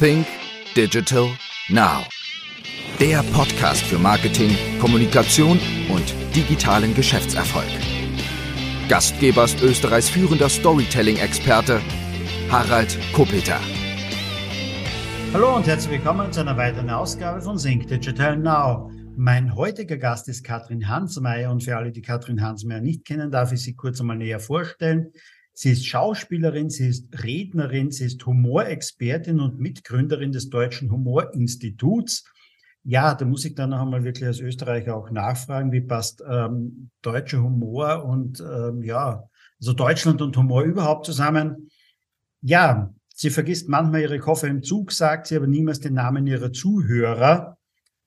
Think 0.00 0.26
Digital 0.74 1.28
Now. 1.68 2.04
Der 2.98 3.22
Podcast 3.32 3.82
für 3.82 3.96
Marketing, 3.96 4.50
Kommunikation 4.80 5.60
und 5.88 6.14
digitalen 6.34 6.94
Geschäftserfolg. 6.94 7.68
Gastgeber 8.88 9.44
ist 9.44 9.62
Österreichs 9.62 10.08
führender 10.08 10.48
Storytelling-Experte 10.48 11.80
Harald 12.50 12.98
Kopeter. 13.12 13.60
Hallo 15.32 15.54
und 15.54 15.66
herzlich 15.68 15.92
willkommen 15.92 16.32
zu 16.32 16.40
einer 16.40 16.56
weiteren 16.56 16.90
Ausgabe 16.90 17.40
von 17.40 17.56
Think 17.56 17.86
Digital 17.86 18.36
Now. 18.36 18.90
Mein 19.16 19.54
heutiger 19.54 19.96
Gast 19.96 20.28
ist 20.28 20.42
Katrin 20.42 20.88
Hansmeier 20.88 21.52
und 21.52 21.62
für 21.62 21.76
alle, 21.76 21.92
die 21.92 22.02
Katrin 22.02 22.42
Hansmeier 22.42 22.80
nicht 22.80 23.04
kennen, 23.04 23.30
darf 23.30 23.52
ich 23.52 23.62
sie 23.62 23.76
kurz 23.76 24.00
einmal 24.00 24.16
näher 24.16 24.40
vorstellen. 24.40 25.12
Sie 25.56 25.70
ist 25.70 25.86
Schauspielerin, 25.86 26.68
sie 26.68 26.88
ist 26.88 27.22
Rednerin, 27.22 27.92
sie 27.92 28.06
ist 28.06 28.26
Humorexpertin 28.26 29.38
und 29.38 29.60
Mitgründerin 29.60 30.32
des 30.32 30.50
Deutschen 30.50 30.90
Humorinstituts. 30.90 32.24
Ja, 32.82 33.14
da 33.14 33.24
muss 33.24 33.44
ich 33.44 33.54
dann 33.54 33.70
noch 33.70 33.80
einmal 33.80 34.02
wirklich 34.02 34.26
als 34.26 34.40
Österreicher 34.40 34.96
auch 34.96 35.10
nachfragen, 35.10 35.70
wie 35.70 35.80
passt 35.80 36.22
ähm, 36.28 36.90
deutscher 37.02 37.40
Humor 37.40 38.04
und 38.04 38.40
ähm, 38.40 38.82
ja, 38.82 39.28
also 39.60 39.72
Deutschland 39.72 40.20
und 40.20 40.36
Humor 40.36 40.64
überhaupt 40.64 41.06
zusammen. 41.06 41.70
Ja, 42.42 42.92
sie 43.14 43.30
vergisst 43.30 43.68
manchmal 43.68 44.02
ihre 44.02 44.18
Koffer 44.18 44.48
im 44.48 44.62
Zug, 44.62 44.90
sagt 44.90 45.28
sie 45.28 45.36
aber 45.36 45.46
niemals 45.46 45.78
den 45.78 45.94
Namen 45.94 46.26
ihrer 46.26 46.52
Zuhörer. 46.52 47.56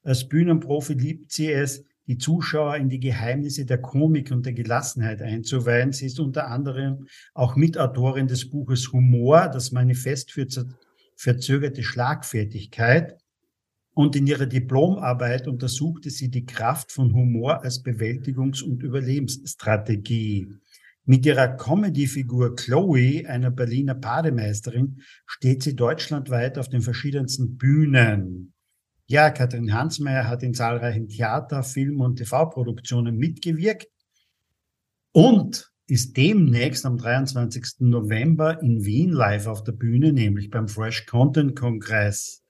Als 0.04 0.28
Bühnenprofi 0.28 0.94
liebt 0.94 1.32
sie 1.32 1.52
es, 1.52 1.86
die 2.08 2.18
Zuschauer 2.18 2.78
in 2.78 2.90
die 2.90 3.00
Geheimnisse 3.00 3.66
der 3.66 3.80
Komik 3.80 4.32
und 4.32 4.46
der 4.46 4.54
Gelassenheit 4.54 5.22
einzuweihen. 5.22 5.92
Sie 5.92 6.06
ist 6.06 6.20
unter 6.20 6.48
anderem 6.48 7.08
auch 7.34 7.56
Mitautorin 7.56 8.28
des 8.28 8.50
Buches 8.50 8.92
Humor, 8.94 9.50
das 9.50 9.72
Manifest 9.72 10.32
für 10.32 10.48
verzögerte 11.16 11.84
Schlagfertigkeit. 11.84 13.18
Und 13.94 14.16
in 14.16 14.28
ihrer 14.28 14.46
Diplomarbeit 14.46 15.48
untersuchte 15.48 16.12
sie 16.12 16.30
die 16.30 16.46
Kraft 16.46 16.92
von 16.92 17.14
Humor 17.14 17.64
als 17.64 17.84
Bewältigungs- 17.84 18.64
und 18.64 18.84
Überlebensstrategie. 18.84 20.50
Mit 21.04 21.26
ihrer 21.26 21.48
Comedy-Figur 21.48 22.56
Chloe, 22.56 23.26
einer 23.26 23.50
Berliner 23.50 23.96
Bademeisterin, 23.96 25.02
steht 25.26 25.64
sie 25.64 25.76
deutschlandweit 25.76 26.58
auf 26.58 26.70
den 26.70 26.82
verschiedensten 26.82 27.58
Bühnen. 27.58 28.54
Ja, 29.10 29.30
Katrin 29.30 29.74
Hansmeier 29.74 30.28
hat 30.28 30.44
in 30.44 30.54
zahlreichen 30.54 31.08
Theater-, 31.08 31.64
Film- 31.64 32.02
und 32.02 32.18
TV-Produktionen 32.18 33.16
mitgewirkt 33.16 33.88
und 35.14 35.72
ist 35.88 36.18
demnächst 36.18 36.86
am 36.86 36.98
23. 36.98 37.80
November 37.80 38.62
in 38.62 38.84
Wien 38.84 39.14
live 39.14 39.48
auf 39.48 39.64
der 39.64 39.72
Bühne, 39.72 40.12
nämlich 40.12 40.50
beim 40.50 40.68
Fresh 40.68 41.06
Content 41.06 41.58
Kongress. 41.58 42.44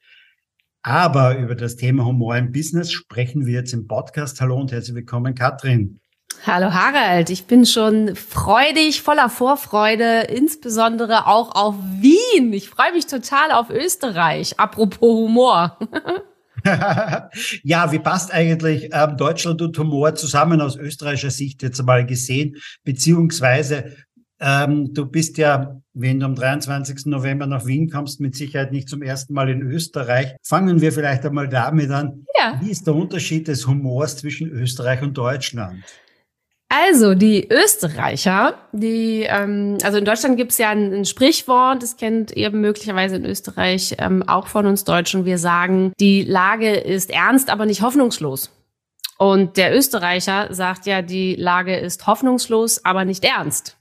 Aber 0.82 1.38
über 1.38 1.54
das 1.54 1.76
Thema 1.76 2.06
Humor 2.06 2.36
im 2.38 2.52
Business 2.52 2.92
sprechen 2.92 3.46
wir 3.46 3.54
jetzt 3.54 3.74
im 3.74 3.86
Podcast. 3.86 4.42
Hallo 4.42 4.60
und 4.60 4.72
herzlich 4.72 4.96
willkommen, 4.96 5.36
Katrin. 5.36 6.00
Hallo 6.48 6.74
Harald, 6.74 7.30
ich 7.30 7.46
bin 7.46 7.68
schon 7.68 8.16
freudig, 8.16 9.04
voller 9.04 9.30
Vorfreude, 9.30 10.22
insbesondere 10.22 11.28
auch 11.28 11.54
auf 11.54 11.76
Wien. 12.00 12.52
Ich 12.52 12.68
freue 12.68 12.94
mich 12.94 13.06
total 13.06 13.52
auf 13.52 13.70
Österreich. 13.70 14.60
Apropos 14.60 15.02
Humor. 15.02 15.78
ja, 17.64 17.92
wie 17.92 18.00
passt 18.00 18.34
eigentlich 18.34 18.90
ähm, 18.92 19.18
Deutschland 19.18 19.62
und 19.62 19.78
Humor 19.78 20.16
zusammen 20.16 20.62
aus 20.62 20.76
österreichischer 20.76 21.32
Sicht 21.32 21.64
jetzt 21.64 21.80
einmal 21.80 22.06
gesehen? 22.06 22.56
Beziehungsweise, 22.84 23.96
ähm, 24.40 24.94
du 24.94 25.06
bist 25.06 25.38
ja, 25.38 25.82
wenn 25.94 26.20
du 26.20 26.26
am 26.26 26.36
23. 26.36 27.06
November 27.06 27.48
nach 27.48 27.66
Wien 27.66 27.90
kommst, 27.90 28.20
mit 28.20 28.36
Sicherheit 28.36 28.72
nicht 28.72 28.90
zum 28.90 29.02
ersten 29.02 29.34
Mal 29.34 29.50
in 29.50 29.62
Österreich. 29.62 30.36
Fangen 30.44 30.82
wir 30.82 30.92
vielleicht 30.92 31.26
einmal 31.26 31.50
damit 31.50 31.90
an. 31.90 32.26
Ja. 32.38 32.60
Wie 32.62 32.72
ist 32.72 32.86
der 32.86 32.96
Unterschied 32.96 33.48
des 33.48 33.66
Humors 33.68 34.18
zwischen 34.18 34.50
Österreich 34.50 35.02
und 35.02 35.18
Deutschland? 35.18 35.84
Also 36.70 37.16
die 37.16 37.48
Österreicher, 37.50 38.56
die, 38.74 39.22
ähm, 39.24 39.78
also 39.84 40.00
in 40.00 40.06
Deutschland 40.06 40.36
gibt 40.36 40.52
es 40.52 40.58
ja 40.58 40.70
ein, 40.70 40.94
ein, 40.94 41.06
Sprichwort, 41.06 41.82
das 41.82 41.96
kennt 41.96 42.32
ihr 42.36 42.52
möglicherweise 42.52 43.16
in 43.16 43.26
Österreich 43.26 43.96
ähm, 44.00 44.28
auch 44.28 44.48
von 44.48 44.66
uns 44.66 44.84
Deutschen. 44.84 45.24
Wir 45.24 45.38
sagen, 45.38 45.94
die 45.98 46.24
Lage 46.24 46.76
ist 46.76 47.10
ernst, 47.10 47.50
aber 47.50 47.66
nicht 47.66 47.82
hoffnungslos. 47.82 48.52
Und 49.18 49.56
der 49.56 49.76
Österreicher 49.76 50.54
sagt 50.54 50.86
ja, 50.86 51.02
die 51.02 51.36
Lage 51.36 51.76
ist 51.78 52.06
hoffnungslos, 52.06 52.84
aber 52.84 53.06
nicht 53.06 53.24
ernst. 53.24 53.78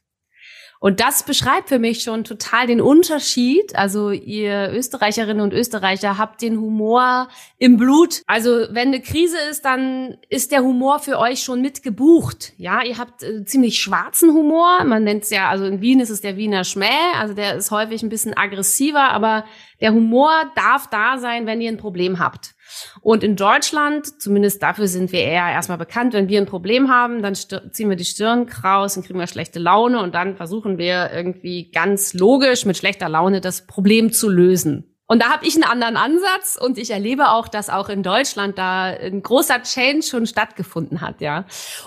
Und 0.79 1.01
das 1.01 1.23
beschreibt 1.23 1.69
für 1.69 1.79
mich 1.79 2.03
schon 2.03 2.25
total 2.25 2.67
den 2.67 2.81
Unterschied. 2.81 3.75
Also 3.77 4.11
ihr 4.11 4.71
Österreicherinnen 4.73 5.43
und 5.43 5.53
Österreicher 5.53 6.19
habt 6.19 6.43
den 6.43 6.59
Humor 6.59 7.29
im 7.59 7.77
Blut. 7.77 8.23
Also 8.27 8.67
wenn 8.71 8.89
eine 8.89 9.01
Krise 9.01 9.39
ist, 9.51 9.65
dann 9.65 10.19
ist 10.29 10.53
der 10.53 10.63
Humor 10.63 10.99
für 10.99 11.19
euch 11.19 11.41
schon 11.41 11.63
mitgebucht. 11.63 12.53
Ja, 12.59 12.83
ihr 12.83 12.99
habt 12.99 13.23
äh, 13.23 13.45
ziemlich 13.45 13.81
schwarzen 13.81 14.33
Humor. 14.33 14.85
Man 14.85 15.05
nennt 15.05 15.25
es 15.25 15.31
ja, 15.31 15.49
also 15.49 15.65
in 15.65 15.81
Wien 15.81 16.01
ist 16.01 16.11
es 16.11 16.21
der 16.21 16.37
Wiener 16.37 16.65
Schmäh. 16.65 16.87
Also 17.19 17.35
der 17.35 17.57
ist 17.57 17.71
häufig 17.71 18.03
ein 18.03 18.09
bisschen 18.09 18.37
aggressiver, 18.37 19.11
aber 19.11 19.45
der 19.81 19.93
Humor 19.93 20.31
darf 20.55 20.89
da 20.89 21.19
sein, 21.19 21.47
wenn 21.47 21.61
ihr 21.61 21.71
ein 21.71 21.79
Problem 21.79 22.19
habt. 22.19 22.56
Und 23.01 23.23
in 23.23 23.37
Deutschland, 23.37 24.21
zumindest 24.21 24.63
dafür 24.63 24.89
sind 24.89 25.13
wir 25.13 25.21
eher 25.21 25.49
erstmal 25.49 25.79
bekannt, 25.79 26.13
wenn 26.13 26.29
wir 26.29 26.41
ein 26.41 26.47
Problem 26.47 26.91
haben, 26.91 27.23
dann 27.23 27.35
ziehen 27.35 27.89
wir 27.89 27.97
die 27.97 28.05
Stirn 28.05 28.47
kraus, 28.47 28.95
dann 28.95 29.05
kriegen 29.05 29.19
wir 29.19 29.27
schlechte 29.27 29.59
Laune 29.59 30.03
und 30.03 30.15
dann 30.15 30.37
versuchen 30.37 30.79
wir 30.79 31.11
irgendwie 31.13 31.71
ganz 31.71 32.15
logisch 32.15 32.65
mit 32.65 32.77
schlechter 32.77 33.09
Laune 33.09 33.41
das 33.41 33.67
Problem 33.67 34.13
zu 34.13 34.29
lösen. 34.29 34.93
Und 35.09 35.23
da 35.23 35.31
habe 35.31 35.47
ich 35.47 35.55
einen 35.55 35.65
anderen 35.65 35.97
Ansatz 35.97 36.59
und 36.61 36.79
ich 36.79 36.91
erlebe 36.91 37.31
auch, 37.31 37.47
dass 37.47 37.71
auch 37.71 37.89
in 37.89 38.03
Deutschland 38.03 38.59
da 38.59 38.87
ein 38.87 39.23
großer 39.23 39.63
Change 39.63 40.03
schon 40.03 40.27
stattgefunden 40.27 41.01
hat, 41.01 41.21
ja. 41.21 41.45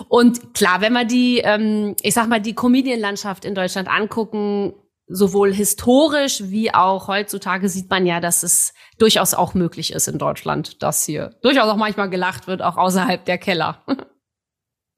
Und 0.08 0.54
klar, 0.54 0.80
wenn 0.80 0.94
wir 0.94 1.04
die, 1.04 1.38
ähm, 1.38 1.96
ich 2.02 2.14
sag 2.14 2.28
mal, 2.28 2.40
die 2.40 2.54
Comedienlandschaft 2.54 3.44
in 3.44 3.54
Deutschland 3.54 3.88
angucken, 3.88 4.72
sowohl 5.10 5.52
historisch 5.52 6.42
wie 6.44 6.72
auch 6.72 7.08
heutzutage 7.08 7.68
sieht 7.68 7.90
man 7.90 8.06
ja, 8.06 8.20
dass 8.20 8.42
es 8.42 8.72
durchaus 8.98 9.34
auch 9.34 9.54
möglich 9.54 9.92
ist 9.92 10.08
in 10.08 10.18
Deutschland, 10.18 10.82
dass 10.82 11.04
hier 11.04 11.36
durchaus 11.42 11.68
auch 11.68 11.76
manchmal 11.76 12.08
gelacht 12.08 12.46
wird, 12.46 12.62
auch 12.62 12.76
außerhalb 12.76 13.24
der 13.24 13.38
Keller. 13.38 13.84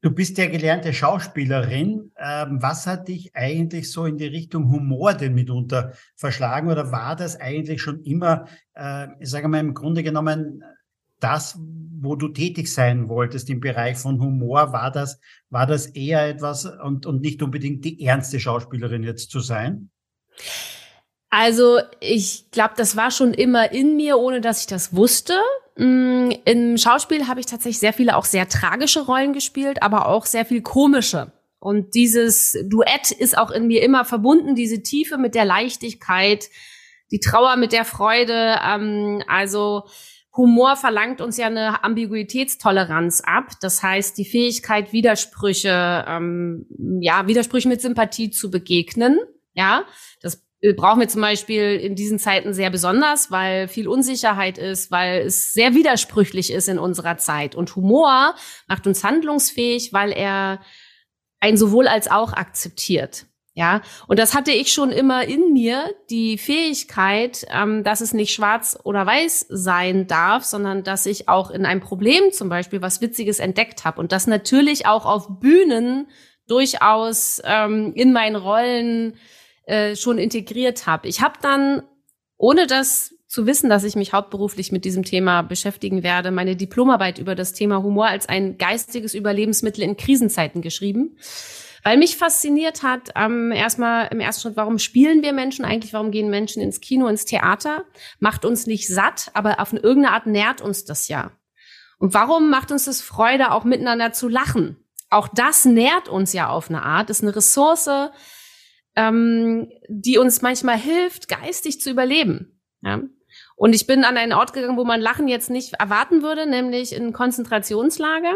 Du 0.04 0.10
bist 0.10 0.36
ja 0.36 0.48
gelernte 0.48 0.92
Schauspielerin. 0.92 2.10
Ähm, 2.18 2.58
was 2.60 2.88
hat 2.88 3.06
dich 3.06 3.36
eigentlich 3.36 3.92
so 3.92 4.04
in 4.04 4.18
die 4.18 4.26
Richtung 4.26 4.68
Humor 4.70 5.14
denn 5.14 5.32
mitunter 5.32 5.92
verschlagen? 6.16 6.70
Oder 6.70 6.90
war 6.90 7.14
das 7.14 7.40
eigentlich 7.40 7.80
schon 7.80 8.02
immer, 8.02 8.46
äh, 8.74 9.06
ich 9.20 9.30
sage 9.30 9.46
mal, 9.46 9.60
im 9.60 9.74
Grunde 9.74 10.02
genommen 10.02 10.64
das, 11.20 11.56
wo 12.00 12.16
du 12.16 12.28
tätig 12.28 12.72
sein 12.72 13.08
wolltest 13.08 13.48
im 13.48 13.60
Bereich 13.60 13.96
von 13.96 14.20
Humor? 14.20 14.72
War 14.72 14.90
das, 14.90 15.20
war 15.50 15.66
das 15.66 15.86
eher 15.86 16.28
etwas 16.28 16.66
und, 16.66 17.06
und 17.06 17.20
nicht 17.20 17.40
unbedingt 17.40 17.84
die 17.84 18.04
ernste 18.04 18.40
Schauspielerin 18.40 19.04
jetzt 19.04 19.30
zu 19.30 19.38
sein? 19.38 19.92
Also 21.30 21.80
ich 22.00 22.50
glaube, 22.50 22.74
das 22.76 22.94
war 22.96 23.10
schon 23.10 23.32
immer 23.32 23.72
in 23.72 23.96
mir, 23.96 24.18
ohne 24.18 24.40
dass 24.40 24.60
ich 24.60 24.66
das 24.66 24.94
wusste. 24.94 25.40
Mm, 25.76 26.30
Im 26.44 26.76
Schauspiel 26.76 27.26
habe 27.26 27.40
ich 27.40 27.46
tatsächlich 27.46 27.78
sehr 27.78 27.94
viele 27.94 28.16
auch 28.16 28.26
sehr 28.26 28.48
tragische 28.48 29.00
Rollen 29.00 29.32
gespielt, 29.32 29.82
aber 29.82 30.08
auch 30.08 30.26
sehr 30.26 30.44
viel 30.44 30.60
komische. 30.60 31.32
Und 31.58 31.94
dieses 31.94 32.58
Duett 32.64 33.12
ist 33.12 33.38
auch 33.38 33.50
in 33.50 33.68
mir 33.68 33.82
immer 33.82 34.04
verbunden, 34.04 34.54
diese 34.54 34.82
Tiefe 34.82 35.16
mit 35.16 35.34
der 35.34 35.44
Leichtigkeit, 35.44 36.50
die 37.12 37.20
Trauer 37.20 37.56
mit 37.56 37.72
der 37.72 37.84
Freude. 37.84 38.58
Ähm, 38.62 39.22
also 39.28 39.84
Humor 40.36 40.76
verlangt 40.76 41.20
uns 41.20 41.36
ja 41.36 41.46
eine 41.46 41.84
Ambiguitätstoleranz 41.84 43.22
ab. 43.24 43.52
Das 43.60 43.82
heißt, 43.82 44.18
die 44.18 44.24
Fähigkeit, 44.24 44.92
Widersprüche, 44.92 46.04
ähm, 46.08 46.66
ja, 47.00 47.26
Widersprüche 47.26 47.68
mit 47.68 47.80
Sympathie 47.80 48.30
zu 48.30 48.50
begegnen. 48.50 49.18
Ja, 49.54 49.84
brauchen 50.76 51.00
wir 51.00 51.08
zum 51.08 51.20
Beispiel 51.20 51.76
in 51.76 51.96
diesen 51.96 52.18
Zeiten 52.18 52.54
sehr 52.54 52.70
besonders, 52.70 53.30
weil 53.30 53.66
viel 53.66 53.88
Unsicherheit 53.88 54.58
ist, 54.58 54.90
weil 54.90 55.22
es 55.22 55.52
sehr 55.52 55.74
widersprüchlich 55.74 56.52
ist 56.52 56.68
in 56.68 56.78
unserer 56.78 57.16
Zeit. 57.18 57.54
Und 57.54 57.74
Humor 57.74 58.36
macht 58.68 58.86
uns 58.86 59.02
handlungsfähig, 59.02 59.92
weil 59.92 60.12
er 60.12 60.60
ein 61.40 61.56
sowohl 61.56 61.88
als 61.88 62.08
auch 62.08 62.32
akzeptiert. 62.32 63.26
Ja, 63.54 63.82
und 64.06 64.18
das 64.18 64.34
hatte 64.34 64.50
ich 64.50 64.72
schon 64.72 64.90
immer 64.90 65.24
in 65.24 65.52
mir, 65.52 65.94
die 66.08 66.38
Fähigkeit, 66.38 67.44
ähm, 67.50 67.84
dass 67.84 68.00
es 68.00 68.14
nicht 68.14 68.32
schwarz 68.32 68.78
oder 68.82 69.04
weiß 69.04 69.44
sein 69.50 70.06
darf, 70.06 70.44
sondern 70.44 70.84
dass 70.84 71.04
ich 71.04 71.28
auch 71.28 71.50
in 71.50 71.66
einem 71.66 71.80
Problem 71.82 72.32
zum 72.32 72.48
Beispiel 72.48 72.80
was 72.80 73.02
Witziges 73.02 73.40
entdeckt 73.40 73.84
habe 73.84 74.00
und 74.00 74.10
das 74.10 74.26
natürlich 74.26 74.86
auch 74.86 75.04
auf 75.04 75.38
Bühnen 75.38 76.08
durchaus 76.48 77.42
ähm, 77.44 77.92
in 77.94 78.14
meinen 78.14 78.36
Rollen 78.36 79.18
äh, 79.64 79.96
schon 79.96 80.18
integriert 80.18 80.86
habe. 80.86 81.08
Ich 81.08 81.20
habe 81.20 81.38
dann, 81.40 81.82
ohne 82.36 82.66
das 82.66 83.14
zu 83.28 83.46
wissen, 83.46 83.70
dass 83.70 83.84
ich 83.84 83.96
mich 83.96 84.12
hauptberuflich 84.12 84.72
mit 84.72 84.84
diesem 84.84 85.04
Thema 85.04 85.42
beschäftigen 85.42 86.02
werde, 86.02 86.30
meine 86.30 86.54
Diplomarbeit 86.54 87.18
über 87.18 87.34
das 87.34 87.54
Thema 87.54 87.82
Humor 87.82 88.06
als 88.06 88.28
ein 88.28 88.58
geistiges 88.58 89.14
Überlebensmittel 89.14 89.82
in 89.82 89.96
Krisenzeiten 89.96 90.60
geschrieben, 90.60 91.16
Weil 91.84 91.96
mich 91.96 92.16
fasziniert 92.16 92.82
hat, 92.82 93.10
ähm, 93.16 93.50
erstmal 93.50 94.08
im 94.12 94.20
ersten 94.20 94.42
Schritt, 94.42 94.56
warum 94.56 94.78
spielen 94.78 95.22
wir 95.22 95.32
Menschen 95.32 95.64
eigentlich? 95.64 95.92
Warum 95.92 96.12
gehen 96.12 96.30
Menschen 96.30 96.62
ins 96.62 96.80
Kino, 96.80 97.08
ins 97.08 97.24
Theater? 97.24 97.84
Macht 98.20 98.44
uns 98.44 98.66
nicht 98.66 98.86
satt, 98.86 99.30
aber 99.34 99.58
auf 99.60 99.72
irgendeine 99.72 100.12
Art 100.12 100.26
nährt 100.26 100.60
uns 100.60 100.84
das 100.84 101.08
ja. 101.08 101.32
Und 101.98 102.14
warum 102.14 102.50
macht 102.50 102.70
uns 102.70 102.84
das 102.84 103.00
Freude, 103.00 103.50
auch 103.50 103.64
miteinander 103.64 104.12
zu 104.12 104.28
lachen? 104.28 104.76
Auch 105.10 105.28
das 105.28 105.64
nährt 105.64 106.08
uns 106.08 106.32
ja 106.32 106.48
auf 106.48 106.68
eine 106.68 106.82
Art, 106.82 107.10
ist 107.10 107.22
eine 107.22 107.34
Ressource, 107.34 107.88
ähm, 108.96 109.70
die 109.88 110.18
uns 110.18 110.42
manchmal 110.42 110.78
hilft, 110.78 111.28
geistig 111.28 111.80
zu 111.80 111.90
überleben. 111.90 112.60
Ja? 112.82 113.02
Und 113.56 113.74
ich 113.74 113.86
bin 113.86 114.04
an 114.04 114.16
einen 114.16 114.32
Ort 114.32 114.52
gegangen, 114.52 114.76
wo 114.76 114.84
man 114.84 115.00
Lachen 115.00 115.28
jetzt 115.28 115.50
nicht 115.50 115.74
erwarten 115.74 116.22
würde, 116.22 116.46
nämlich 116.46 116.92
in 116.92 117.12
Konzentrationslager 117.12 118.34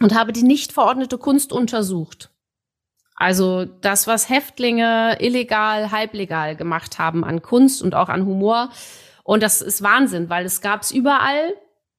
und 0.00 0.14
habe 0.14 0.32
die 0.32 0.42
nicht 0.42 0.72
verordnete 0.72 1.18
Kunst 1.18 1.52
untersucht. 1.52 2.30
Also 3.16 3.64
das, 3.64 4.06
was 4.06 4.28
Häftlinge 4.28 5.18
illegal, 5.20 5.92
halblegal 5.92 6.56
gemacht 6.56 6.98
haben 6.98 7.24
an 7.24 7.42
Kunst 7.42 7.82
und 7.82 7.94
auch 7.94 8.08
an 8.08 8.26
Humor. 8.26 8.70
Und 9.22 9.42
das 9.42 9.62
ist 9.62 9.82
Wahnsinn, 9.82 10.28
weil 10.30 10.44
es 10.44 10.60
gab 10.60 10.82
es 10.82 10.90
überall. 10.90 11.54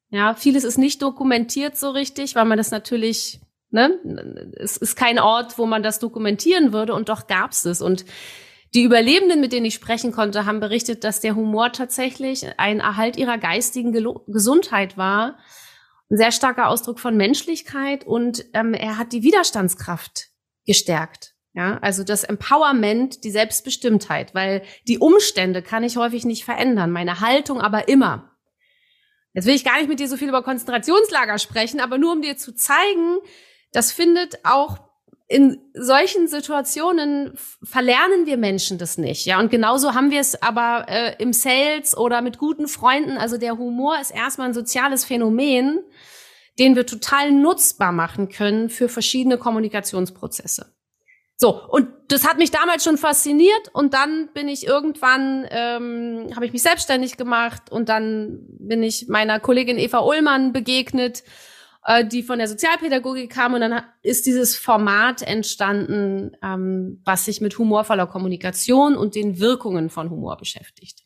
Ja, 0.10 0.34
vieles 0.36 0.64
ist 0.64 0.78
nicht 0.78 1.02
dokumentiert 1.02 1.78
so 1.78 1.90
richtig, 1.90 2.36
weil 2.36 2.46
man 2.46 2.58
das 2.58 2.72
natürlich, 2.72 3.40
ne, 3.76 4.52
es 4.58 4.78
ist 4.78 4.96
kein 4.96 5.20
Ort, 5.20 5.58
wo 5.60 5.68
man 5.68 5.84
das 5.84 6.00
dokumentieren 6.00 6.74
würde 6.74 6.94
und 6.94 7.10
doch 7.10 7.28
gab 7.28 7.52
es 7.52 7.66
es. 7.66 7.82
Und 7.82 8.06
die 8.74 8.84
Überlebenden, 8.84 9.40
mit 9.40 9.54
denen 9.54 9.68
ich 9.68 9.76
sprechen 9.76 10.12
konnte, 10.12 10.46
haben 10.46 10.60
berichtet, 10.60 11.04
dass 11.04 11.20
der 11.20 11.36
Humor 11.36 11.72
tatsächlich 11.72 12.46
ein 12.58 12.80
Erhalt 12.80 13.16
ihrer 13.18 13.38
geistigen 13.38 13.94
Gesundheit 14.28 14.98
war 14.98 15.38
ein 16.10 16.18
sehr 16.18 16.32
starker 16.32 16.68
Ausdruck 16.68 17.00
von 17.00 17.18
Menschlichkeit 17.18 18.06
und 18.06 18.46
ähm, 18.54 18.74
er 18.74 18.98
hat 18.98 19.12
die 19.12 19.24
Widerstandskraft 19.24 20.30
gestärkt. 20.66 21.34
Ja, 21.54 21.78
also 21.78 22.04
das 22.04 22.26
Empowerment, 22.26 23.24
die 23.24 23.32
Selbstbestimmtheit, 23.32 24.36
weil 24.36 24.62
die 24.90 25.00
Umstände 25.00 25.62
kann 25.62 25.84
ich 25.84 25.96
häufig 25.96 26.26
nicht 26.26 26.44
verändern, 26.44 26.92
meine 26.92 27.22
Haltung 27.22 27.62
aber 27.62 27.88
immer. 27.88 28.36
Jetzt 29.34 29.46
will 29.46 29.56
ich 29.56 29.64
gar 29.64 29.78
nicht 29.78 29.88
mit 29.88 30.00
dir 30.00 30.10
so 30.10 30.18
viel 30.18 30.28
über 30.28 30.44
Konzentrationslager 30.44 31.40
sprechen, 31.40 31.80
aber 31.80 31.98
nur 31.98 32.12
um 32.12 32.22
dir 32.22 32.36
zu 32.36 32.54
zeigen, 32.54 33.20
das 33.76 33.92
findet 33.92 34.40
auch 34.44 34.80
in 35.28 35.60
solchen 35.74 36.28
Situationen 36.28 37.34
verlernen 37.64 38.28
wir 38.28 38.38
Menschen 38.38 38.78
das 38.78 38.98
nicht, 38.98 39.26
ja. 39.26 39.40
Und 39.40 39.50
genauso 39.50 39.96
haben 39.96 40.12
wir 40.12 40.20
es 40.20 40.42
aber 40.42 40.86
äh, 40.88 41.16
im 41.18 41.34
Sales 41.34 41.98
oder 41.98 42.22
mit 42.22 42.38
guten 42.38 42.68
Freunden. 42.68 43.18
Also 43.18 43.38
der 43.38 43.58
Humor 43.58 44.00
ist 44.00 44.12
erstmal 44.12 44.50
ein 44.50 44.54
soziales 44.54 45.04
Phänomen, 45.04 45.80
den 46.60 46.76
wir 46.76 46.86
total 46.86 47.32
nutzbar 47.32 47.92
machen 47.92 48.30
können 48.30 48.70
für 48.70 48.88
verschiedene 48.88 49.40
Kommunikationsprozesse. 49.40 50.76
So, 51.38 51.62
und 51.70 51.88
das 52.08 52.26
hat 52.26 52.38
mich 52.38 52.52
damals 52.52 52.84
schon 52.84 52.98
fasziniert 52.98 53.70
und 53.74 53.94
dann 53.94 54.30
bin 54.34 54.48
ich 54.48 54.66
irgendwann, 54.66 55.46
ähm, 55.50 56.28
habe 56.34 56.46
ich 56.46 56.54
mich 56.54 56.62
selbstständig 56.62 57.18
gemacht 57.18 57.72
und 57.72 57.90
dann 57.90 58.46
bin 58.48 58.84
ich 58.84 59.08
meiner 59.10 59.40
Kollegin 59.40 59.78
Eva 59.78 60.00
Ullmann 60.00 60.54
begegnet 60.54 61.24
äh, 61.86 62.06
die 62.06 62.24
von 62.24 62.40
der 62.40 62.48
Sozialpädagogik 62.48 63.32
kam. 63.32 63.54
Und 63.54 63.62
dann 63.62 63.82
ist 64.02 64.26
dieses 64.26 64.56
Format 64.56 65.22
entstanden, 65.22 66.32
ähm, 66.44 67.02
was 67.06 67.26
sich 67.26 67.42
mit 67.42 67.58
humorvoller 67.58 68.08
Kommunikation 68.08 68.96
und 68.98 69.16
den 69.16 69.40
Wirkungen 69.40 69.90
von 69.90 70.10
Humor 70.10 70.38
beschäftigt. 70.38 71.04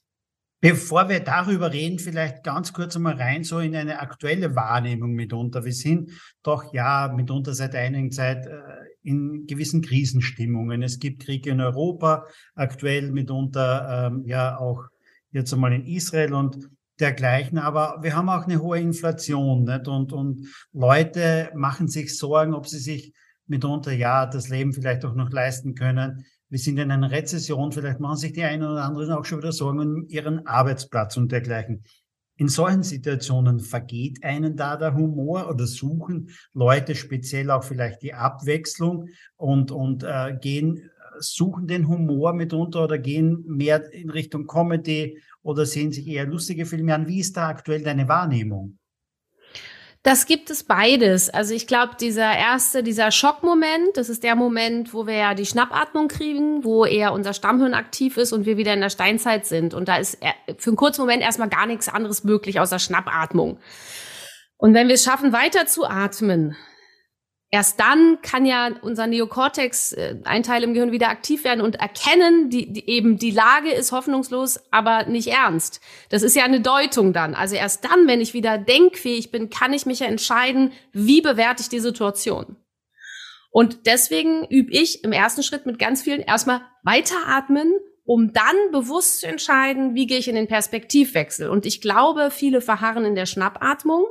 Bevor 0.61 1.07
wir 1.07 1.21
darüber 1.21 1.71
reden, 1.71 1.99
vielleicht 1.99 2.43
ganz 2.43 2.73
kurz 2.73 2.97
einmal 2.97 3.15
rein 3.15 3.45
so 3.45 3.59
in 3.59 3.73
eine 3.75 3.99
aktuelle 3.99 4.55
Wahrnehmung 4.57 5.13
mitunter. 5.13 5.63
Wir 5.63 5.71
sind 5.71 6.11
doch 6.43 6.73
ja 6.73 7.13
mitunter 7.15 7.53
seit 7.53 7.75
einigen 7.75 8.11
Zeit 8.11 8.45
äh, 8.45 8.61
in 9.01 9.47
gewissen 9.47 9.81
Krisenstimmungen. 9.81 10.83
Es 10.83 10.99
gibt 10.99 11.23
Kriege 11.23 11.51
in 11.51 11.61
Europa, 11.61 12.25
aktuell 12.55 13.11
mitunter 13.11 14.09
ähm, 14.11 14.25
ja 14.25 14.57
auch 14.57 14.83
jetzt 15.31 15.53
einmal 15.53 15.71
in 15.71 15.85
Israel 15.85 16.33
und 16.33 16.69
dergleichen. 16.99 17.57
Aber 17.57 17.99
wir 18.01 18.15
haben 18.15 18.29
auch 18.29 18.45
eine 18.45 18.61
hohe 18.61 18.79
Inflation 18.79 19.63
nicht? 19.63 19.87
Und, 19.87 20.13
und 20.13 20.47
Leute 20.73 21.51
machen 21.55 21.87
sich 21.87 22.17
Sorgen, 22.17 22.53
ob 22.53 22.67
sie 22.67 22.79
sich 22.79 23.13
mitunter 23.47 23.91
ja 23.91 24.25
das 24.25 24.49
Leben 24.49 24.73
vielleicht 24.73 25.05
auch 25.05 25.15
noch 25.15 25.31
leisten 25.31 25.75
können. 25.75 26.25
Wir 26.49 26.59
sind 26.59 26.79
in 26.79 26.91
einer 26.91 27.11
Rezession, 27.11 27.71
vielleicht 27.71 27.99
machen 27.99 28.17
sich 28.17 28.33
die 28.33 28.43
einen 28.43 28.63
oder 28.63 28.83
anderen 28.83 29.11
auch 29.11 29.25
schon 29.25 29.39
wieder 29.39 29.51
Sorgen 29.51 29.79
um 29.79 30.05
ihren 30.07 30.45
Arbeitsplatz 30.47 31.17
und 31.17 31.31
dergleichen. 31.31 31.83
In 32.37 32.47
solchen 32.47 32.83
Situationen 32.83 33.59
vergeht 33.59 34.23
einen 34.23 34.55
da 34.55 34.77
der 34.77 34.95
Humor 34.95 35.49
oder 35.49 35.67
suchen 35.67 36.29
Leute 36.53 36.95
speziell 36.95 37.51
auch 37.51 37.63
vielleicht 37.63 38.01
die 38.01 38.13
Abwechslung 38.13 39.09
und, 39.35 39.71
und 39.71 40.03
äh, 40.03 40.37
gehen, 40.39 40.89
suchen 41.19 41.67
den 41.67 41.87
Humor 41.87 42.33
mitunter 42.33 42.83
oder 42.83 42.97
gehen 42.97 43.43
mehr 43.47 43.91
in 43.93 44.09
Richtung 44.09 44.47
Comedy 44.47 45.21
oder 45.41 45.65
sehen 45.65 45.91
sich 45.91 46.07
eher 46.07 46.25
lustige 46.25 46.65
Filme 46.65 46.95
an? 46.95 47.07
Wie 47.07 47.19
ist 47.19 47.37
da 47.37 47.47
aktuell 47.47 47.83
deine 47.83 48.07
Wahrnehmung? 48.07 48.79
Das 50.01 50.25
gibt 50.25 50.49
es 50.49 50.63
beides. 50.63 51.29
Also 51.29 51.53
ich 51.53 51.67
glaube, 51.67 51.93
dieser 51.99 52.31
erste, 52.31 52.83
dieser 52.83 53.11
Schockmoment, 53.11 53.97
das 53.97 54.07
ist 54.07 54.23
der 54.23 54.35
Moment, 54.35 54.93
wo 54.93 55.05
wir 55.07 55.15
ja 55.15 55.33
die 55.33 55.45
Schnappatmung 55.45 56.07
kriegen, 56.07 56.63
wo 56.63 56.85
eher 56.85 57.11
unser 57.11 57.33
Stammhirn 57.33 57.73
aktiv 57.73 58.15
ist 58.15 58.31
und 58.31 58.45
wir 58.45 58.55
wieder 58.55 58.73
in 58.73 58.79
der 58.79 58.89
Steinzeit 58.89 59.45
sind. 59.45 59.73
Und 59.73 59.89
da 59.89 59.97
ist 59.97 60.17
für 60.57 60.69
einen 60.69 60.77
kurzen 60.77 61.01
Moment 61.01 61.21
erstmal 61.21 61.49
gar 61.49 61.65
nichts 61.65 61.89
anderes 61.89 62.23
möglich 62.23 62.61
außer 62.61 62.79
Schnappatmung. 62.79 63.59
Und 64.55 64.73
wenn 64.73 64.87
wir 64.87 64.95
es 64.95 65.03
schaffen, 65.03 65.33
weiter 65.33 65.65
zu 65.65 65.85
atmen, 65.85 66.55
Erst 67.51 67.79
dann 67.79 68.21
kann 68.21 68.45
ja 68.45 68.69
unser 68.81 69.07
Neokortex, 69.07 69.93
äh, 69.93 70.17
ein 70.23 70.43
Teil 70.43 70.63
im 70.63 70.73
Gehirn, 70.73 70.91
wieder 70.91 71.09
aktiv 71.09 71.43
werden 71.43 71.61
und 71.61 71.75
erkennen, 71.75 72.51
die, 72.51 72.71
die, 72.71 72.87
eben 72.87 73.17
die 73.17 73.31
Lage 73.31 73.71
ist 73.71 73.91
hoffnungslos, 73.91 74.59
aber 74.69 75.05
nicht 75.05 75.29
ernst. 75.29 75.81
Das 76.09 76.21
ist 76.21 76.35
ja 76.35 76.43
eine 76.43 76.61
Deutung 76.61 77.11
dann. 77.11 77.33
Also 77.33 77.55
erst 77.55 77.85
dann, 77.85 78.07
wenn 78.07 78.21
ich 78.21 78.35
wieder 78.35 78.59
denkfähig 78.59 79.31
bin, 79.31 79.49
kann 79.49 79.73
ich 79.73 79.87
mich 79.87 79.99
ja 79.99 80.05
entscheiden, 80.05 80.73
wie 80.91 81.21
bewerte 81.21 81.63
ich 81.63 81.69
die 81.69 81.79
Situation. 81.79 82.55
Und 83.49 83.87
deswegen 83.87 84.45
übe 84.45 84.71
ich 84.71 85.03
im 85.03 85.11
ersten 85.11 85.41
Schritt 85.41 85.65
mit 85.65 85.79
ganz 85.79 86.03
vielen 86.03 86.21
erstmal 86.21 86.61
weiteratmen, 86.83 87.73
um 88.05 88.31
dann 88.31 88.55
bewusst 88.71 89.21
zu 89.21 89.27
entscheiden, 89.27 89.95
wie 89.95 90.05
gehe 90.05 90.19
ich 90.19 90.27
in 90.27 90.35
den 90.35 90.47
Perspektivwechsel. 90.47 91.49
Und 91.49 91.65
ich 91.65 91.81
glaube, 91.81 92.29
viele 92.29 92.61
verharren 92.61 93.05
in 93.05 93.15
der 93.15 93.25
Schnappatmung 93.25 94.05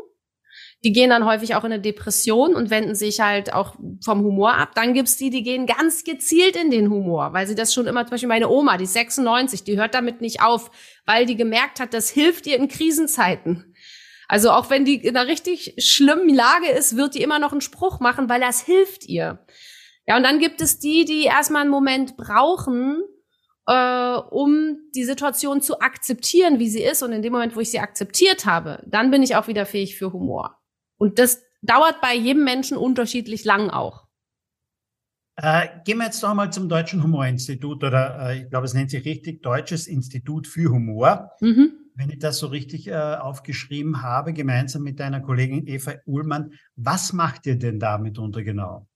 die 0.84 0.92
gehen 0.92 1.10
dann 1.10 1.24
häufig 1.24 1.54
auch 1.56 1.64
in 1.64 1.72
eine 1.72 1.82
Depression 1.82 2.54
und 2.54 2.70
wenden 2.70 2.94
sich 2.94 3.20
halt 3.20 3.52
auch 3.52 3.74
vom 4.04 4.22
Humor 4.22 4.54
ab. 4.54 4.70
Dann 4.74 4.94
gibt's 4.94 5.16
die, 5.16 5.30
die 5.30 5.42
gehen 5.42 5.66
ganz 5.66 6.04
gezielt 6.04 6.54
in 6.54 6.70
den 6.70 6.88
Humor, 6.88 7.32
weil 7.32 7.46
sie 7.48 7.56
das 7.56 7.74
schon 7.74 7.86
immer, 7.86 8.04
zum 8.04 8.12
Beispiel 8.12 8.28
meine 8.28 8.48
Oma, 8.48 8.76
die 8.76 8.86
96, 8.86 9.64
die 9.64 9.76
hört 9.76 9.94
damit 9.94 10.20
nicht 10.20 10.40
auf, 10.40 10.70
weil 11.04 11.26
die 11.26 11.36
gemerkt 11.36 11.80
hat, 11.80 11.94
das 11.94 12.10
hilft 12.10 12.46
ihr 12.46 12.56
in 12.56 12.68
Krisenzeiten. 12.68 13.74
Also 14.28 14.50
auch 14.50 14.70
wenn 14.70 14.84
die 14.84 14.96
in 14.96 15.16
einer 15.16 15.28
richtig 15.28 15.74
schlimmen 15.78 16.32
Lage 16.32 16.68
ist, 16.68 16.96
wird 16.96 17.14
die 17.14 17.22
immer 17.22 17.38
noch 17.38 17.52
einen 17.52 17.62
Spruch 17.62 17.98
machen, 17.98 18.28
weil 18.28 18.40
das 18.40 18.60
hilft 18.60 19.06
ihr. 19.06 19.44
Ja, 20.06 20.16
und 20.16 20.22
dann 20.22 20.38
gibt 20.38 20.60
es 20.60 20.78
die, 20.78 21.04
die 21.04 21.24
erstmal 21.24 21.62
einen 21.62 21.70
Moment 21.70 22.16
brauchen, 22.16 23.02
äh, 23.66 24.16
um 24.30 24.78
die 24.94 25.04
Situation 25.04 25.60
zu 25.60 25.80
akzeptieren, 25.80 26.58
wie 26.58 26.68
sie 26.68 26.82
ist. 26.82 27.02
Und 27.02 27.12
in 27.12 27.22
dem 27.22 27.32
Moment, 27.32 27.56
wo 27.56 27.60
ich 27.60 27.70
sie 27.70 27.80
akzeptiert 27.80 28.46
habe, 28.46 28.82
dann 28.86 29.10
bin 29.10 29.22
ich 29.22 29.34
auch 29.34 29.48
wieder 29.48 29.66
fähig 29.66 29.98
für 29.98 30.12
Humor. 30.12 30.58
Und 30.98 31.18
das 31.18 31.42
dauert 31.62 32.00
bei 32.00 32.14
jedem 32.14 32.44
Menschen 32.44 32.76
unterschiedlich 32.76 33.44
lang 33.44 33.70
auch. 33.70 34.06
Äh, 35.40 35.68
gehen 35.84 35.98
wir 35.98 36.06
jetzt 36.06 36.20
noch 36.22 36.30
einmal 36.30 36.52
zum 36.52 36.68
Deutschen 36.68 37.02
Humorinstitut 37.02 37.84
oder 37.84 38.30
äh, 38.30 38.42
ich 38.42 38.50
glaube, 38.50 38.66
es 38.66 38.74
nennt 38.74 38.90
sich 38.90 39.04
richtig 39.04 39.40
Deutsches 39.40 39.86
Institut 39.86 40.48
für 40.48 40.70
Humor. 40.70 41.30
Mhm. 41.40 41.74
Wenn 41.94 42.10
ich 42.10 42.18
das 42.18 42.38
so 42.38 42.48
richtig 42.48 42.88
äh, 42.88 42.94
aufgeschrieben 42.94 44.02
habe, 44.02 44.32
gemeinsam 44.32 44.82
mit 44.82 44.98
deiner 44.98 45.20
Kollegin 45.20 45.66
Eva 45.68 45.94
Uhlmann, 46.06 46.54
was 46.74 47.12
macht 47.12 47.46
ihr 47.46 47.56
denn 47.56 47.78
da 47.78 47.98
mitunter 47.98 48.42
genau? 48.42 48.88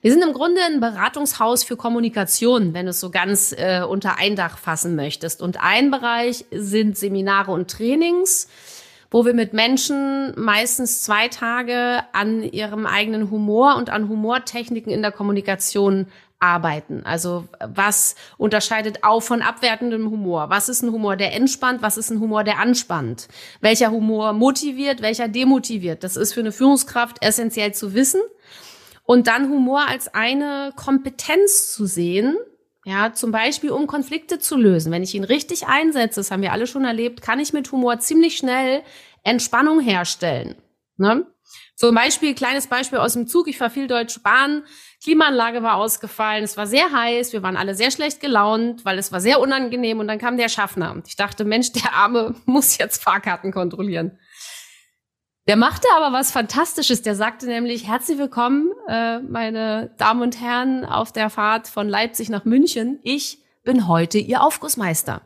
Wir 0.00 0.12
sind 0.12 0.22
im 0.22 0.32
Grunde 0.32 0.60
ein 0.62 0.78
Beratungshaus 0.78 1.64
für 1.64 1.76
Kommunikation, 1.76 2.72
wenn 2.72 2.86
du 2.86 2.90
es 2.90 3.00
so 3.00 3.10
ganz 3.10 3.52
äh, 3.52 3.82
unter 3.82 4.18
ein 4.18 4.36
Dach 4.36 4.58
fassen 4.58 4.94
möchtest. 4.94 5.42
Und 5.42 5.60
ein 5.60 5.90
Bereich 5.90 6.44
sind 6.52 6.96
Seminare 6.96 7.50
und 7.50 7.68
Trainings 7.70 8.48
wo 9.16 9.24
wir 9.24 9.32
mit 9.32 9.54
Menschen 9.54 10.38
meistens 10.38 11.00
zwei 11.00 11.28
Tage 11.28 12.02
an 12.12 12.42
ihrem 12.42 12.84
eigenen 12.84 13.30
Humor 13.30 13.76
und 13.76 13.88
an 13.88 14.10
Humortechniken 14.10 14.92
in 14.92 15.00
der 15.00 15.10
Kommunikation 15.10 16.08
arbeiten. 16.38 17.00
Also 17.06 17.48
was 17.60 18.14
unterscheidet 18.36 19.04
auf 19.04 19.24
von 19.24 19.40
abwertendem 19.40 20.10
Humor? 20.10 20.50
Was 20.50 20.68
ist 20.68 20.82
ein 20.82 20.92
Humor, 20.92 21.16
der 21.16 21.32
entspannt? 21.32 21.80
Was 21.80 21.96
ist 21.96 22.10
ein 22.10 22.20
Humor, 22.20 22.44
der 22.44 22.58
anspannt? 22.58 23.28
Welcher 23.62 23.90
Humor 23.90 24.34
motiviert? 24.34 25.00
Welcher 25.00 25.28
demotiviert? 25.28 26.04
Das 26.04 26.16
ist 26.18 26.34
für 26.34 26.40
eine 26.40 26.52
Führungskraft 26.52 27.24
essentiell 27.24 27.72
zu 27.72 27.94
wissen. 27.94 28.20
Und 29.04 29.28
dann 29.28 29.48
Humor 29.48 29.88
als 29.88 30.12
eine 30.12 30.74
Kompetenz 30.76 31.72
zu 31.72 31.86
sehen, 31.86 32.36
ja, 32.86 33.12
zum 33.12 33.32
Beispiel, 33.32 33.70
um 33.70 33.88
Konflikte 33.88 34.38
zu 34.38 34.56
lösen. 34.56 34.92
Wenn 34.92 35.02
ich 35.02 35.16
ihn 35.16 35.24
richtig 35.24 35.66
einsetze, 35.66 36.20
das 36.20 36.30
haben 36.30 36.40
wir 36.40 36.52
alle 36.52 36.68
schon 36.68 36.84
erlebt, 36.84 37.20
kann 37.20 37.40
ich 37.40 37.52
mit 37.52 37.72
Humor 37.72 37.98
ziemlich 37.98 38.36
schnell 38.36 38.82
Entspannung 39.24 39.80
herstellen. 39.80 40.54
Ne? 40.96 41.26
Ein 41.82 41.94
Beispiel, 41.94 42.32
kleines 42.36 42.68
Beispiel 42.68 43.00
aus 43.00 43.14
dem 43.14 43.26
Zug. 43.26 43.48
Ich 43.48 43.58
fahre 43.58 43.72
viel 43.72 43.88
Deutsche 43.88 44.20
Bahn. 44.20 44.62
Klimaanlage 45.02 45.64
war 45.64 45.74
ausgefallen. 45.74 46.44
Es 46.44 46.56
war 46.56 46.68
sehr 46.68 46.92
heiß. 46.92 47.32
Wir 47.32 47.42
waren 47.42 47.56
alle 47.56 47.74
sehr 47.74 47.90
schlecht 47.90 48.20
gelaunt, 48.20 48.84
weil 48.84 48.98
es 48.98 49.10
war 49.10 49.20
sehr 49.20 49.40
unangenehm. 49.40 49.98
Und 49.98 50.06
dann 50.06 50.20
kam 50.20 50.36
der 50.36 50.48
Schaffner. 50.48 50.92
Und 50.92 51.08
ich 51.08 51.16
dachte, 51.16 51.44
Mensch, 51.44 51.72
der 51.72 51.92
Arme 51.92 52.36
muss 52.44 52.78
jetzt 52.78 53.02
Fahrkarten 53.02 53.50
kontrollieren. 53.50 54.16
Der 55.46 55.56
machte 55.56 55.86
aber 55.96 56.12
was 56.12 56.32
Fantastisches. 56.32 57.02
Der 57.02 57.14
sagte 57.14 57.46
nämlich, 57.46 57.86
herzlich 57.86 58.18
willkommen, 58.18 58.72
äh, 58.88 59.20
meine 59.20 59.94
Damen 59.96 60.22
und 60.22 60.40
Herren, 60.40 60.84
auf 60.84 61.12
der 61.12 61.30
Fahrt 61.30 61.68
von 61.68 61.88
Leipzig 61.88 62.30
nach 62.30 62.44
München. 62.44 62.98
Ich 63.04 63.38
bin 63.62 63.86
heute 63.86 64.18
Ihr 64.18 64.42
Aufgussmeister. 64.42 65.22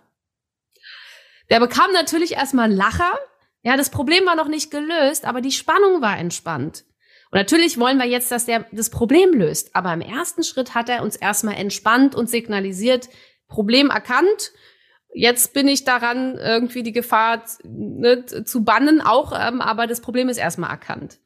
Der 1.49 1.59
bekam 1.59 1.91
natürlich 1.93 2.33
erstmal 2.33 2.71
Lacher. 2.71 3.19
Ja, 3.63 3.79
das 3.79 3.89
Problem 3.89 4.27
war 4.27 4.37
noch 4.37 4.49
nicht 4.49 4.71
gelöst, 4.71 5.25
aber 5.25 5.41
die 5.41 5.53
Spannung 5.53 6.03
war 6.03 6.19
entspannt. 6.19 6.85
Und 7.31 7.39
natürlich 7.39 7.79
wollen 7.79 7.99
wir 7.99 8.07
jetzt, 8.07 8.31
dass 8.31 8.45
der 8.45 8.67
das 8.73 8.91
Problem 8.91 9.33
löst. 9.33 9.75
Aber 9.75 9.93
im 9.95 10.03
ersten 10.03 10.43
Schritt 10.43 10.75
hat 10.75 10.91
er 10.91 11.03
uns 11.03 11.17
erstmal 11.17 11.55
entspannt 11.55 12.15
und 12.15 12.29
signalisiert, 12.29 13.09
Problem 13.49 13.89
erkannt 13.89 14.53
Jetzt 15.13 15.53
bin 15.55 15.67
ich 15.69 15.85
daran, 15.85 16.37
irgendwie 16.37 16.83
die 16.83 16.93
Gefahr 16.93 17.43
ne, 17.65 18.25
zu 18.25 18.65
bannen 18.65 19.01
auch, 19.01 19.33
ähm, 19.33 19.61
aber 19.61 19.87
das 19.87 20.01
Problem 20.01 20.29
ist 20.29 20.39
erstmal 20.39 20.71
erkannt. 20.71 21.19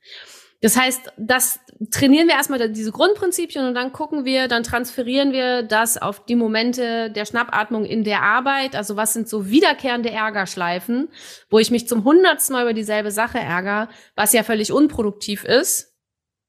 Das 0.64 0.78
heißt, 0.78 1.12
das 1.18 1.60
trainieren 1.90 2.26
wir 2.26 2.36
erstmal 2.36 2.70
diese 2.70 2.90
Grundprinzipien 2.90 3.66
und 3.66 3.74
dann 3.74 3.92
gucken 3.92 4.24
wir, 4.24 4.48
dann 4.48 4.62
transferieren 4.62 5.30
wir 5.32 5.62
das 5.62 6.00
auf 6.00 6.24
die 6.24 6.36
Momente 6.36 7.10
der 7.10 7.26
Schnappatmung 7.26 7.84
in 7.84 8.02
der 8.02 8.22
Arbeit. 8.22 8.74
Also 8.74 8.96
was 8.96 9.12
sind 9.12 9.28
so 9.28 9.50
wiederkehrende 9.50 10.10
Ärgerschleifen, 10.10 11.10
wo 11.50 11.58
ich 11.58 11.70
mich 11.70 11.86
zum 11.86 12.04
hundertsten 12.04 12.54
Mal 12.54 12.62
über 12.62 12.72
dieselbe 12.72 13.10
Sache 13.10 13.38
ärgere, 13.38 13.90
was 14.16 14.32
ja 14.32 14.42
völlig 14.42 14.72
unproduktiv 14.72 15.44
ist. 15.44 15.94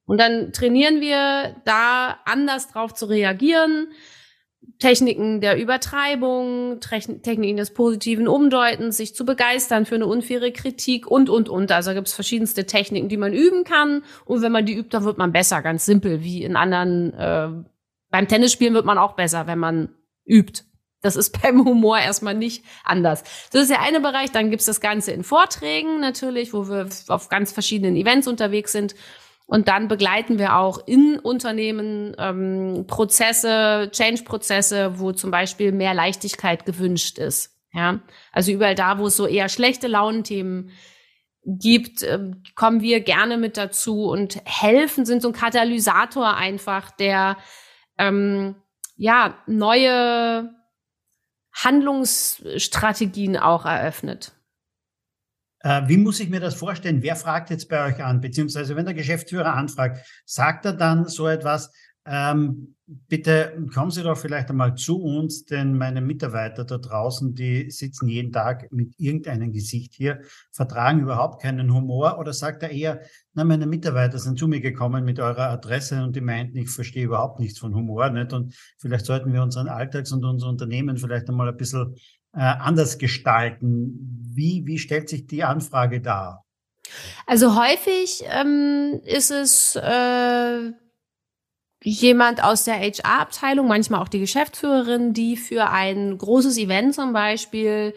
Und 0.06 0.18
dann 0.20 0.54
trainieren 0.54 1.02
wir 1.02 1.62
da 1.66 2.20
anders 2.24 2.70
drauf 2.70 2.94
zu 2.94 3.08
reagieren, 3.08 3.90
Techniken 4.80 5.42
der 5.42 5.58
Übertreibung, 5.58 6.80
Techniken 6.80 7.58
des 7.58 7.74
positiven 7.74 8.28
Umdeutens, 8.28 8.98
sich 8.98 9.16
zu 9.16 9.26
begeistern 9.26 9.86
für 9.86 9.96
eine 9.96 10.06
unfaire 10.06 10.52
Kritik 10.52 11.08
und, 11.08 11.30
und, 11.30 11.50
und. 11.50 11.72
Also 11.72 11.94
gibt 11.94 12.08
es 12.08 12.14
verschiedenste 12.14 12.66
Techniken, 12.66 13.10
die 13.10 13.18
man 13.18 13.34
üben 13.34 13.64
kann. 13.64 14.04
Und 14.26 14.42
wenn 14.42 14.52
man 14.52 14.66
die 14.66 14.74
übt, 14.74 14.90
dann 14.90 15.06
wird 15.06 15.18
man 15.18 15.32
besser, 15.32 15.62
ganz 15.62 15.86
simpel. 15.86 16.24
Wie 16.24 16.44
in 16.44 16.56
anderen, 16.56 17.14
äh, 17.14 17.50
beim 18.10 18.28
Tennisspielen 18.28 18.74
wird 18.74 18.86
man 18.86 18.98
auch 18.98 19.14
besser, 19.14 19.48
wenn 19.48 19.60
man 19.60 19.90
übt. 20.26 20.64
Das 21.02 21.16
ist 21.16 21.40
beim 21.42 21.64
Humor 21.64 22.00
erstmal 22.00 22.34
nicht 22.34 22.66
anders. 22.84 23.24
Das 23.52 23.62
ist 23.62 23.72
der 23.72 23.82
eine 23.82 24.02
Bereich. 24.02 24.32
Dann 24.32 24.50
gibt's 24.50 24.66
das 24.66 24.82
Ganze 24.82 25.12
in 25.12 25.24
Vorträgen 25.24 26.00
natürlich, 26.00 26.54
wo 26.54 26.68
wir 26.68 26.90
auf 27.08 27.30
ganz 27.30 27.52
verschiedenen 27.52 27.96
Events 27.96 28.28
unterwegs 28.28 28.72
sind. 28.72 28.96
Und 29.48 29.68
dann 29.68 29.88
begleiten 29.88 30.40
wir 30.40 30.58
auch 30.58 30.80
in 30.88 31.20
Unternehmen 31.20 32.16
ähm, 32.18 32.86
Prozesse, 32.88 33.90
Change-Prozesse, 33.92 35.00
wo 35.00 35.12
zum 35.12 35.30
Beispiel 35.30 35.72
mehr 35.72 35.94
Leichtigkeit 35.94 36.66
gewünscht 36.66 37.20
ist. 37.20 37.52
Ja, 37.72 38.00
also 38.32 38.52
überall 38.52 38.76
da, 38.76 38.98
wo 38.98 39.08
es 39.08 39.18
so 39.18 39.28
eher 39.28 39.50
schlechte 39.50 39.88
Launenthemen 39.88 40.72
gibt, 41.44 42.02
äh, 42.02 42.32
kommen 42.56 42.82
wir 42.82 43.02
gerne 43.02 43.38
mit 43.38 43.58
dazu 43.58 44.06
und 44.06 44.42
helfen, 44.46 45.06
sind 45.06 45.22
so 45.22 45.30
ein 45.30 45.34
Katalysator 45.34 46.36
einfach, 46.36 46.90
der 46.92 47.38
ähm, 47.98 48.56
ja 48.96 49.38
neue 49.46 50.50
Handlungsstrategien 51.54 53.38
auch 53.38 53.66
eröffnet. 53.66 54.35
Äh, 55.66 55.88
wie 55.88 55.98
muss 55.98 56.20
ich 56.20 56.30
mir 56.30 56.40
das 56.40 56.54
vorstellen? 56.54 57.02
Wer 57.02 57.16
fragt 57.16 57.50
jetzt 57.50 57.70
bei 57.70 57.84
euch 57.88 58.04
an? 58.04 58.22
Beziehungsweise 58.22 58.76
wenn 58.76 58.86
der 58.86 58.94
Geschäftsführer 58.94 59.56
anfragt, 59.56 60.06
sagt 60.24 60.64
er 60.66 60.74
dann 60.74 61.08
so 61.08 61.28
etwas, 61.28 61.72
ähm, 62.06 62.76
bitte 62.86 63.66
kommen 63.74 63.90
Sie 63.90 64.04
doch 64.04 64.16
vielleicht 64.16 64.52
einmal 64.52 64.76
zu 64.76 65.02
uns, 65.02 65.46
denn 65.46 65.76
meine 65.76 66.02
Mitarbeiter 66.02 66.66
da 66.66 66.78
draußen, 66.78 67.34
die 67.34 67.72
sitzen 67.72 68.08
jeden 68.08 68.32
Tag 68.32 68.72
mit 68.72 68.94
irgendeinem 69.00 69.52
Gesicht 69.52 69.96
hier, 69.96 70.22
vertragen 70.52 71.00
überhaupt 71.00 71.42
keinen 71.42 71.74
Humor 71.74 72.20
oder 72.20 72.32
sagt 72.32 72.62
er 72.62 72.70
eher, 72.70 73.02
na, 73.34 73.44
meine 73.44 73.66
Mitarbeiter 73.66 74.20
sind 74.20 74.38
zu 74.38 74.48
mir 74.48 74.62
gekommen 74.62 75.04
mit 75.04 75.20
eurer 75.20 75.50
Adresse 75.50 76.04
und 76.04 76.16
die 76.16 76.22
meinten, 76.22 76.60
ich 76.60 76.70
verstehe 76.70 77.06
überhaupt 77.06 77.40
nichts 77.40 77.58
von 77.58 77.74
Humor, 77.74 78.12
nicht? 78.12 78.34
Und 78.34 78.54
vielleicht 78.78 79.08
sollten 79.08 79.34
wir 79.34 79.42
unseren 79.42 79.68
Alltags 79.68 80.12
und 80.12 80.24
unser 80.24 80.48
Unternehmen 80.48 80.98
vielleicht 80.98 81.28
einmal 81.28 81.50
ein 81.50 81.58
bisschen 81.58 81.96
äh, 82.36 82.40
anders 82.40 82.98
gestalten. 82.98 84.22
Wie, 84.34 84.64
wie 84.66 84.80
stellt 84.80 85.10
sich 85.10 85.28
die 85.28 85.44
Anfrage 85.44 86.02
dar? 86.02 86.44
Also 87.26 87.60
häufig 87.60 88.24
ähm, 88.30 89.02
ist 89.06 89.32
es 89.32 89.76
äh, 89.76 90.72
jemand 91.82 92.44
aus 92.44 92.64
der 92.64 92.80
HR-Abteilung, 92.80 93.68
manchmal 93.68 94.02
auch 94.02 94.08
die 94.08 94.20
Geschäftsführerin, 94.20 95.14
die 95.14 95.38
für 95.38 95.70
ein 95.70 96.18
großes 96.18 96.58
Event 96.58 96.96
zum 96.96 97.14
Beispiel 97.14 97.94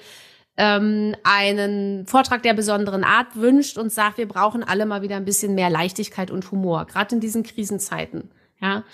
ähm, 0.57 1.14
einen 1.25 2.07
Vortrag 2.07 2.42
der 2.42 2.54
besonderen 2.54 3.04
Art 3.04 3.37
wünscht 3.37 3.78
und 3.78 3.92
sagt, 3.92 4.18
wir 4.18 4.28
brauchen 4.28 4.62
alle 4.62 4.87
mal 4.87 5.02
wieder 5.02 5.16
ein 5.16 5.25
bisschen 5.25 5.54
mehr 5.54 5.71
Leichtigkeit 5.71 6.30
und 6.30 6.50
Humor, 6.50 6.87
gerade 6.87 7.14
in 7.14 7.21
diesen 7.21 7.42
Krisenzeiten. 7.42 8.30
Ja, 8.61 8.85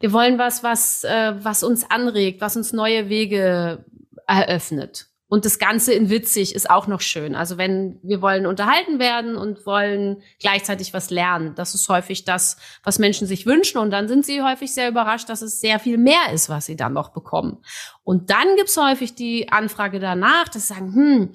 wir 0.00 0.12
wollen 0.12 0.38
was, 0.38 0.62
was, 0.62 1.04
äh, 1.04 1.34
was 1.42 1.62
uns 1.64 1.90
anregt, 1.90 2.40
was 2.40 2.56
uns 2.56 2.72
neue 2.72 3.08
Wege 3.08 3.84
eröffnet. 4.28 5.08
Und 5.30 5.44
das 5.44 5.58
Ganze 5.58 5.92
in 5.92 6.08
witzig 6.08 6.54
ist 6.54 6.70
auch 6.70 6.86
noch 6.86 7.02
schön. 7.02 7.34
Also 7.34 7.58
wenn 7.58 8.00
wir 8.02 8.22
wollen 8.22 8.46
unterhalten 8.46 8.98
werden 8.98 9.36
und 9.36 9.66
wollen 9.66 10.22
gleichzeitig 10.40 10.94
was 10.94 11.10
lernen, 11.10 11.54
das 11.54 11.74
ist 11.74 11.86
häufig 11.90 12.24
das, 12.24 12.56
was 12.82 12.98
Menschen 12.98 13.26
sich 13.26 13.44
wünschen. 13.44 13.76
Und 13.76 13.90
dann 13.90 14.08
sind 14.08 14.24
sie 14.24 14.42
häufig 14.42 14.72
sehr 14.72 14.88
überrascht, 14.88 15.28
dass 15.28 15.42
es 15.42 15.60
sehr 15.60 15.80
viel 15.80 15.98
mehr 15.98 16.32
ist, 16.32 16.48
was 16.48 16.64
sie 16.64 16.76
dann 16.76 16.94
noch 16.94 17.10
bekommen. 17.10 17.58
Und 18.04 18.30
dann 18.30 18.56
gibt's 18.56 18.78
häufig 18.78 19.14
die 19.14 19.50
Anfrage 19.50 19.98
danach, 20.00 20.48
dass 20.48 20.68
sie 20.68 20.74
sagen, 20.74 20.94
hm, 20.94 21.32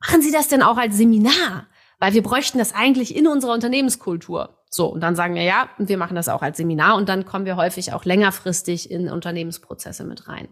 machen 0.00 0.20
Sie 0.20 0.30
das 0.30 0.48
denn 0.48 0.62
auch 0.62 0.76
als 0.76 0.98
Seminar? 0.98 1.66
Weil 1.98 2.12
wir 2.12 2.22
bräuchten 2.22 2.58
das 2.58 2.74
eigentlich 2.74 3.16
in 3.16 3.26
unserer 3.26 3.54
Unternehmenskultur. 3.54 4.58
So, 4.70 4.86
und 4.86 5.00
dann 5.00 5.16
sagen 5.16 5.34
wir 5.34 5.42
ja, 5.42 5.70
und 5.78 5.88
wir 5.88 5.96
machen 5.96 6.14
das 6.14 6.28
auch 6.28 6.42
als 6.42 6.58
Seminar. 6.58 6.96
Und 6.96 7.08
dann 7.08 7.24
kommen 7.24 7.46
wir 7.46 7.56
häufig 7.56 7.94
auch 7.94 8.04
längerfristig 8.04 8.90
in 8.90 9.08
Unternehmensprozesse 9.08 10.04
mit 10.04 10.28
rein. 10.28 10.48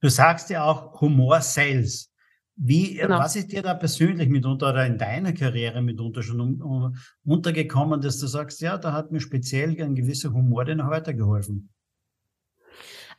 Du 0.00 0.08
sagst 0.08 0.50
ja 0.50 0.64
auch 0.64 1.00
Humor 1.00 1.40
Sales. 1.40 2.12
Wie, 2.60 2.94
genau. 2.94 3.18
was 3.18 3.36
ist 3.36 3.52
dir 3.52 3.62
da 3.62 3.74
persönlich 3.74 4.28
mitunter 4.28 4.70
oder 4.70 4.84
in 4.84 4.98
deiner 4.98 5.32
Karriere 5.32 5.80
mitunter 5.80 6.24
schon 6.24 6.40
um, 6.40 6.60
um, 6.60 6.96
untergekommen, 7.24 8.00
dass 8.00 8.18
du 8.18 8.26
sagst, 8.26 8.60
ja, 8.60 8.76
da 8.78 8.92
hat 8.92 9.12
mir 9.12 9.20
speziell 9.20 9.80
ein 9.80 9.94
gewisser 9.94 10.32
Humor 10.32 10.64
den 10.64 10.78
weitergeholfen? 10.78 11.70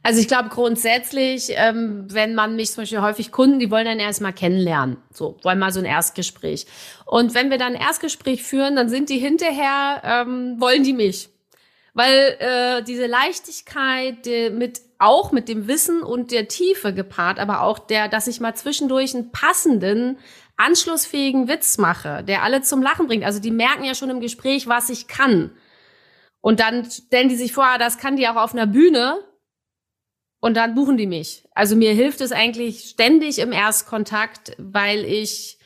Also 0.04 0.22
ich 0.22 0.28
glaube 0.28 0.50
grundsätzlich, 0.50 1.50
ähm, 1.50 2.06
wenn 2.10 2.36
man 2.36 2.56
mich 2.56 2.72
zum 2.72 2.84
Beispiel 2.84 3.02
häufig 3.02 3.32
Kunden, 3.32 3.60
die 3.60 3.70
wollen 3.70 3.86
dann 3.86 4.00
erstmal 4.00 4.34
kennenlernen, 4.34 4.98
so 5.14 5.38
wollen 5.44 5.60
mal 5.60 5.74
so 5.74 5.80
ein 5.80 5.86
Erstgespräch. 5.86 6.68
Und 7.06 7.34
wenn 7.34 7.50
wir 7.50 7.58
dann 7.58 7.76
ein 7.76 7.82
Erstgespräch 7.82 8.44
führen, 8.44 8.76
dann 8.76 8.88
sind 8.88 9.10
die 9.10 9.18
hinterher, 9.20 10.02
ähm, 10.04 10.56
wollen 10.60 10.84
die 10.84 10.94
mich, 10.94 11.30
weil 11.94 12.38
äh, 12.40 12.84
diese 12.84 13.08
Leichtigkeit 13.08 14.26
die 14.26 14.50
mit 14.50 14.82
auch 15.00 15.32
mit 15.32 15.48
dem 15.48 15.68
Wissen 15.68 16.04
und 16.04 16.32
der 16.32 16.48
Tiefe 16.50 16.94
gepaart, 16.94 17.40
aber 17.40 17.62
auch 17.62 17.80
der, 17.80 18.10
dass 18.10 18.28
ich 18.28 18.42
mal 18.42 18.54
zwischendurch 18.54 19.16
einen 19.16 19.32
passenden, 19.32 20.18
anschlussfähigen 20.58 21.48
Witz 21.48 21.78
mache, 21.78 22.24
der 22.24 22.44
alle 22.44 22.62
zum 22.62 22.82
Lachen 22.82 23.08
bringt. 23.08 23.24
Also 23.24 23.40
die 23.40 23.52
merken 23.52 23.86
ja 23.86 23.96
schon 23.96 24.10
im 24.10 24.20
Gespräch, 24.20 24.68
was 24.68 24.90
ich 24.90 25.08
kann. 25.08 25.52
Und 26.42 26.60
dann 26.60 26.90
stellen 26.90 27.30
die 27.30 27.38
sich 27.38 27.54
vor, 27.54 27.66
ah, 27.66 27.78
das 27.78 27.98
kann 27.98 28.18
die 28.18 28.28
auch 28.28 28.36
auf 28.36 28.54
einer 28.54 28.68
Bühne. 28.68 29.24
Und 30.42 30.56
dann 30.56 30.76
buchen 30.76 30.98
die 30.98 31.08
mich. 31.08 31.48
Also 31.52 31.76
mir 31.76 31.94
hilft 31.94 32.22
es 32.22 32.32
eigentlich 32.32 32.90
ständig 32.90 33.40
im 33.40 33.52
Erstkontakt, 33.52 34.54
weil 34.58 35.04
ich 35.06 35.59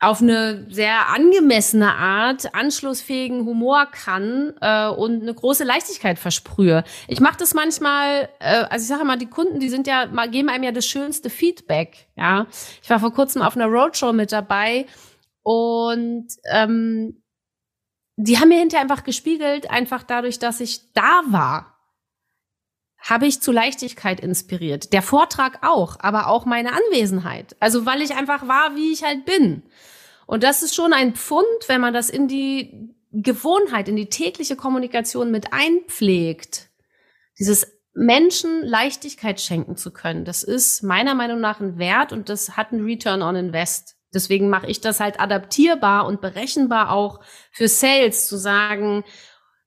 auf 0.00 0.20
eine 0.20 0.66
sehr 0.70 1.08
angemessene 1.08 1.94
Art 1.94 2.54
anschlussfähigen 2.54 3.44
Humor 3.46 3.86
kann 3.86 4.52
äh, 4.60 4.88
und 4.88 5.22
eine 5.22 5.32
große 5.32 5.64
Leichtigkeit 5.64 6.18
versprühe. 6.18 6.84
Ich 7.08 7.20
mache 7.20 7.38
das 7.38 7.54
manchmal, 7.54 8.28
äh, 8.40 8.64
also 8.68 8.82
ich 8.82 8.88
sage 8.88 9.04
mal, 9.04 9.16
die 9.16 9.30
Kunden, 9.30 9.60
die 9.60 9.70
sind 9.70 9.86
ja, 9.86 10.06
geben 10.26 10.48
einem 10.48 10.64
ja 10.64 10.72
das 10.72 10.86
schönste 10.86 11.30
Feedback. 11.30 12.08
Ja, 12.16 12.46
ich 12.82 12.90
war 12.90 13.00
vor 13.00 13.14
kurzem 13.14 13.40
auf 13.42 13.56
einer 13.56 13.66
Roadshow 13.66 14.12
mit 14.12 14.32
dabei 14.32 14.86
und 15.42 16.26
ähm, 16.52 17.22
die 18.16 18.38
haben 18.38 18.48
mir 18.48 18.58
hinterher 18.58 18.82
einfach 18.82 19.04
gespiegelt, 19.04 19.70
einfach 19.70 20.02
dadurch, 20.02 20.38
dass 20.38 20.60
ich 20.60 20.92
da 20.92 21.22
war 21.28 21.73
habe 23.04 23.26
ich 23.26 23.42
zu 23.42 23.52
Leichtigkeit 23.52 24.18
inspiriert. 24.18 24.94
Der 24.94 25.02
Vortrag 25.02 25.58
auch, 25.60 25.96
aber 26.00 26.28
auch 26.28 26.46
meine 26.46 26.72
Anwesenheit. 26.72 27.54
Also 27.60 27.84
weil 27.84 28.00
ich 28.00 28.16
einfach 28.16 28.48
war, 28.48 28.76
wie 28.76 28.92
ich 28.92 29.04
halt 29.04 29.26
bin. 29.26 29.62
Und 30.26 30.42
das 30.42 30.62
ist 30.62 30.74
schon 30.74 30.94
ein 30.94 31.14
Pfund, 31.14 31.44
wenn 31.66 31.82
man 31.82 31.92
das 31.92 32.08
in 32.08 32.28
die 32.28 32.94
Gewohnheit, 33.12 33.88
in 33.88 33.96
die 33.96 34.08
tägliche 34.08 34.56
Kommunikation 34.56 35.30
mit 35.30 35.52
einpflegt. 35.52 36.70
Dieses 37.38 37.66
Menschen 37.92 38.62
Leichtigkeit 38.62 39.38
schenken 39.38 39.76
zu 39.76 39.92
können, 39.92 40.24
das 40.24 40.42
ist 40.42 40.82
meiner 40.82 41.14
Meinung 41.14 41.40
nach 41.40 41.60
ein 41.60 41.78
Wert 41.78 42.10
und 42.10 42.30
das 42.30 42.56
hat 42.56 42.72
einen 42.72 42.84
Return 42.84 43.20
on 43.20 43.36
Invest. 43.36 43.96
Deswegen 44.14 44.48
mache 44.48 44.68
ich 44.68 44.80
das 44.80 44.98
halt 44.98 45.20
adaptierbar 45.20 46.06
und 46.06 46.22
berechenbar 46.22 46.90
auch 46.90 47.20
für 47.50 47.68
Sales 47.68 48.28
zu 48.28 48.36
sagen, 48.38 49.04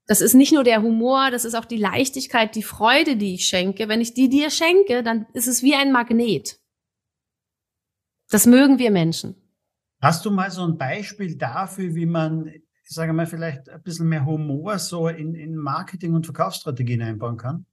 das 0.08 0.22
ist 0.22 0.32
nicht 0.32 0.52
nur 0.52 0.64
der 0.64 0.82
Humor, 0.82 1.30
das 1.30 1.44
ist 1.44 1.54
auch 1.54 1.66
die 1.66 1.76
Leichtigkeit, 1.76 2.54
die 2.54 2.62
Freude, 2.62 3.16
die 3.16 3.34
ich 3.34 3.46
schenke. 3.46 3.88
Wenn 3.88 4.00
ich 4.00 4.14
die 4.14 4.30
dir 4.30 4.48
schenke, 4.48 5.02
dann 5.02 5.26
ist 5.34 5.46
es 5.46 5.62
wie 5.62 5.74
ein 5.74 5.92
Magnet. 5.92 6.58
Das 8.30 8.46
mögen 8.46 8.78
wir 8.78 8.90
Menschen. 8.90 9.36
Hast 10.00 10.24
du 10.24 10.30
mal 10.30 10.50
so 10.50 10.64
ein 10.64 10.78
Beispiel 10.78 11.36
dafür, 11.36 11.94
wie 11.94 12.06
man, 12.06 12.46
ich 12.46 12.64
sage 12.88 13.12
mal, 13.12 13.26
vielleicht 13.26 13.68
ein 13.68 13.82
bisschen 13.82 14.08
mehr 14.08 14.24
Humor 14.24 14.78
so 14.78 15.08
in, 15.08 15.34
in 15.34 15.56
Marketing- 15.56 16.14
und 16.14 16.24
Verkaufsstrategien 16.24 17.02
einbauen 17.02 17.36
kann? 17.36 17.66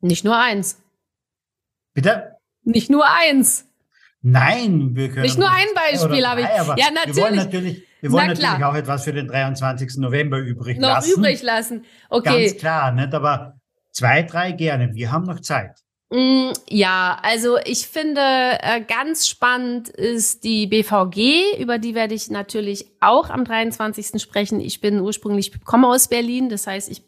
Nicht 0.00 0.24
nur 0.24 0.38
eins. 0.38 0.80
Bitte? 1.92 2.36
Nicht 2.62 2.88
nur 2.88 3.04
eins. 3.06 3.68
Nein, 4.22 4.96
wir 4.96 5.10
können. 5.10 5.22
Nicht 5.22 5.38
nur 5.38 5.50
ein 5.50 5.66
Beispiel 5.74 6.26
habe 6.26 6.40
ich. 6.40 6.46
Ja, 6.46 6.90
natürlich. 6.90 7.16
Wir 7.16 7.22
wollen 7.22 7.36
natürlich, 7.36 7.86
wir 8.02 8.10
wollen 8.10 8.26
natürlich 8.26 8.64
auch 8.64 8.74
etwas 8.74 9.04
für 9.04 9.12
den 9.12 9.28
23. 9.28 9.98
November 9.98 10.38
übrig 10.38 10.78
noch 10.78 10.88
lassen. 10.88 11.10
Noch 11.10 11.18
übrig 11.18 11.42
lassen. 11.42 11.84
Okay. 12.10 12.46
Ganz 12.46 12.58
klar, 12.58 12.92
nicht? 12.92 13.14
Aber 13.14 13.54
zwei, 13.92 14.22
drei 14.22 14.52
gerne. 14.52 14.92
Wir 14.94 15.12
haben 15.12 15.24
noch 15.24 15.40
Zeit. 15.40 15.78
Mm, 16.10 16.50
ja, 16.68 17.16
also 17.22 17.58
ich 17.64 17.86
finde 17.86 18.20
äh, 18.20 18.82
ganz 18.82 19.28
spannend 19.28 19.88
ist 19.88 20.42
die 20.42 20.66
BVG, 20.66 21.58
über 21.58 21.78
die 21.78 21.94
werde 21.94 22.14
ich 22.14 22.28
natürlich 22.28 22.86
auch 23.00 23.30
am 23.30 23.44
23. 23.44 24.20
sprechen. 24.20 24.60
Ich 24.60 24.80
bin 24.80 25.00
ursprünglich, 25.00 25.64
komme 25.64 25.86
aus 25.86 26.08
Berlin, 26.08 26.48
das 26.48 26.66
heißt, 26.66 26.90
ich 26.90 27.04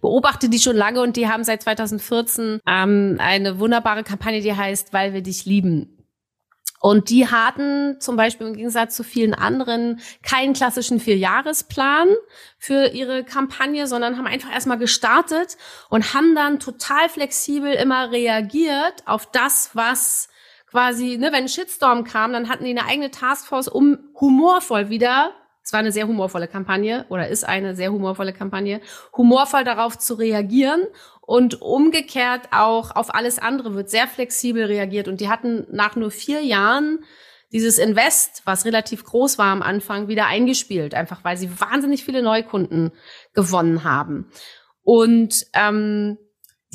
beobachte 0.00 0.48
die 0.48 0.58
schon 0.58 0.76
lange 0.76 1.00
und 1.00 1.16
die 1.16 1.28
haben 1.28 1.44
seit 1.44 1.62
2014 1.62 2.60
ähm, 2.68 3.16
eine 3.18 3.58
wunderbare 3.58 4.04
Kampagne, 4.04 4.40
die 4.42 4.54
heißt, 4.54 4.92
weil 4.92 5.12
wir 5.12 5.22
dich 5.22 5.44
lieben. 5.46 5.95
Und 6.86 7.10
die 7.10 7.28
hatten 7.28 8.00
zum 8.00 8.14
Beispiel 8.14 8.46
im 8.46 8.54
Gegensatz 8.54 8.94
zu 8.94 9.02
vielen 9.02 9.34
anderen 9.34 9.98
keinen 10.22 10.52
klassischen 10.52 11.00
Vierjahresplan 11.00 12.06
für 12.58 12.90
ihre 12.90 13.24
Kampagne, 13.24 13.88
sondern 13.88 14.16
haben 14.16 14.28
einfach 14.28 14.52
erstmal 14.52 14.78
gestartet 14.78 15.56
und 15.90 16.14
haben 16.14 16.36
dann 16.36 16.60
total 16.60 17.08
flexibel 17.08 17.72
immer 17.72 18.12
reagiert 18.12 19.02
auf 19.04 19.28
das, 19.32 19.70
was 19.74 20.28
quasi, 20.70 21.16
ne, 21.18 21.32
wenn 21.32 21.42
ein 21.42 21.48
Shitstorm 21.48 22.04
kam, 22.04 22.32
dann 22.32 22.48
hatten 22.48 22.64
die 22.64 22.70
eine 22.70 22.86
eigene 22.86 23.10
Taskforce, 23.10 23.66
um 23.66 23.98
humorvoll 24.20 24.88
wieder 24.88 25.32
es 25.66 25.72
war 25.72 25.80
eine 25.80 25.90
sehr 25.90 26.06
humorvolle 26.06 26.46
Kampagne 26.46 27.06
oder 27.08 27.26
ist 27.26 27.42
eine 27.42 27.74
sehr 27.74 27.90
humorvolle 27.90 28.32
Kampagne, 28.32 28.80
humorvoll 29.16 29.64
darauf 29.64 29.98
zu 29.98 30.14
reagieren 30.14 30.86
und 31.26 31.60
umgekehrt 31.60 32.48
auch 32.52 32.94
auf 32.94 33.14
alles 33.14 33.38
andere 33.38 33.74
wird 33.74 33.90
sehr 33.90 34.06
flexibel 34.06 34.64
reagiert. 34.64 35.08
Und 35.08 35.20
die 35.20 35.28
hatten 35.28 35.66
nach 35.70 35.96
nur 35.96 36.12
vier 36.12 36.40
Jahren 36.40 37.00
dieses 37.52 37.78
Invest, 37.78 38.42
was 38.44 38.64
relativ 38.64 39.04
groß 39.04 39.36
war 39.36 39.52
am 39.52 39.62
Anfang, 39.62 40.08
wieder 40.08 40.26
eingespielt, 40.26 40.94
einfach 40.94 41.24
weil 41.24 41.36
sie 41.36 41.50
wahnsinnig 41.60 42.04
viele 42.04 42.22
Neukunden 42.22 42.92
gewonnen 43.34 43.82
haben. 43.82 44.30
Und 44.82 45.46
ähm, 45.52 46.16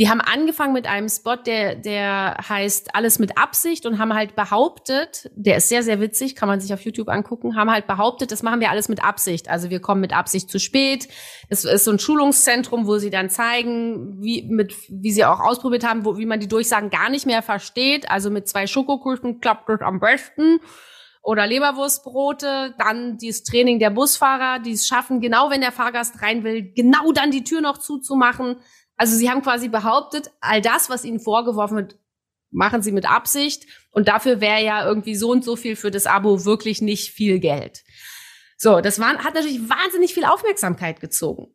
die 0.01 0.09
haben 0.09 0.19
angefangen 0.19 0.73
mit 0.73 0.87
einem 0.87 1.07
Spot, 1.09 1.35
der, 1.35 1.75
der 1.75 2.35
heißt 2.49 2.95
Alles 2.95 3.19
mit 3.19 3.37
Absicht 3.37 3.85
und 3.85 3.99
haben 3.99 4.15
halt 4.15 4.35
behauptet, 4.35 5.29
der 5.35 5.57
ist 5.57 5.69
sehr, 5.69 5.83
sehr 5.83 6.01
witzig, 6.01 6.35
kann 6.35 6.49
man 6.49 6.59
sich 6.59 6.73
auf 6.73 6.81
YouTube 6.81 7.07
angucken, 7.07 7.55
haben 7.55 7.69
halt 7.69 7.85
behauptet, 7.85 8.31
das 8.31 8.41
machen 8.41 8.61
wir 8.61 8.71
alles 8.71 8.89
mit 8.89 9.03
Absicht. 9.03 9.47
Also 9.47 9.69
wir 9.69 9.79
kommen 9.79 10.01
mit 10.01 10.11
Absicht 10.11 10.49
zu 10.49 10.57
spät. 10.57 11.07
Das 11.51 11.65
ist 11.65 11.83
so 11.83 11.91
ein 11.91 11.99
Schulungszentrum, 11.99 12.87
wo 12.87 12.97
sie 12.97 13.11
dann 13.11 13.29
zeigen, 13.29 14.23
wie, 14.23 14.41
mit, 14.41 14.73
wie 14.89 15.11
sie 15.11 15.23
auch 15.23 15.39
ausprobiert 15.39 15.87
haben, 15.87 16.03
wo, 16.03 16.17
wie 16.17 16.25
man 16.25 16.39
die 16.39 16.47
Durchsagen 16.47 16.89
gar 16.89 17.11
nicht 17.11 17.27
mehr 17.27 17.43
versteht. 17.43 18.09
Also 18.09 18.31
mit 18.31 18.47
zwei 18.47 18.65
Schokokuchen 18.65 19.39
klappt 19.39 19.69
das 19.69 19.81
am 19.81 19.99
besten 19.99 20.61
oder 21.23 21.45
Leberwurstbrote, 21.45 22.73
dann 22.79 23.17
dieses 23.17 23.43
Training 23.43 23.77
der 23.77 23.91
Busfahrer, 23.91 24.59
die 24.59 24.71
es 24.71 24.87
schaffen, 24.87 25.21
genau 25.21 25.51
wenn 25.51 25.61
der 25.61 25.71
Fahrgast 25.71 26.21
rein 26.23 26.43
will, 26.43 26.73
genau 26.73 27.11
dann 27.11 27.29
die 27.29 27.43
Tür 27.43 27.61
noch 27.61 27.77
zuzumachen. 27.77 28.57
Also 29.01 29.15
sie 29.15 29.31
haben 29.31 29.41
quasi 29.41 29.67
behauptet, 29.67 30.29
all 30.41 30.61
das, 30.61 30.91
was 30.91 31.05
ihnen 31.05 31.19
vorgeworfen 31.19 31.75
wird, 31.75 31.95
machen 32.51 32.83
sie 32.83 32.91
mit 32.91 33.09
Absicht 33.09 33.65
und 33.89 34.07
dafür 34.07 34.41
wäre 34.41 34.63
ja 34.63 34.85
irgendwie 34.85 35.15
so 35.15 35.31
und 35.31 35.43
so 35.43 35.55
viel 35.55 35.75
für 35.75 35.89
das 35.89 36.05
Abo 36.05 36.45
wirklich 36.45 36.83
nicht 36.83 37.09
viel 37.09 37.39
Geld. 37.39 37.83
So, 38.57 38.79
das 38.79 38.99
war, 38.99 39.17
hat 39.23 39.33
natürlich 39.33 39.67
wahnsinnig 39.67 40.13
viel 40.13 40.23
Aufmerksamkeit 40.23 40.99
gezogen. 40.99 41.47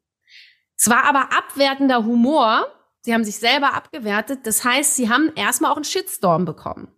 Es 0.77 0.91
war 0.91 1.05
aber 1.05 1.37
abwertender 1.39 2.05
Humor. 2.05 2.67
Sie 3.03 3.15
haben 3.15 3.23
sich 3.23 3.37
selber 3.37 3.75
abgewertet. 3.75 4.41
Das 4.43 4.65
heißt, 4.65 4.97
sie 4.97 5.09
haben 5.09 5.31
erstmal 5.37 5.71
auch 5.71 5.77
einen 5.77 5.85
Shitstorm 5.85 6.47
bekommen. 6.47 6.89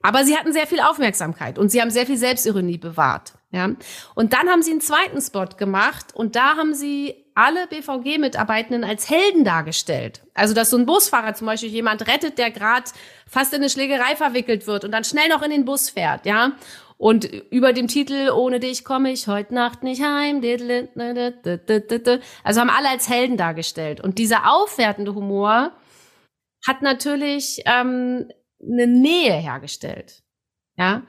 Aber 0.00 0.24
sie 0.24 0.34
hatten 0.34 0.54
sehr 0.54 0.66
viel 0.66 0.80
Aufmerksamkeit 0.80 1.58
und 1.58 1.68
sie 1.68 1.82
haben 1.82 1.90
sehr 1.90 2.06
viel 2.06 2.16
Selbstironie 2.16 2.78
bewahrt. 2.78 3.34
Ja. 3.50 3.68
Und 4.14 4.32
dann 4.32 4.48
haben 4.48 4.62
sie 4.62 4.70
einen 4.70 4.80
zweiten 4.80 5.20
Spot 5.20 5.44
gemacht 5.58 6.14
und 6.14 6.36
da 6.36 6.56
haben 6.56 6.72
sie 6.72 7.19
alle 7.34 7.66
BVG-Mitarbeitenden 7.66 8.84
als 8.84 9.10
Helden 9.10 9.44
dargestellt. 9.44 10.22
Also, 10.34 10.54
dass 10.54 10.70
so 10.70 10.76
ein 10.76 10.86
Busfahrer 10.86 11.34
zum 11.34 11.46
Beispiel 11.46 11.70
jemand 11.70 12.06
rettet, 12.06 12.38
der 12.38 12.50
gerade 12.50 12.90
fast 13.26 13.52
in 13.52 13.60
eine 13.60 13.70
Schlägerei 13.70 14.16
verwickelt 14.16 14.66
wird 14.66 14.84
und 14.84 14.92
dann 14.92 15.04
schnell 15.04 15.28
noch 15.28 15.42
in 15.42 15.50
den 15.50 15.64
Bus 15.64 15.90
fährt, 15.90 16.26
ja. 16.26 16.52
Und 17.00 17.24
über 17.24 17.72
dem 17.72 17.88
Titel 17.88 18.30
Ohne 18.30 18.60
dich 18.60 18.84
komme 18.84 19.10
ich 19.10 19.26
heute 19.26 19.54
Nacht 19.54 19.82
nicht 19.82 20.02
heim. 20.02 20.42
Also 22.44 22.60
haben 22.60 22.70
alle 22.70 22.90
als 22.90 23.08
Helden 23.08 23.38
dargestellt. 23.38 24.02
Und 24.02 24.18
dieser 24.18 24.52
aufwertende 24.52 25.14
Humor 25.14 25.72
hat 26.66 26.82
natürlich 26.82 27.62
ähm, 27.64 28.28
eine 28.62 28.86
Nähe 28.86 29.32
hergestellt. 29.32 30.22
Ja. 30.76 31.02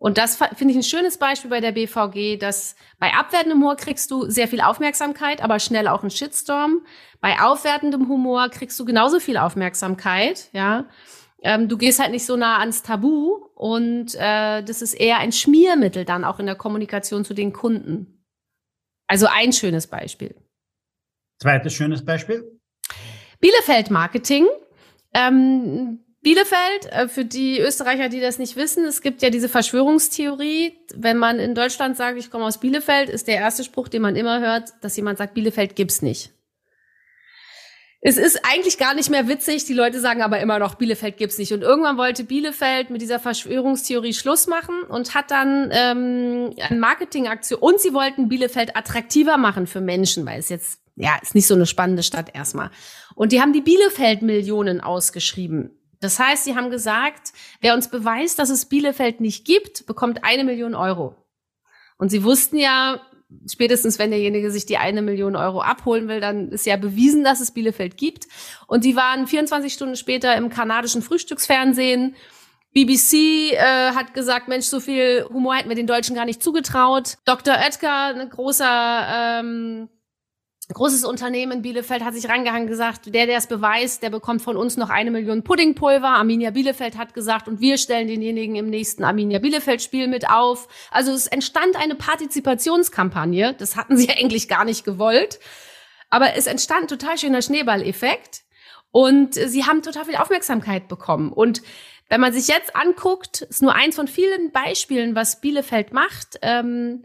Und 0.00 0.16
das 0.16 0.36
finde 0.36 0.72
ich 0.72 0.76
ein 0.76 0.82
schönes 0.82 1.18
Beispiel 1.18 1.50
bei 1.50 1.60
der 1.60 1.72
BVG, 1.72 2.38
dass 2.38 2.74
bei 2.98 3.12
abwertendem 3.12 3.58
Humor 3.58 3.76
kriegst 3.76 4.10
du 4.10 4.30
sehr 4.30 4.48
viel 4.48 4.62
Aufmerksamkeit, 4.62 5.42
aber 5.42 5.58
schnell 5.60 5.86
auch 5.88 6.00
einen 6.00 6.10
Shitstorm. 6.10 6.86
Bei 7.20 7.38
aufwertendem 7.38 8.08
Humor 8.08 8.48
kriegst 8.48 8.80
du 8.80 8.86
genauso 8.86 9.20
viel 9.20 9.36
Aufmerksamkeit, 9.36 10.48
ja. 10.52 10.88
Ähm, 11.42 11.68
du 11.68 11.76
gehst 11.76 12.00
halt 12.00 12.12
nicht 12.12 12.24
so 12.24 12.36
nah 12.36 12.60
ans 12.60 12.82
Tabu 12.82 13.44
und 13.54 14.14
äh, 14.14 14.62
das 14.62 14.80
ist 14.80 14.94
eher 14.94 15.18
ein 15.18 15.32
Schmiermittel 15.32 16.06
dann 16.06 16.24
auch 16.24 16.38
in 16.38 16.46
der 16.46 16.54
Kommunikation 16.54 17.22
zu 17.22 17.34
den 17.34 17.52
Kunden. 17.52 18.24
Also 19.06 19.26
ein 19.30 19.52
schönes 19.52 19.86
Beispiel. 19.86 20.34
Zweites 21.42 21.74
schönes 21.74 22.02
Beispiel. 22.02 22.58
Bielefeld 23.38 23.90
Marketing. 23.90 24.46
Ähm, 25.12 26.00
Bielefeld, 26.22 26.86
äh, 26.90 27.08
für 27.08 27.24
die 27.24 27.60
Österreicher, 27.60 28.08
die 28.08 28.20
das 28.20 28.38
nicht 28.38 28.56
wissen, 28.56 28.84
es 28.84 29.00
gibt 29.00 29.22
ja 29.22 29.30
diese 29.30 29.48
Verschwörungstheorie. 29.48 30.78
Wenn 30.94 31.16
man 31.16 31.38
in 31.38 31.54
Deutschland 31.54 31.96
sagt, 31.96 32.18
ich 32.18 32.30
komme 32.30 32.44
aus 32.44 32.58
Bielefeld, 32.58 33.08
ist 33.08 33.26
der 33.26 33.36
erste 33.36 33.64
Spruch, 33.64 33.88
den 33.88 34.02
man 34.02 34.16
immer 34.16 34.40
hört, 34.40 34.70
dass 34.82 34.96
jemand 34.96 35.18
sagt, 35.18 35.34
Bielefeld 35.34 35.76
gibt's 35.76 36.02
nicht. 36.02 36.32
Es 38.02 38.16
ist 38.16 38.40
eigentlich 38.50 38.78
gar 38.78 38.94
nicht 38.94 39.10
mehr 39.10 39.28
witzig, 39.28 39.66
die 39.66 39.74
Leute 39.74 40.00
sagen 40.00 40.22
aber 40.22 40.40
immer 40.40 40.58
noch, 40.58 40.76
Bielefeld 40.76 41.18
gibt's 41.18 41.36
nicht. 41.36 41.52
Und 41.52 41.62
irgendwann 41.62 41.98
wollte 41.98 42.24
Bielefeld 42.24 42.88
mit 42.88 43.02
dieser 43.02 43.18
Verschwörungstheorie 43.18 44.14
Schluss 44.14 44.46
machen 44.46 44.82
und 44.88 45.14
hat 45.14 45.30
dann 45.30 45.70
ähm, 45.72 46.54
eine 46.58 46.80
Marketingaktion 46.80 47.60
und 47.60 47.78
sie 47.78 47.92
wollten 47.92 48.28
Bielefeld 48.28 48.74
attraktiver 48.74 49.36
machen 49.36 49.66
für 49.66 49.82
Menschen, 49.82 50.24
weil 50.24 50.38
es 50.38 50.48
jetzt 50.48 50.80
ja 50.96 51.16
ist 51.20 51.34
nicht 51.34 51.46
so 51.46 51.54
eine 51.54 51.66
spannende 51.66 52.02
Stadt 52.02 52.34
erstmal. 52.34 52.70
Und 53.14 53.32
die 53.32 53.40
haben 53.42 53.52
die 53.52 53.60
Bielefeld-Millionen 53.60 54.80
ausgeschrieben. 54.80 55.79
Das 56.00 56.18
heißt, 56.18 56.44
sie 56.44 56.56
haben 56.56 56.70
gesagt, 56.70 57.32
wer 57.60 57.74
uns 57.74 57.88
beweist, 57.88 58.38
dass 58.38 58.50
es 58.50 58.66
Bielefeld 58.66 59.20
nicht 59.20 59.44
gibt, 59.44 59.86
bekommt 59.86 60.24
eine 60.24 60.44
Million 60.44 60.74
Euro. 60.74 61.14
Und 61.98 62.08
sie 62.08 62.24
wussten 62.24 62.56
ja, 62.56 63.00
spätestens 63.46 63.98
wenn 63.98 64.10
derjenige 64.10 64.50
sich 64.50 64.64
die 64.64 64.78
eine 64.78 65.02
Million 65.02 65.36
Euro 65.36 65.60
abholen 65.60 66.08
will, 66.08 66.20
dann 66.20 66.50
ist 66.50 66.66
ja 66.66 66.76
bewiesen, 66.76 67.22
dass 67.22 67.40
es 67.40 67.52
Bielefeld 67.52 67.98
gibt. 67.98 68.26
Und 68.66 68.84
die 68.84 68.96
waren 68.96 69.26
24 69.26 69.72
Stunden 69.72 69.96
später 69.96 70.34
im 70.36 70.48
kanadischen 70.48 71.02
Frühstücksfernsehen. 71.02 72.16
BBC 72.72 73.52
äh, 73.52 73.92
hat 73.92 74.14
gesagt, 74.14 74.48
Mensch, 74.48 74.66
so 74.66 74.80
viel 74.80 75.26
Humor 75.28 75.56
hätten 75.56 75.68
wir 75.68 75.76
den 75.76 75.88
Deutschen 75.88 76.14
gar 76.14 76.24
nicht 76.24 76.42
zugetraut. 76.42 77.18
Dr. 77.24 77.54
Oetker, 77.54 78.14
ein 78.14 78.30
großer 78.30 79.40
ähm, 79.40 79.88
großes 80.74 81.04
Unternehmen 81.04 81.52
in 81.52 81.62
Bielefeld 81.62 82.04
hat 82.04 82.14
sich 82.14 82.28
rangehangen 82.28 82.66
gesagt, 82.66 83.14
der, 83.14 83.26
der 83.26 83.38
es 83.38 83.46
beweist, 83.46 84.02
der 84.02 84.10
bekommt 84.10 84.42
von 84.42 84.56
uns 84.56 84.76
noch 84.76 84.90
eine 84.90 85.10
Million 85.10 85.42
Puddingpulver. 85.42 86.08
Arminia 86.08 86.50
Bielefeld 86.50 86.96
hat 86.96 87.14
gesagt, 87.14 87.48
und 87.48 87.60
wir 87.60 87.78
stellen 87.78 88.08
denjenigen 88.08 88.56
im 88.56 88.70
nächsten 88.70 89.04
Arminia 89.04 89.38
Bielefeld 89.38 89.82
Spiel 89.82 90.08
mit 90.08 90.28
auf. 90.28 90.68
Also 90.90 91.12
es 91.12 91.26
entstand 91.26 91.76
eine 91.76 91.94
Partizipationskampagne. 91.94 93.54
Das 93.54 93.76
hatten 93.76 93.96
sie 93.96 94.10
eigentlich 94.18 94.48
gar 94.48 94.64
nicht 94.64 94.84
gewollt. 94.84 95.40
Aber 96.08 96.34
es 96.34 96.46
entstand 96.46 96.90
total 96.90 97.18
schöner 97.18 97.42
Schneeballeffekt. 97.42 98.42
Und 98.92 99.34
sie 99.34 99.64
haben 99.64 99.82
total 99.82 100.04
viel 100.04 100.16
Aufmerksamkeit 100.16 100.88
bekommen. 100.88 101.32
Und 101.32 101.62
wenn 102.08 102.20
man 102.20 102.32
sich 102.32 102.48
jetzt 102.48 102.74
anguckt, 102.74 103.42
ist 103.42 103.62
nur 103.62 103.74
eins 103.74 103.94
von 103.94 104.08
vielen 104.08 104.50
Beispielen, 104.50 105.14
was 105.14 105.40
Bielefeld 105.40 105.92
macht. 105.92 106.38
Ähm, 106.42 107.04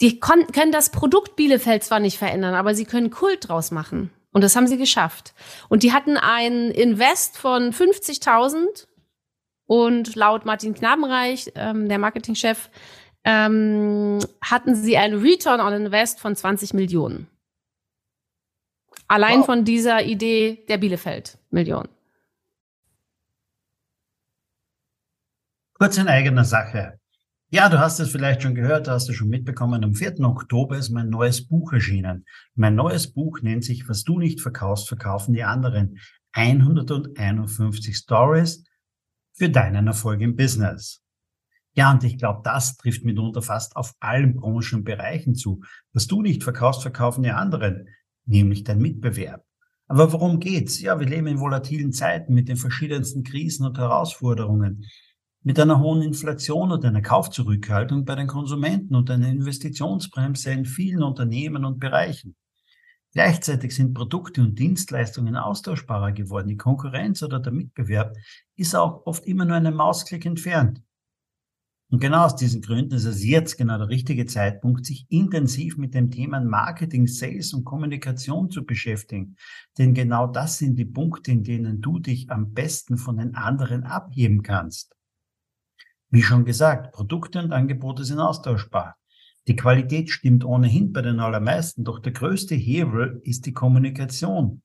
die 0.00 0.20
können 0.20 0.72
das 0.72 0.90
Produkt 0.90 1.36
Bielefeld 1.36 1.82
zwar 1.82 2.00
nicht 2.00 2.18
verändern, 2.18 2.54
aber 2.54 2.74
sie 2.74 2.84
können 2.84 3.10
Kult 3.10 3.48
draus 3.48 3.70
machen. 3.70 4.10
Und 4.32 4.44
das 4.44 4.54
haben 4.54 4.66
sie 4.66 4.78
geschafft. 4.78 5.34
Und 5.68 5.82
die 5.82 5.92
hatten 5.92 6.16
einen 6.16 6.70
Invest 6.70 7.38
von 7.38 7.72
50.000 7.72 8.86
Und 9.66 10.14
laut 10.14 10.44
Martin 10.44 10.74
Knabenreich, 10.74 11.52
ähm, 11.54 11.88
der 11.88 11.98
Marketingchef, 11.98 12.70
ähm, 13.24 14.18
hatten 14.40 14.74
sie 14.74 14.96
einen 14.96 15.20
Return 15.20 15.60
on 15.60 15.72
Invest 15.72 16.20
von 16.20 16.36
20 16.36 16.72
Millionen. 16.74 17.26
Allein 19.08 19.40
wow. 19.40 19.46
von 19.46 19.64
dieser 19.64 20.04
Idee 20.04 20.64
der 20.68 20.78
Bielefeld-Million. 20.78 21.88
Kurz 25.74 25.96
in 25.96 26.08
eigener 26.08 26.44
Sache. 26.44 26.97
Ja, 27.50 27.70
du 27.70 27.78
hast 27.78 27.98
es 27.98 28.10
vielleicht 28.10 28.42
schon 28.42 28.54
gehört, 28.54 28.88
du 28.88 28.90
hast 28.90 29.08
es 29.08 29.16
schon 29.16 29.30
mitbekommen. 29.30 29.82
Am 29.82 29.94
4. 29.94 30.20
Oktober 30.20 30.76
ist 30.76 30.90
mein 30.90 31.08
neues 31.08 31.46
Buch 31.48 31.72
erschienen. 31.72 32.26
Mein 32.54 32.74
neues 32.74 33.10
Buch 33.10 33.40
nennt 33.40 33.64
sich 33.64 33.88
Was 33.88 34.04
du 34.04 34.18
nicht 34.18 34.42
verkaufst, 34.42 34.86
verkaufen 34.86 35.32
die 35.32 35.44
anderen. 35.44 35.98
151 36.32 37.96
Stories 37.96 38.64
für 39.32 39.48
deinen 39.48 39.86
Erfolg 39.86 40.20
im 40.20 40.36
Business. 40.36 41.02
Ja, 41.72 41.90
und 41.90 42.04
ich 42.04 42.18
glaube, 42.18 42.42
das 42.44 42.76
trifft 42.76 43.06
mitunter 43.06 43.40
fast 43.40 43.76
auf 43.76 43.94
allen 43.98 44.34
Branchen 44.34 44.80
und 44.80 44.84
Bereichen 44.84 45.34
zu. 45.34 45.62
Was 45.94 46.06
du 46.06 46.20
nicht 46.20 46.44
verkaufst, 46.44 46.82
verkaufen 46.82 47.22
die 47.22 47.30
anderen, 47.30 47.88
nämlich 48.26 48.64
dein 48.64 48.78
Mitbewerb. 48.78 49.42
Aber 49.86 50.12
worum 50.12 50.38
geht's? 50.38 50.82
Ja, 50.82 51.00
wir 51.00 51.06
leben 51.06 51.28
in 51.28 51.40
volatilen 51.40 51.92
Zeiten 51.92 52.34
mit 52.34 52.50
den 52.50 52.58
verschiedensten 52.58 53.22
Krisen 53.22 53.64
und 53.64 53.78
Herausforderungen 53.78 54.84
mit 55.42 55.58
einer 55.60 55.80
hohen 55.80 56.02
Inflation 56.02 56.72
und 56.72 56.84
einer 56.84 57.02
Kaufzurückhaltung 57.02 58.04
bei 58.04 58.14
den 58.14 58.26
Konsumenten 58.26 58.94
und 58.94 59.10
einer 59.10 59.28
Investitionsbremse 59.28 60.50
in 60.50 60.64
vielen 60.64 61.02
Unternehmen 61.02 61.64
und 61.64 61.78
Bereichen. 61.78 62.36
Gleichzeitig 63.12 63.74
sind 63.74 63.94
Produkte 63.94 64.42
und 64.42 64.58
Dienstleistungen 64.58 65.36
austauschbarer 65.36 66.12
geworden. 66.12 66.48
Die 66.48 66.56
Konkurrenz 66.56 67.22
oder 67.22 67.40
der 67.40 67.52
Mitbewerb 67.52 68.14
ist 68.56 68.74
auch 68.74 69.06
oft 69.06 69.26
immer 69.26 69.44
nur 69.44 69.56
einen 69.56 69.74
Mausklick 69.74 70.26
entfernt. 70.26 70.82
Und 71.90 72.00
genau 72.00 72.26
aus 72.26 72.36
diesen 72.36 72.60
Gründen 72.60 72.94
ist 72.94 73.06
es 73.06 73.24
jetzt 73.24 73.56
genau 73.56 73.78
der 73.78 73.88
richtige 73.88 74.26
Zeitpunkt, 74.26 74.84
sich 74.84 75.06
intensiv 75.08 75.78
mit 75.78 75.94
dem 75.94 76.10
Thema 76.10 76.38
Marketing, 76.40 77.06
Sales 77.06 77.54
und 77.54 77.64
Kommunikation 77.64 78.50
zu 78.50 78.66
beschäftigen. 78.66 79.36
Denn 79.78 79.94
genau 79.94 80.26
das 80.26 80.58
sind 80.58 80.76
die 80.78 80.84
Punkte, 80.84 81.32
in 81.32 81.44
denen 81.44 81.80
du 81.80 81.98
dich 81.98 82.30
am 82.30 82.52
besten 82.52 82.98
von 82.98 83.16
den 83.16 83.34
anderen 83.34 83.84
abheben 83.84 84.42
kannst. 84.42 84.97
Wie 86.10 86.22
schon 86.22 86.44
gesagt, 86.44 86.92
Produkte 86.92 87.38
und 87.38 87.52
Angebote 87.52 88.04
sind 88.04 88.18
austauschbar. 88.18 88.96
Die 89.46 89.56
Qualität 89.56 90.10
stimmt 90.10 90.44
ohnehin 90.44 90.92
bei 90.92 91.02
den 91.02 91.20
allermeisten, 91.20 91.84
doch 91.84 91.98
der 91.98 92.12
größte 92.12 92.54
Hebel 92.54 93.20
ist 93.24 93.46
die 93.46 93.52
Kommunikation. 93.52 94.62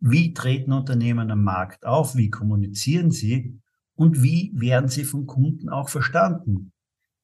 Wie 0.00 0.32
treten 0.32 0.72
Unternehmen 0.72 1.30
am 1.30 1.42
Markt 1.42 1.84
auf? 1.84 2.14
Wie 2.16 2.30
kommunizieren 2.30 3.10
sie? 3.10 3.60
Und 3.94 4.22
wie 4.22 4.52
werden 4.54 4.88
sie 4.88 5.04
vom 5.04 5.26
Kunden 5.26 5.68
auch 5.68 5.88
verstanden? 5.88 6.72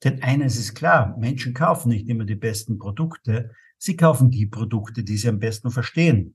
Denn 0.02 0.22
eines 0.22 0.58
ist 0.58 0.74
klar, 0.74 1.16
Menschen 1.18 1.54
kaufen 1.54 1.88
nicht 1.88 2.08
immer 2.08 2.24
die 2.24 2.34
besten 2.34 2.78
Produkte, 2.78 3.52
sie 3.78 3.96
kaufen 3.96 4.30
die 4.30 4.46
Produkte, 4.46 5.04
die 5.04 5.16
sie 5.16 5.28
am 5.28 5.38
besten 5.38 5.70
verstehen. 5.70 6.34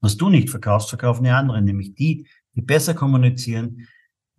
Was 0.00 0.16
du 0.16 0.28
nicht 0.28 0.50
verkaufst, 0.50 0.88
verkaufen 0.88 1.24
die 1.24 1.30
anderen, 1.30 1.64
nämlich 1.64 1.94
die, 1.94 2.28
die 2.54 2.62
besser 2.62 2.94
kommunizieren, 2.94 3.88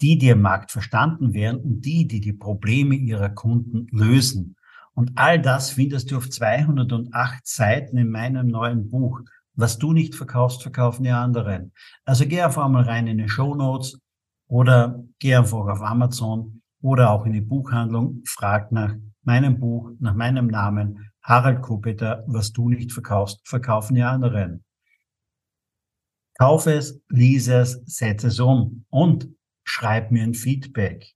die, 0.01 0.17
die 0.17 0.29
im 0.29 0.41
Markt 0.41 0.71
verstanden 0.71 1.33
werden 1.33 1.59
und 1.61 1.81
die, 1.81 2.07
die 2.07 2.21
die 2.21 2.33
Probleme 2.33 2.95
ihrer 2.95 3.29
Kunden 3.29 3.87
lösen. 3.91 4.55
Und 4.93 5.11
all 5.15 5.39
das 5.39 5.71
findest 5.71 6.11
du 6.11 6.17
auf 6.17 6.29
208 6.29 7.45
Seiten 7.47 7.97
in 7.97 8.09
meinem 8.09 8.47
neuen 8.47 8.89
Buch. 8.89 9.21
Was 9.53 9.77
du 9.77 9.93
nicht 9.93 10.15
verkaufst, 10.15 10.61
verkaufen 10.61 11.03
die 11.03 11.11
anderen. 11.11 11.71
Also 12.05 12.27
geh 12.27 12.41
einfach 12.41 12.65
einmal 12.65 12.83
rein 12.83 13.07
in 13.07 13.17
die 13.17 13.29
Show 13.29 13.55
Notes 13.55 13.99
oder 14.47 15.03
geh 15.19 15.35
einfach 15.35 15.67
auf 15.67 15.81
Amazon 15.81 16.61
oder 16.81 17.11
auch 17.11 17.25
in 17.25 17.33
die 17.33 17.41
Buchhandlung, 17.41 18.21
frag 18.25 18.71
nach 18.71 18.95
meinem 19.23 19.59
Buch, 19.59 19.91
nach 19.99 20.13
meinem 20.13 20.47
Namen, 20.47 21.11
Harald 21.21 21.61
Kopeter, 21.61 22.23
was 22.27 22.53
du 22.53 22.69
nicht 22.69 22.91
verkaufst, 22.91 23.47
verkaufen 23.47 23.95
die 23.95 24.03
anderen. 24.03 24.63
Kauf 26.39 26.67
es, 26.67 27.01
lies 27.09 27.47
es, 27.47 27.81
setze 27.85 28.27
es 28.27 28.39
um. 28.39 28.85
Und 28.89 29.27
schreib 29.67 30.11
mir 30.11 30.23
ein 30.23 30.33
Feedback. 30.33 31.13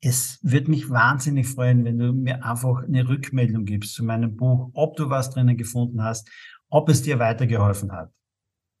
Es 0.00 0.38
wird 0.42 0.68
mich 0.68 0.88
wahnsinnig 0.90 1.46
freuen, 1.46 1.84
wenn 1.84 1.98
du 1.98 2.12
mir 2.12 2.44
einfach 2.44 2.84
eine 2.84 3.08
Rückmeldung 3.08 3.64
gibst 3.64 3.94
zu 3.94 4.04
meinem 4.04 4.36
Buch, 4.36 4.70
ob 4.74 4.96
du 4.96 5.10
was 5.10 5.30
drinnen 5.30 5.56
gefunden 5.56 6.02
hast, 6.02 6.30
ob 6.68 6.88
es 6.88 7.02
dir 7.02 7.18
weitergeholfen 7.18 7.92
hat. 7.92 8.10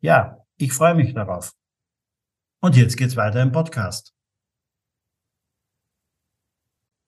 Ja, 0.00 0.38
ich 0.56 0.72
freue 0.72 0.94
mich 0.94 1.14
darauf. 1.14 1.52
Und 2.60 2.76
jetzt 2.76 2.96
geht's 2.96 3.16
weiter 3.16 3.42
im 3.42 3.52
Podcast. 3.52 4.14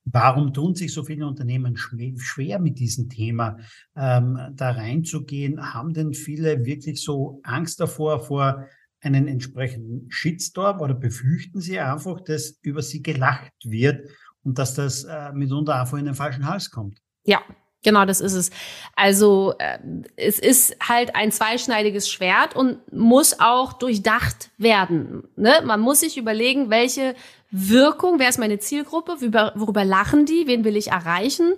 Warum 0.05 0.55
tun 0.55 0.75
sich 0.75 0.93
so 0.93 1.05
viele 1.05 1.27
Unternehmen 1.27 1.77
schwer 1.77 2.59
mit 2.59 2.79
diesem 2.79 3.09
Thema 3.11 3.59
ähm, 3.95 4.39
da 4.55 4.71
reinzugehen? 4.71 5.75
Haben 5.75 5.93
denn 5.93 6.15
viele 6.15 6.65
wirklich 6.65 7.03
so 7.03 7.41
Angst 7.45 7.81
davor, 7.81 8.21
vor 8.21 8.67
einen 9.01 9.29
entsprechenden 9.29 10.11
Shitstorm 10.11 10.81
oder 10.81 10.95
befürchten 10.95 11.61
Sie 11.61 11.79
einfach, 11.79 12.21
dass 12.21 12.59
über 12.63 12.83
Sie 12.83 13.03
gelacht 13.03 13.53
wird 13.65 14.09
und 14.43 14.59
dass 14.59 14.75
das 14.75 15.05
äh, 15.05 15.33
mitunter 15.33 15.81
einfach 15.81 15.99
in 15.99 16.07
den 16.07 16.15
falschen 16.15 16.47
Hals 16.47 16.71
kommt? 16.71 16.99
Ja, 17.25 17.43
Genau, 17.85 18.05
das 18.05 18.21
ist 18.21 18.35
es. 18.35 18.51
Also 18.97 19.55
äh, 19.59 19.79
es 20.17 20.39
ist 20.39 20.77
halt 20.81 21.15
ein 21.15 21.31
zweischneidiges 21.31 22.11
Schwert 22.11 22.57
und 22.57 22.81
muss 22.93 23.39
auch 23.39 23.73
durchdacht 23.73 24.51
werden. 24.59 25.29
Ne? 25.37 25.63
Man 25.65 25.81
muss 25.81 26.01
sich 26.01 26.19
überlegen, 26.19 26.71
welche 26.71 27.15
Wirkung, 27.51 28.19
wer 28.19 28.29
ist 28.29 28.39
meine 28.39 28.59
Zielgruppe, 28.59 29.21
worüber, 29.21 29.53
worüber 29.55 29.85
lachen 29.85 30.27
die, 30.27 30.47
wen 30.47 30.65
will 30.65 30.77
ich 30.77 30.89
erreichen 30.89 31.55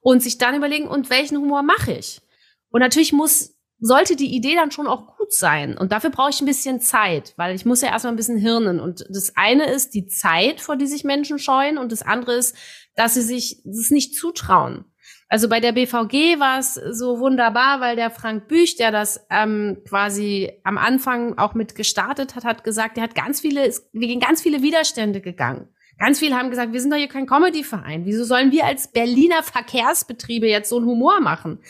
und 0.00 0.22
sich 0.22 0.36
dann 0.36 0.54
überlegen, 0.54 0.86
und 0.86 1.08
welchen 1.08 1.38
Humor 1.38 1.62
mache 1.62 1.92
ich. 1.92 2.20
Und 2.68 2.80
natürlich 2.80 3.14
muss 3.14 3.53
sollte 3.80 4.16
die 4.16 4.34
Idee 4.34 4.54
dann 4.54 4.70
schon 4.70 4.86
auch 4.86 5.16
gut 5.16 5.32
sein. 5.32 5.76
Und 5.76 5.92
dafür 5.92 6.10
brauche 6.10 6.30
ich 6.30 6.40
ein 6.40 6.46
bisschen 6.46 6.80
Zeit, 6.80 7.34
weil 7.36 7.54
ich 7.54 7.66
muss 7.66 7.82
ja 7.82 7.88
erstmal 7.88 8.12
ein 8.12 8.16
bisschen 8.16 8.38
hirnen. 8.38 8.80
Und 8.80 9.04
das 9.10 9.36
eine 9.36 9.70
ist 9.70 9.94
die 9.94 10.06
Zeit, 10.06 10.60
vor 10.60 10.76
die 10.76 10.86
sich 10.86 11.04
Menschen 11.04 11.38
scheuen. 11.38 11.78
Und 11.78 11.92
das 11.92 12.02
andere 12.02 12.34
ist, 12.34 12.56
dass 12.96 13.14
sie 13.14 13.22
sich 13.22 13.62
das 13.64 13.90
nicht 13.90 14.14
zutrauen. 14.14 14.84
Also 15.28 15.48
bei 15.48 15.58
der 15.58 15.72
BVG 15.72 16.38
war 16.38 16.58
es 16.58 16.74
so 16.74 17.18
wunderbar, 17.18 17.80
weil 17.80 17.96
der 17.96 18.10
Frank 18.10 18.46
Büch, 18.46 18.76
der 18.76 18.92
das 18.92 19.26
ähm, 19.30 19.82
quasi 19.88 20.52
am 20.64 20.78
Anfang 20.78 21.38
auch 21.38 21.54
mit 21.54 21.74
gestartet 21.74 22.36
hat, 22.36 22.44
hat 22.44 22.62
gesagt, 22.62 22.98
er 22.98 23.02
hat 23.04 23.14
ganz 23.14 23.40
viele, 23.40 23.72
wir 23.92 24.06
gehen 24.06 24.20
ganz 24.20 24.42
viele 24.42 24.62
Widerstände 24.62 25.20
gegangen. 25.20 25.68
Ganz 25.98 26.18
viele 26.18 26.36
haben 26.36 26.50
gesagt, 26.50 26.72
wir 26.72 26.80
sind 26.80 26.90
doch 26.90 26.98
hier 26.98 27.08
kein 27.08 27.26
Comedy-Verein. 27.26 28.04
Wieso 28.04 28.24
sollen 28.24 28.50
wir 28.50 28.64
als 28.64 28.90
Berliner 28.90 29.42
Verkehrsbetriebe 29.42 30.48
jetzt 30.48 30.68
so 30.68 30.76
einen 30.76 30.86
Humor 30.86 31.20
machen? 31.20 31.60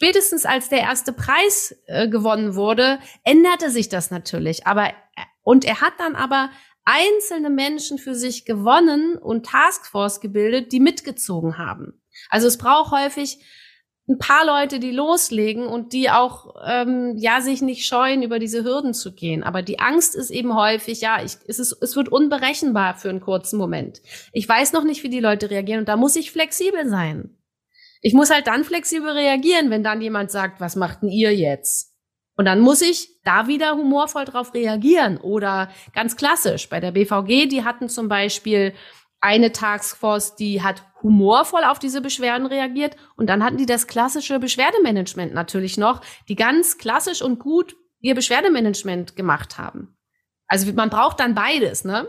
Spätestens 0.00 0.46
als 0.46 0.68
der 0.68 0.78
erste 0.78 1.12
Preis 1.12 1.74
äh, 1.86 2.06
gewonnen 2.08 2.54
wurde, 2.54 3.00
änderte 3.24 3.68
sich 3.68 3.88
das 3.88 4.12
natürlich. 4.12 4.64
Aber, 4.64 4.90
äh, 4.90 4.92
und 5.42 5.64
er 5.64 5.80
hat 5.80 5.94
dann 5.98 6.14
aber 6.14 6.50
einzelne 6.84 7.50
Menschen 7.50 7.98
für 7.98 8.14
sich 8.14 8.44
gewonnen 8.44 9.18
und 9.18 9.46
Taskforce 9.46 10.20
gebildet, 10.20 10.70
die 10.70 10.78
mitgezogen 10.78 11.58
haben. 11.58 12.00
Also 12.30 12.46
es 12.46 12.58
braucht 12.58 12.92
häufig 12.92 13.40
ein 14.08 14.18
paar 14.18 14.46
Leute, 14.46 14.78
die 14.78 14.92
loslegen 14.92 15.66
und 15.66 15.92
die 15.92 16.10
auch 16.10 16.54
ähm, 16.64 17.14
ja 17.16 17.40
sich 17.40 17.60
nicht 17.60 17.84
scheuen, 17.84 18.22
über 18.22 18.38
diese 18.38 18.62
Hürden 18.62 18.94
zu 18.94 19.12
gehen. 19.12 19.42
Aber 19.42 19.62
die 19.62 19.80
Angst 19.80 20.14
ist 20.14 20.30
eben 20.30 20.54
häufig, 20.54 21.00
ja, 21.00 21.24
ich, 21.24 21.38
es, 21.48 21.58
ist, 21.58 21.76
es 21.82 21.96
wird 21.96 22.08
unberechenbar 22.08 22.94
für 22.94 23.10
einen 23.10 23.20
kurzen 23.20 23.58
Moment. 23.58 24.00
Ich 24.32 24.48
weiß 24.48 24.72
noch 24.74 24.84
nicht, 24.84 25.02
wie 25.02 25.10
die 25.10 25.18
Leute 25.18 25.50
reagieren 25.50 25.80
und 25.80 25.88
da 25.88 25.96
muss 25.96 26.14
ich 26.14 26.30
flexibel 26.30 26.88
sein. 26.88 27.37
Ich 28.00 28.14
muss 28.14 28.30
halt 28.30 28.46
dann 28.46 28.64
flexibel 28.64 29.10
reagieren, 29.10 29.70
wenn 29.70 29.82
dann 29.82 30.00
jemand 30.00 30.30
sagt, 30.30 30.60
was 30.60 30.76
macht 30.76 31.02
denn 31.02 31.08
ihr 31.08 31.34
jetzt? 31.34 31.94
Und 32.36 32.44
dann 32.44 32.60
muss 32.60 32.82
ich 32.82 33.20
da 33.24 33.48
wieder 33.48 33.72
humorvoll 33.72 34.24
drauf 34.24 34.54
reagieren. 34.54 35.18
Oder 35.18 35.70
ganz 35.92 36.16
klassisch, 36.16 36.68
bei 36.68 36.78
der 36.78 36.92
BVG, 36.92 37.48
die 37.48 37.64
hatten 37.64 37.88
zum 37.88 38.08
Beispiel 38.08 38.74
eine 39.20 39.50
Taskforce, 39.50 40.36
die 40.36 40.62
hat 40.62 40.84
humorvoll 41.02 41.64
auf 41.64 41.80
diese 41.80 42.00
Beschwerden 42.00 42.46
reagiert 42.46 42.96
und 43.16 43.28
dann 43.28 43.42
hatten 43.42 43.56
die 43.56 43.66
das 43.66 43.88
klassische 43.88 44.38
Beschwerdemanagement 44.38 45.34
natürlich 45.34 45.76
noch, 45.76 46.00
die 46.28 46.36
ganz 46.36 46.78
klassisch 46.78 47.22
und 47.22 47.40
gut 47.40 47.76
ihr 48.00 48.14
Beschwerdemanagement 48.14 49.16
gemacht 49.16 49.58
haben. 49.58 49.96
Also 50.46 50.72
man 50.72 50.90
braucht 50.90 51.20
dann 51.20 51.34
beides, 51.34 51.84
ne? 51.84 52.06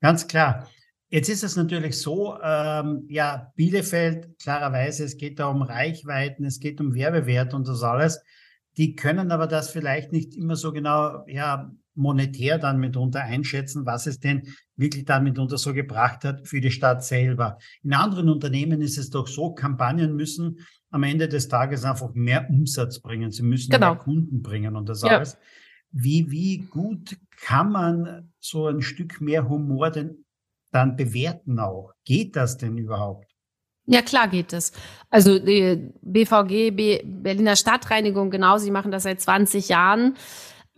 Ganz 0.00 0.26
klar. 0.26 0.68
Jetzt 1.12 1.28
ist 1.28 1.44
es 1.44 1.56
natürlich 1.56 1.98
so, 1.98 2.38
ähm, 2.42 3.04
ja, 3.06 3.52
Bielefeld, 3.54 4.30
klarerweise, 4.42 5.04
es 5.04 5.18
geht 5.18 5.38
da 5.38 5.48
um 5.48 5.60
Reichweiten, 5.60 6.42
es 6.46 6.58
geht 6.58 6.80
um 6.80 6.94
Werbewert 6.94 7.52
und 7.52 7.68
das 7.68 7.82
alles. 7.82 8.22
Die 8.78 8.96
können 8.96 9.30
aber 9.30 9.46
das 9.46 9.68
vielleicht 9.68 10.10
nicht 10.10 10.34
immer 10.34 10.56
so 10.56 10.72
genau, 10.72 11.22
ja, 11.26 11.70
monetär 11.94 12.56
dann 12.56 12.80
mitunter 12.80 13.20
einschätzen, 13.20 13.84
was 13.84 14.06
es 14.06 14.20
denn 14.20 14.54
wirklich 14.74 15.04
dann 15.04 15.24
mitunter 15.24 15.58
so 15.58 15.74
gebracht 15.74 16.24
hat 16.24 16.48
für 16.48 16.62
die 16.62 16.70
Stadt 16.70 17.04
selber. 17.04 17.58
In 17.82 17.92
anderen 17.92 18.30
Unternehmen 18.30 18.80
ist 18.80 18.96
es 18.96 19.10
doch 19.10 19.26
so, 19.26 19.52
Kampagnen 19.52 20.16
müssen 20.16 20.60
am 20.88 21.02
Ende 21.02 21.28
des 21.28 21.48
Tages 21.48 21.84
einfach 21.84 22.14
mehr 22.14 22.48
Umsatz 22.48 23.00
bringen. 23.00 23.30
Sie 23.30 23.42
müssen 23.42 23.70
genau. 23.70 23.96
mehr 23.96 24.02
Kunden 24.02 24.40
bringen 24.40 24.76
und 24.76 24.88
das 24.88 25.02
ja. 25.02 25.18
alles. 25.18 25.36
Wie, 25.90 26.30
wie 26.30 26.56
gut 26.70 27.18
kann 27.38 27.70
man 27.70 28.32
so 28.40 28.66
ein 28.66 28.80
Stück 28.80 29.20
mehr 29.20 29.46
Humor 29.46 29.90
denn 29.90 30.21
dann 30.72 30.96
bewerten 30.96 31.58
auch? 31.60 31.92
Geht 32.04 32.36
das 32.36 32.56
denn 32.56 32.76
überhaupt? 32.76 33.26
Ja, 33.86 34.00
klar 34.02 34.28
geht 34.28 34.52
es. 34.52 34.72
Also 35.10 35.38
die 35.38 35.92
BVG, 36.02 36.70
B 36.70 37.02
Berliner 37.04 37.56
Stadtreinigung, 37.56 38.30
genau, 38.30 38.58
sie 38.58 38.70
machen 38.70 38.92
das 38.92 39.02
seit 39.02 39.20
20 39.20 39.68
Jahren. 39.68 40.16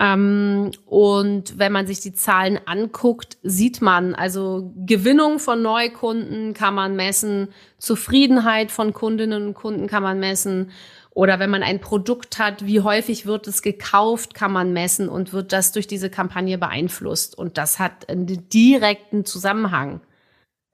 Ähm, 0.01 0.73
und 0.87 1.59
wenn 1.59 1.71
man 1.71 1.87
sich 1.87 2.01
die 2.01 2.15
Zahlen 2.15 2.59
anguckt, 2.67 3.37
sieht 3.43 3.81
man, 3.81 4.15
also 4.15 4.73
Gewinnung 4.75 5.39
von 5.39 5.63
Neukunden 5.63 6.53
kann 6.55 6.75
man 6.75 6.97
messen, 6.97 7.49
Zufriedenheit 7.79 8.73
von 8.73 8.93
Kundinnen 8.93 9.47
und 9.49 9.55
Kunden 9.55 9.87
kann 9.87 10.03
man 10.03 10.19
messen. 10.19 10.73
Oder 11.14 11.38
wenn 11.38 11.50
man 11.50 11.62
ein 11.62 11.81
Produkt 11.81 12.38
hat, 12.38 12.66
wie 12.66 12.81
häufig 12.81 13.24
wird 13.24 13.46
es 13.46 13.62
gekauft, 13.62 14.35
kann 14.35 14.53
man 14.53 14.72
messen 14.72 15.09
und 15.09 15.33
wird 15.33 15.53
das 15.53 15.72
durch 15.72 15.87
diese 15.87 16.11
Kampagne 16.11 16.59
beeinflusst. 16.59 17.38
Und 17.38 17.57
das 17.57 17.79
hat 17.79 18.09
einen 18.09 18.48
direkten 18.48 19.24
Zusammenhang 19.24 20.00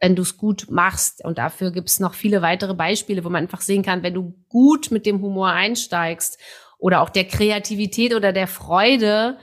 wenn 0.01 0.17
du 0.17 0.23
es 0.23 0.37
gut 0.37 0.67
machst. 0.71 1.25
Und 1.25 1.39
dafür 1.39 1.71
gibt 1.71 1.91
es 1.91 2.01
noch 2.01 2.15
viele 2.15 2.43
weitere 2.43 2.75
Beispiele, 2.75 3.23
wo 3.25 3.29
man 3.29 3.45
einfach 3.45 3.61
sehen 3.61 3.83
kann, 3.83 4.03
wenn 4.03 4.15
du 4.15 4.35
gut 4.49 4.91
mit 4.91 5.07
dem 5.07 5.21
Humor 5.21 5.51
einsteigst 5.51 6.39
oder 6.79 7.03
auch 7.03 7.11
der 7.11 7.27
Kreativität 7.27 8.15
oder 8.15 8.33
der 8.33 8.47
Freude 8.47 9.39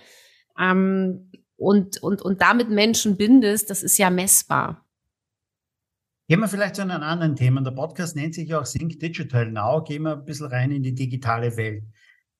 ähm, 0.59 1.31
und, 1.55 2.01
und, 2.01 2.21
und 2.21 2.41
damit 2.41 2.69
Menschen 2.69 3.17
bindest, 3.17 3.69
das 3.69 3.83
ist 3.83 3.97
ja 3.97 4.09
messbar. 4.09 4.86
Gehen 6.29 6.41
wir 6.41 6.49
vielleicht 6.49 6.75
zu 6.75 6.81
einem 6.81 7.03
anderen 7.03 7.37
Thema. 7.37 7.61
Der 7.61 7.71
Podcast 7.71 8.17
nennt 8.17 8.35
sich 8.35 8.53
auch 8.53 8.65
Think 8.65 8.99
Digital 8.99 9.49
Now. 9.49 9.81
Gehen 9.81 10.01
wir 10.01 10.17
ein 10.17 10.25
bisschen 10.25 10.47
rein 10.47 10.71
in 10.71 10.83
die 10.83 10.93
digitale 10.93 11.55
Welt. 11.55 11.85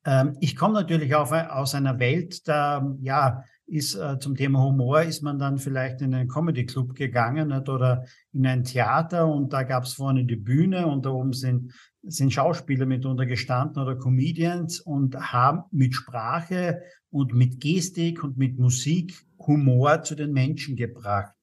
Ähm, 0.03 0.35
ich 0.41 0.57
komme 0.57 0.73
natürlich 0.73 1.15
auch 1.15 1.31
aus 1.31 1.73
einer 1.73 1.97
Welt, 1.97 2.45
da, 2.49 2.93
ja, 2.99 3.45
ist 3.65 3.95
äh, 3.95 4.19
zum 4.19 4.35
Thema 4.35 4.61
Humor, 4.61 5.03
ist 5.03 5.21
man 5.21 5.39
dann 5.39 5.57
vielleicht 5.57 6.01
in 6.01 6.13
einen 6.13 6.27
Comedy 6.27 6.65
Club 6.65 6.95
gegangen 6.95 7.53
oder 7.53 8.03
in 8.33 8.45
ein 8.45 8.65
Theater 8.65 9.25
und 9.25 9.53
da 9.53 9.63
gab 9.63 9.85
es 9.85 9.93
vorne 9.93 10.25
die 10.25 10.35
Bühne 10.35 10.85
und 10.85 11.05
da 11.05 11.11
oben 11.11 11.31
sind, 11.31 11.71
sind 12.01 12.33
Schauspieler 12.33 12.85
mitunter 12.85 13.25
gestanden 13.25 13.81
oder 13.81 13.95
Comedians 13.95 14.81
und 14.81 15.15
haben 15.15 15.63
mit 15.71 15.95
Sprache 15.95 16.81
und 17.09 17.33
mit 17.33 17.61
Gestik 17.61 18.21
und 18.21 18.37
mit 18.37 18.59
Musik 18.59 19.17
Humor 19.39 20.03
zu 20.03 20.15
den 20.15 20.33
Menschen 20.33 20.75
gebracht. 20.75 21.36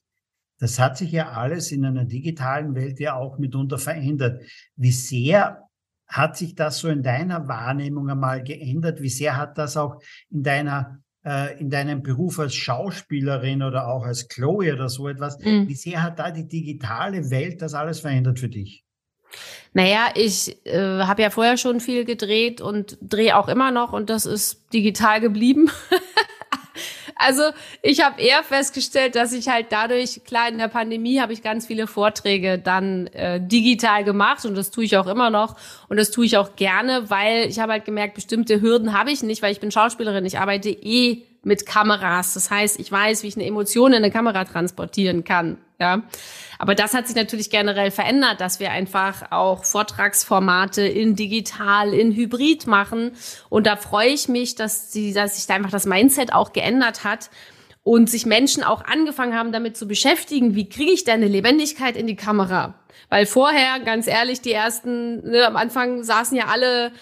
Das 0.65 0.79
hat 0.79 0.97
sich 0.97 1.13
ja 1.13 1.33
alles 1.33 1.73
in 1.73 1.85
einer 1.85 2.07
digitalen 2.07 2.75
Welt 2.75 2.99
ja 2.99 3.17
auch 3.17 3.37
mitunter 3.37 3.77
verändert. 3.77 4.43
Wie 4.77 4.93
sehr 4.93 5.69
hat 6.07 6.39
sich 6.39 6.55
das 6.55 6.79
so 6.79 6.89
in 6.89 7.03
deiner 7.03 7.49
Wahrnehmung 7.49 8.09
einmal 8.09 8.43
geändert? 8.43 9.03
Wie 9.03 9.11
sehr 9.11 9.37
hat 9.37 9.59
das 9.59 9.77
auch 9.77 10.01
in 10.31 10.43
deiner 10.43 11.01
äh, 11.23 11.61
in 11.61 11.69
deinem 11.69 12.03
Beruf 12.03 12.39
als 12.39 12.55
Schauspielerin 12.55 13.63
oder 13.63 13.89
auch 13.89 14.05
als 14.05 14.27
Chloe 14.29 14.73
oder 14.73 14.89
so 14.89 15.07
etwas, 15.07 15.39
mhm. 15.39 15.69
wie 15.69 15.75
sehr 15.75 16.03
hat 16.03 16.19
da 16.19 16.31
die 16.31 16.49
digitale 16.49 17.29
Welt 17.29 17.61
das 17.61 17.75
alles 17.75 18.01
verändert 18.01 18.39
für 18.39 18.49
dich? 18.49 18.85
Naja, 19.75 20.13
ich 20.15 20.65
äh, 20.65 20.79
habe 20.79 21.21
ja 21.21 21.29
vorher 21.29 21.59
schon 21.59 21.81
viel 21.81 22.07
gedreht 22.07 22.63
und 22.63 22.97
drehe 23.03 23.37
auch 23.37 23.49
immer 23.49 23.71
noch 23.71 23.93
und 23.93 24.09
das 24.09 24.25
ist 24.25 24.73
digital 24.73 25.21
geblieben. 25.21 25.71
Also 27.17 27.43
ich 27.83 28.03
habe 28.05 28.21
eher 28.21 28.43
festgestellt, 28.43 29.15
dass 29.15 29.33
ich 29.33 29.49
halt 29.49 29.67
dadurch, 29.71 30.23
klar, 30.25 30.49
in 30.49 30.59
der 30.59 30.69
Pandemie 30.69 31.21
habe 31.21 31.33
ich 31.33 31.43
ganz 31.43 31.67
viele 31.67 31.87
Vorträge 31.87 32.59
dann 32.59 33.07
äh, 33.09 33.41
digital 33.41 34.05
gemacht 34.05 34.45
und 34.45 34.57
das 34.57 34.71
tue 34.71 34.85
ich 34.85 34.97
auch 34.97 35.07
immer 35.07 35.31
noch 35.31 35.57
und 35.89 35.97
das 35.97 36.11
tue 36.11 36.27
ich 36.27 36.37
auch 36.37 36.57
gerne, 36.57 37.11
weil 37.11 37.49
ich 37.49 37.59
habe 37.61 37.73
halt 37.73 37.85
gemerkt, 37.85 38.15
bestimmte 38.15 38.61
Hürden 38.61 38.99
habe 38.99 39.11
ich 39.11 39.23
nicht, 39.23 39.43
weil 39.43 39.53
ich 39.53 39.61
bin 39.61 39.71
Schauspielerin, 39.71 40.25
ich 40.25 40.39
arbeite 40.39 40.71
eh 40.71 41.23
mit 41.45 41.67
Kameras. 41.67 42.35
Das 42.35 42.51
heißt, 42.51 42.81
ich 42.81 42.91
weiß, 42.91 43.23
wie 43.23 43.29
ich 43.29 43.37
eine 43.37 43.47
Emotion 43.47 43.93
in 43.93 43.99
eine 43.99 44.11
Kamera 44.11 44.45
transportieren 44.45 45.25
kann. 45.25 45.59
Ja, 45.81 46.03
aber 46.59 46.77
das 46.77 46.95
hat 46.95 47.09
sich 47.09 47.17
natürlich 47.17 47.51
generell 47.51 47.91
verändert, 47.91 48.41
dass 48.41 48.61
wir 48.61 48.71
einfach 48.71 49.33
auch 49.33 49.65
Vortragsformate 49.65 50.83
in 50.87 51.17
digital, 51.17 51.93
in 51.93 52.13
Hybrid 52.13 52.69
machen. 52.69 53.13
Und 53.49 53.67
da 53.67 53.77
freue 53.77 54.11
ich 54.11 54.29
mich, 54.29 54.55
dass, 54.55 54.93
sie, 54.93 55.13
dass 55.13 55.35
sich 55.35 55.47
da 55.47 55.55
einfach 55.55 55.73
das 55.73 55.85
Mindset 55.85 56.33
auch 56.33 56.53
geändert 56.53 57.03
hat 57.03 57.29
und 57.83 58.09
sich 58.09 58.25
Menschen 58.25 58.63
auch 58.63 58.85
angefangen 58.85 59.35
haben, 59.35 59.51
damit 59.51 59.77
zu 59.77 59.89
beschäftigen, 59.89 60.55
wie 60.55 60.69
kriege 60.69 60.93
ich 60.93 61.03
denn 61.03 61.17
eine 61.17 61.29
Lebendigkeit 61.29 61.97
in 61.97 62.07
die 62.07 62.17
Kamera? 62.17 62.75
Weil 63.11 63.27
vorher, 63.27 63.81
ganz 63.81 64.07
ehrlich, 64.07 64.41
die 64.41 64.53
ersten, 64.53 65.29
ne, 65.29 65.45
am 65.45 65.57
Anfang 65.57 66.05
saßen 66.05 66.37
ja 66.37 66.47
alle 66.47 66.93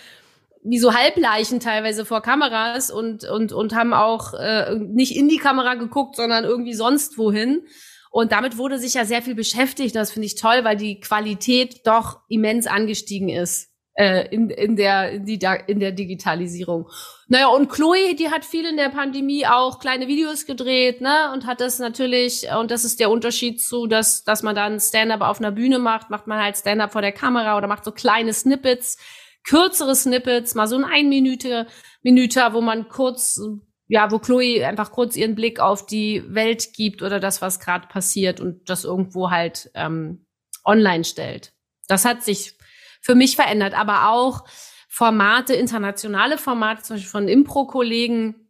wie 0.64 0.78
so 0.78 0.94
Halbleichen 0.94 1.60
teilweise 1.60 2.04
vor 2.04 2.22
Kameras 2.22 2.90
und, 2.90 3.24
und, 3.24 3.52
und 3.52 3.74
haben 3.74 3.92
auch 3.92 4.34
äh, 4.34 4.76
nicht 4.76 5.16
in 5.16 5.28
die 5.28 5.38
Kamera 5.38 5.74
geguckt, 5.74 6.16
sondern 6.16 6.44
irgendwie 6.44 6.74
sonst 6.74 7.18
wohin. 7.18 7.62
Und 8.12 8.30
damit 8.30 8.58
wurde 8.58 8.78
sich 8.78 8.94
ja 8.94 9.04
sehr 9.04 9.22
viel 9.22 9.34
beschäftigt. 9.34 9.96
Das 9.96 10.12
finde 10.12 10.26
ich 10.26 10.36
toll, 10.36 10.64
weil 10.64 10.76
die 10.76 11.00
Qualität 11.00 11.80
doch 11.86 12.20
immens 12.28 12.66
angestiegen 12.66 13.30
ist 13.30 13.70
äh, 13.94 14.28
in, 14.28 14.50
in, 14.50 14.76
der, 14.76 15.10
in, 15.12 15.24
die, 15.24 15.40
in 15.66 15.80
der 15.80 15.92
Digitalisierung. 15.92 16.88
Naja, 17.26 17.48
und 17.48 17.70
Chloe, 17.70 18.14
die 18.14 18.28
hat 18.28 18.44
viel 18.44 18.66
in 18.66 18.76
der 18.76 18.90
Pandemie 18.90 19.46
auch 19.46 19.80
kleine 19.80 20.08
Videos 20.08 20.44
gedreht, 20.44 21.00
ne? 21.00 21.32
Und 21.32 21.46
hat 21.46 21.60
das 21.60 21.78
natürlich, 21.78 22.46
und 22.56 22.70
das 22.70 22.84
ist 22.84 23.00
der 23.00 23.10
Unterschied 23.10 23.60
zu, 23.60 23.86
dass, 23.86 24.24
dass 24.24 24.42
man 24.42 24.54
dann 24.54 24.78
Stand-up 24.78 25.22
auf 25.22 25.40
einer 25.40 25.50
Bühne 25.50 25.78
macht, 25.78 26.10
macht 26.10 26.26
man 26.26 26.38
halt 26.38 26.56
Stand-up 26.56 26.92
vor 26.92 27.02
der 27.02 27.12
Kamera 27.12 27.56
oder 27.56 27.66
macht 27.66 27.84
so 27.84 27.92
kleine 27.92 28.34
Snippets 28.34 28.98
kürzere 29.44 29.94
Snippets, 29.94 30.54
mal 30.54 30.66
so 30.66 30.76
ein 30.76 30.84
ein 30.84 31.08
Minute, 31.08 31.66
Minute, 32.02 32.40
wo 32.52 32.60
man 32.60 32.88
kurz, 32.88 33.40
ja, 33.92 34.10
wo 34.10 34.18
Chloe 34.18 34.64
einfach 34.66 34.90
kurz 34.90 35.16
ihren 35.16 35.34
Blick 35.34 35.60
auf 35.60 35.84
die 35.84 36.24
Welt 36.26 36.72
gibt 36.72 37.02
oder 37.02 37.20
das, 37.20 37.42
was 37.42 37.60
gerade 37.60 37.88
passiert 37.88 38.40
und 38.40 38.70
das 38.70 38.84
irgendwo 38.84 39.30
halt 39.30 39.70
ähm, 39.74 40.24
online 40.64 41.04
stellt. 41.04 41.52
Das 41.88 42.06
hat 42.06 42.22
sich 42.22 42.54
für 43.02 43.14
mich 43.14 43.36
verändert, 43.36 43.74
aber 43.78 44.08
auch 44.08 44.44
Formate, 44.88 45.52
internationale 45.52 46.38
Formate, 46.38 46.82
zum 46.82 46.96
Beispiel 46.96 47.10
von 47.10 47.28
Impro-Kollegen, 47.28 48.42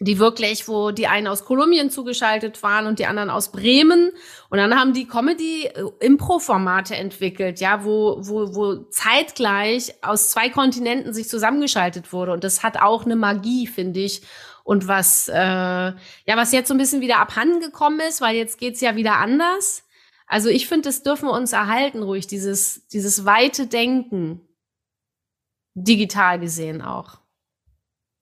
die 0.00 0.18
wirklich, 0.18 0.66
wo 0.68 0.90
die 0.90 1.06
einen 1.06 1.26
aus 1.26 1.44
Kolumbien 1.44 1.90
zugeschaltet 1.90 2.62
waren 2.62 2.86
und 2.86 2.98
die 2.98 3.04
anderen 3.04 3.28
aus 3.28 3.52
Bremen. 3.52 4.10
Und 4.48 4.56
dann 4.56 4.74
haben 4.74 4.94
die 4.94 5.06
Comedy-Impro-Formate 5.06 6.96
entwickelt, 6.96 7.60
ja, 7.60 7.84
wo, 7.84 8.16
wo, 8.20 8.54
wo 8.54 8.76
zeitgleich 8.88 9.94
aus 10.00 10.30
zwei 10.30 10.48
Kontinenten 10.48 11.12
sich 11.12 11.28
zusammengeschaltet 11.28 12.10
wurde. 12.14 12.32
Und 12.32 12.42
das 12.42 12.62
hat 12.62 12.80
auch 12.80 13.04
eine 13.04 13.16
Magie, 13.16 13.66
finde 13.66 14.00
ich. 14.00 14.22
Und 14.64 14.88
was, 14.88 15.28
äh, 15.28 15.34
ja, 15.34 15.94
was 16.36 16.52
jetzt 16.52 16.68
so 16.68 16.74
ein 16.74 16.78
bisschen 16.78 17.00
wieder 17.00 17.18
abhanden 17.18 17.60
gekommen 17.60 18.00
ist, 18.00 18.20
weil 18.20 18.36
jetzt 18.36 18.58
geht's 18.58 18.80
ja 18.80 18.96
wieder 18.96 19.16
anders. 19.16 19.84
Also 20.26 20.48
ich 20.48 20.66
finde, 20.66 20.88
das 20.88 21.02
dürfen 21.02 21.28
wir 21.28 21.32
uns 21.32 21.52
erhalten, 21.52 22.02
ruhig, 22.02 22.26
dieses, 22.26 22.86
dieses 22.88 23.24
weite 23.24 23.66
Denken. 23.66 24.40
Digital 25.74 26.38
gesehen 26.38 26.82
auch. 26.82 27.22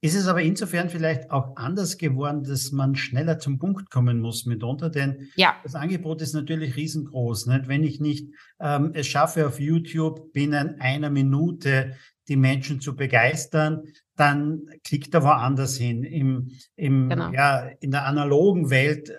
Ist 0.03 0.15
es 0.15 0.29
aber 0.29 0.41
insofern 0.41 0.89
vielleicht 0.89 1.31
auch 1.31 1.57
anders 1.57 1.99
geworden, 1.99 2.43
dass 2.43 2.73
man 2.73 2.97
schneller 2.97 3.39
zum 3.39 3.59
Punkt 3.59 3.91
kommen 3.91 4.21
muss 4.21 4.47
mitunter, 4.47 4.89
denn 4.89 5.29
ja. 5.37 5.57
das 5.63 5.75
Angebot 5.75 6.23
ist 6.23 6.33
natürlich 6.33 6.75
riesengroß. 6.77 7.47
Nicht? 7.47 7.69
Wenn 7.69 7.85
ich 7.85 8.01
nicht 8.01 8.29
ähm, 8.61 8.93
es 8.95 9.07
schaffe, 9.07 9.47
auf 9.47 9.61
YouTube 9.61 10.33
binnen 10.33 10.81
einer 10.81 11.11
Minute 11.11 11.97
die 12.29 12.37
Menschen 12.37 12.81
zu 12.81 12.97
begeistern, 12.97 13.83
dann 14.21 14.67
klickt 14.85 15.15
er 15.15 15.25
woanders 15.25 15.77
hin. 15.77 16.05
Im, 16.05 16.51
im, 16.77 17.09
genau. 17.09 17.33
ja, 17.33 17.69
in 17.81 17.91
der 17.91 18.07
analogen 18.07 18.71
Welt, 18.71 19.11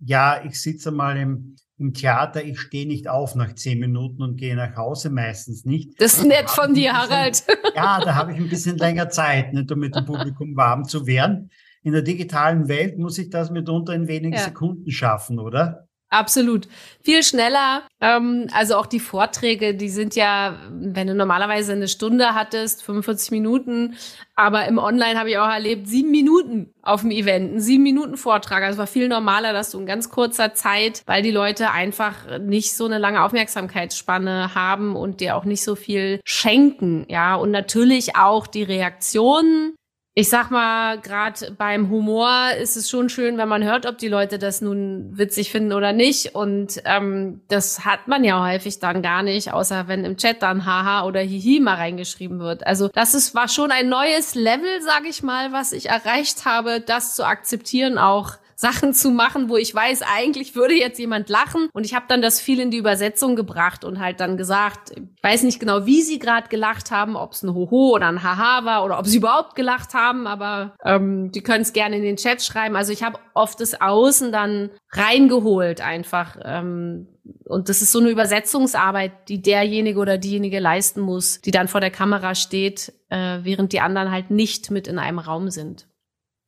ja, 0.00 0.42
ich 0.44 0.60
sitze 0.60 0.90
mal 0.90 1.16
im, 1.16 1.56
im 1.78 1.94
Theater, 1.94 2.44
ich 2.44 2.58
stehe 2.58 2.86
nicht 2.86 3.08
auf 3.08 3.36
nach 3.36 3.54
zehn 3.54 3.78
Minuten 3.78 4.22
und 4.22 4.36
gehe 4.36 4.56
nach 4.56 4.76
Hause, 4.76 5.10
meistens 5.10 5.64
nicht. 5.64 6.00
Das 6.00 6.14
ist 6.14 6.26
nett 6.26 6.50
von 6.50 6.74
dir, 6.74 6.92
Harald. 6.92 7.44
Ja, 7.76 8.00
da 8.00 8.16
habe 8.16 8.32
ich 8.32 8.38
ein 8.38 8.48
bisschen 8.48 8.76
länger 8.76 9.08
Zeit, 9.08 9.52
nicht, 9.52 9.70
um 9.70 9.78
mit 9.78 9.94
dem 9.94 10.04
Publikum 10.04 10.56
warm 10.56 10.84
zu 10.84 11.06
werden. 11.06 11.50
In 11.82 11.92
der 11.92 12.02
digitalen 12.02 12.68
Welt 12.68 12.98
muss 12.98 13.16
ich 13.18 13.30
das 13.30 13.50
mitunter 13.50 13.94
in 13.94 14.08
wenigen 14.08 14.34
ja. 14.34 14.40
Sekunden 14.40 14.90
schaffen, 14.90 15.38
oder? 15.38 15.88
Absolut. 16.10 16.66
Viel 17.02 17.22
schneller. 17.22 17.82
Ähm, 18.00 18.48
also 18.52 18.76
auch 18.76 18.86
die 18.86 18.98
Vorträge, 18.98 19.74
die 19.74 19.88
sind 19.88 20.16
ja, 20.16 20.56
wenn 20.70 21.06
du 21.06 21.14
normalerweise 21.14 21.72
eine 21.72 21.86
Stunde 21.86 22.34
hattest, 22.34 22.82
45 22.82 23.30
Minuten, 23.30 23.96
aber 24.34 24.66
im 24.66 24.78
Online 24.78 25.18
habe 25.18 25.30
ich 25.30 25.38
auch 25.38 25.48
erlebt, 25.48 25.86
sieben 25.86 26.10
Minuten 26.10 26.74
auf 26.82 27.02
dem 27.02 27.12
Event, 27.12 27.54
ein 27.54 27.60
sieben 27.60 27.84
Minuten 27.84 28.16
Vortrag. 28.16 28.64
Also 28.64 28.72
es 28.72 28.78
war 28.78 28.86
viel 28.88 29.06
normaler, 29.06 29.52
dass 29.52 29.70
du 29.70 29.78
in 29.78 29.86
ganz 29.86 30.10
kurzer 30.10 30.52
Zeit, 30.52 31.02
weil 31.06 31.22
die 31.22 31.30
Leute 31.30 31.70
einfach 31.70 32.38
nicht 32.40 32.74
so 32.74 32.86
eine 32.86 32.98
lange 32.98 33.22
Aufmerksamkeitsspanne 33.22 34.54
haben 34.54 34.96
und 34.96 35.20
dir 35.20 35.36
auch 35.36 35.44
nicht 35.44 35.62
so 35.62 35.76
viel 35.76 36.20
schenken, 36.24 37.06
ja. 37.08 37.36
Und 37.36 37.52
natürlich 37.52 38.16
auch 38.16 38.48
die 38.48 38.64
Reaktionen 38.64 39.74
ich 40.14 40.28
sag 40.28 40.50
mal, 40.50 40.98
gerade 40.98 41.52
beim 41.52 41.88
Humor 41.88 42.50
ist 42.60 42.76
es 42.76 42.90
schon 42.90 43.08
schön, 43.08 43.38
wenn 43.38 43.48
man 43.48 43.62
hört, 43.62 43.86
ob 43.86 43.96
die 43.98 44.08
Leute 44.08 44.40
das 44.40 44.60
nun 44.60 45.16
witzig 45.16 45.52
finden 45.52 45.72
oder 45.72 45.92
nicht. 45.92 46.34
Und 46.34 46.82
ähm, 46.84 47.42
das 47.46 47.84
hat 47.84 48.08
man 48.08 48.24
ja 48.24 48.44
häufig 48.44 48.80
dann 48.80 49.02
gar 49.02 49.22
nicht, 49.22 49.52
außer 49.52 49.86
wenn 49.86 50.04
im 50.04 50.16
Chat 50.16 50.42
dann 50.42 50.66
Haha 50.66 51.06
oder 51.06 51.20
Hihi 51.20 51.60
mal 51.60 51.76
reingeschrieben 51.76 52.40
wird. 52.40 52.66
Also 52.66 52.88
das 52.88 53.14
ist 53.14 53.36
war 53.36 53.46
schon 53.46 53.70
ein 53.70 53.88
neues 53.88 54.34
Level, 54.34 54.82
sag 54.82 55.06
ich 55.08 55.22
mal, 55.22 55.52
was 55.52 55.72
ich 55.72 55.88
erreicht 55.88 56.44
habe, 56.44 56.80
das 56.80 57.14
zu 57.14 57.24
akzeptieren, 57.24 57.96
auch 57.96 58.32
Sachen 58.60 58.92
zu 58.92 59.10
machen, 59.10 59.48
wo 59.48 59.56
ich 59.56 59.74
weiß, 59.74 60.02
eigentlich 60.02 60.54
würde 60.54 60.74
jetzt 60.74 60.98
jemand 60.98 61.30
lachen. 61.30 61.70
Und 61.72 61.86
ich 61.86 61.94
habe 61.94 62.04
dann 62.08 62.20
das 62.20 62.40
viel 62.40 62.60
in 62.60 62.70
die 62.70 62.76
Übersetzung 62.76 63.34
gebracht 63.34 63.84
und 63.84 64.00
halt 64.00 64.20
dann 64.20 64.36
gesagt, 64.36 64.90
ich 64.90 65.22
weiß 65.22 65.44
nicht 65.44 65.60
genau, 65.60 65.86
wie 65.86 66.02
sie 66.02 66.18
gerade 66.18 66.48
gelacht 66.48 66.90
haben, 66.90 67.16
ob 67.16 67.32
es 67.32 67.42
ein 67.42 67.54
Hoho 67.54 67.94
oder 67.94 68.08
ein 68.08 68.22
Haha 68.22 68.66
war 68.66 68.84
oder 68.84 68.98
ob 68.98 69.06
sie 69.06 69.16
überhaupt 69.16 69.54
gelacht 69.54 69.94
haben, 69.94 70.26
aber 70.26 70.74
ähm, 70.84 71.32
die 71.32 71.40
können 71.40 71.62
es 71.62 71.72
gerne 71.72 71.96
in 71.96 72.02
den 72.02 72.16
Chat 72.16 72.42
schreiben. 72.42 72.76
Also 72.76 72.92
ich 72.92 73.02
habe 73.02 73.18
oft 73.32 73.58
das 73.60 73.80
Außen 73.80 74.30
dann 74.30 74.68
reingeholt 74.90 75.80
einfach. 75.80 76.36
Ähm, 76.44 77.08
und 77.46 77.70
das 77.70 77.80
ist 77.80 77.92
so 77.92 78.00
eine 78.00 78.10
Übersetzungsarbeit, 78.10 79.12
die 79.28 79.40
derjenige 79.40 79.98
oder 79.98 80.18
diejenige 80.18 80.58
leisten 80.58 81.00
muss, 81.00 81.40
die 81.40 81.50
dann 81.50 81.68
vor 81.68 81.80
der 81.80 81.90
Kamera 81.90 82.34
steht, 82.34 82.92
äh, 83.08 83.38
während 83.42 83.72
die 83.72 83.80
anderen 83.80 84.10
halt 84.10 84.30
nicht 84.30 84.70
mit 84.70 84.86
in 84.86 84.98
einem 84.98 85.18
Raum 85.18 85.48
sind. 85.48 85.86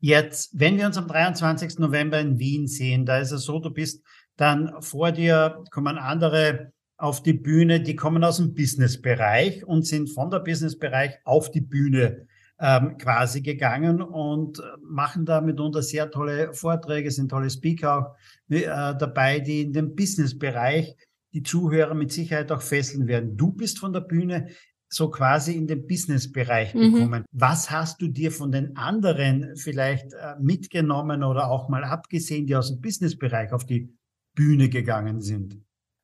Jetzt, 0.05 0.59
wenn 0.59 0.79
wir 0.79 0.87
uns 0.87 0.99
am 0.99 1.07
23. 1.07 1.79
November 1.79 2.19
in 2.19 2.41
Wien 2.41 2.67
sehen, 2.67 3.07
da 3.07 3.19
ist 3.19 3.31
es 3.31 3.45
so, 3.45 3.61
du 3.61 3.71
bist 3.71 4.03
dann 4.37 4.75
vor 4.81 5.13
dir 5.13 5.63
kommen 5.71 5.97
andere 5.97 6.73
auf 6.97 7.23
die 7.23 7.35
Bühne, 7.35 7.81
die 7.81 7.95
kommen 7.95 8.25
aus 8.25 8.39
dem 8.39 8.53
Businessbereich 8.53 9.65
und 9.65 9.87
sind 9.87 10.11
von 10.11 10.29
der 10.29 10.41
Businessbereich 10.41 11.19
auf 11.23 11.53
die 11.53 11.61
Bühne 11.61 12.27
ähm, 12.59 12.99
quasi 12.99 13.43
gegangen 13.43 14.03
und 14.03 14.61
machen 14.83 15.25
da 15.25 15.41
mitunter 15.41 15.83
sehr 15.83 16.11
tolle 16.11 16.53
Vorträge, 16.53 17.13
sind 17.13 17.29
tolle 17.29 17.49
Speaker 17.49 17.97
auch 17.97 18.17
äh, 18.53 18.67
dabei, 18.67 19.39
die 19.39 19.63
in 19.63 19.73
dem 19.73 19.95
Businessbereich 19.95 20.97
die 21.33 21.45
Zuhörer 21.45 21.95
mit 21.95 22.11
Sicherheit 22.11 22.51
auch 22.51 22.61
fesseln 22.61 23.07
werden. 23.07 23.37
Du 23.37 23.53
bist 23.53 23.79
von 23.79 23.93
der 23.93 24.01
Bühne 24.01 24.49
so 24.93 25.11
quasi 25.11 25.55
in 25.55 25.67
den 25.67 25.87
Business-Bereich 25.87 26.75
mhm. 26.75 26.95
gekommen. 26.95 27.25
Was 27.33 27.71
hast 27.71 28.03
du 28.03 28.09
dir 28.09 28.31
von 28.31 28.53
den 28.53 28.77
anderen 28.77 29.57
vielleicht 29.57 30.13
äh, 30.13 30.35
mitgenommen 30.41 31.25
oder 31.25 31.51
auch 31.51 31.69
mal 31.69 31.85
abgesehen, 31.85 32.47
die 32.47 32.57
aus 32.57 32.69
dem 32.69 32.81
Business-Bereich 32.81 33.53
auf 33.53 33.65
die 33.65 33.97
Bühne 34.35 34.69
gegangen 34.69 35.21
sind? 35.21 35.57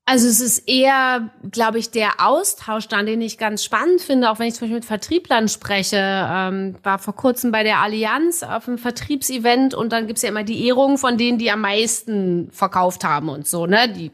Also 0.07 0.27
es 0.27 0.41
ist 0.41 0.67
eher, 0.67 1.31
glaube 1.51 1.79
ich, 1.79 1.91
der 1.91 2.27
Austausch 2.27 2.89
dann, 2.89 3.05
den 3.05 3.21
ich 3.21 3.37
ganz 3.37 3.63
spannend 3.63 4.01
finde, 4.01 4.31
auch 4.31 4.39
wenn 4.39 4.47
ich 4.49 4.55
zum 4.55 4.63
Beispiel 4.63 4.77
mit 4.77 4.85
Vertrieblern 4.87 5.49
spreche. 5.49 5.99
Ähm, 6.01 6.77
war 6.83 6.99
vor 6.99 7.15
kurzem 7.15 7.53
bei 7.53 7.63
der 7.63 7.81
Allianz 7.81 8.43
auf 8.43 8.69
einem 8.69 8.79
Vertriebsevent 8.79 9.75
und 9.75 9.93
dann 9.93 10.07
gibt's 10.07 10.23
ja 10.23 10.31
immer 10.31 10.45
die 10.45 10.67
Ehrung 10.67 10.97
von 10.97 11.19
denen, 11.19 11.37
die 11.37 11.51
am 11.51 11.61
meisten 11.61 12.51
verkauft 12.53 13.05
haben 13.05 13.29
und 13.29 13.47
so, 13.47 13.67
ne? 13.67 13.93
Die 13.93 14.11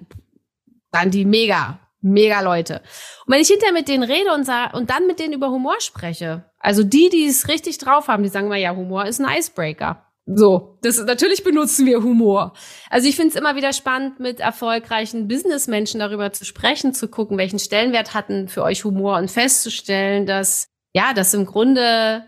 dann 0.90 1.12
die 1.12 1.24
mega 1.24 1.78
mega 2.04 2.40
Leute. 2.40 2.82
Und 3.26 3.34
wenn 3.34 3.40
ich 3.40 3.48
hinterher 3.48 3.72
mit 3.72 3.88
denen 3.88 4.02
rede 4.02 4.32
und, 4.32 4.48
und 4.74 4.90
dann 4.90 5.06
mit 5.06 5.18
denen 5.18 5.32
über 5.32 5.50
Humor 5.50 5.80
spreche, 5.80 6.44
also 6.58 6.84
die, 6.84 7.08
die 7.08 7.26
es 7.26 7.48
richtig 7.48 7.78
drauf 7.78 8.08
haben, 8.08 8.22
die 8.22 8.28
sagen 8.28 8.48
mal, 8.48 8.58
ja, 8.58 8.74
Humor 8.74 9.06
ist 9.06 9.20
ein 9.20 9.38
Icebreaker. 9.38 10.06
So, 10.26 10.78
das 10.80 11.04
natürlich 11.04 11.44
benutzen 11.44 11.84
wir 11.84 12.02
Humor. 12.02 12.54
Also 12.88 13.08
ich 13.08 13.16
finde 13.16 13.30
es 13.30 13.36
immer 13.36 13.56
wieder 13.56 13.74
spannend, 13.74 14.20
mit 14.20 14.40
erfolgreichen 14.40 15.28
Businessmenschen 15.28 16.00
darüber 16.00 16.32
zu 16.32 16.46
sprechen, 16.46 16.94
zu 16.94 17.08
gucken, 17.08 17.36
welchen 17.36 17.58
Stellenwert 17.58 18.14
hatten 18.14 18.48
für 18.48 18.62
euch 18.62 18.84
Humor 18.84 19.18
und 19.18 19.30
festzustellen, 19.30 20.24
dass 20.24 20.68
ja, 20.94 21.12
dass 21.12 21.34
im 21.34 21.44
Grunde 21.44 22.24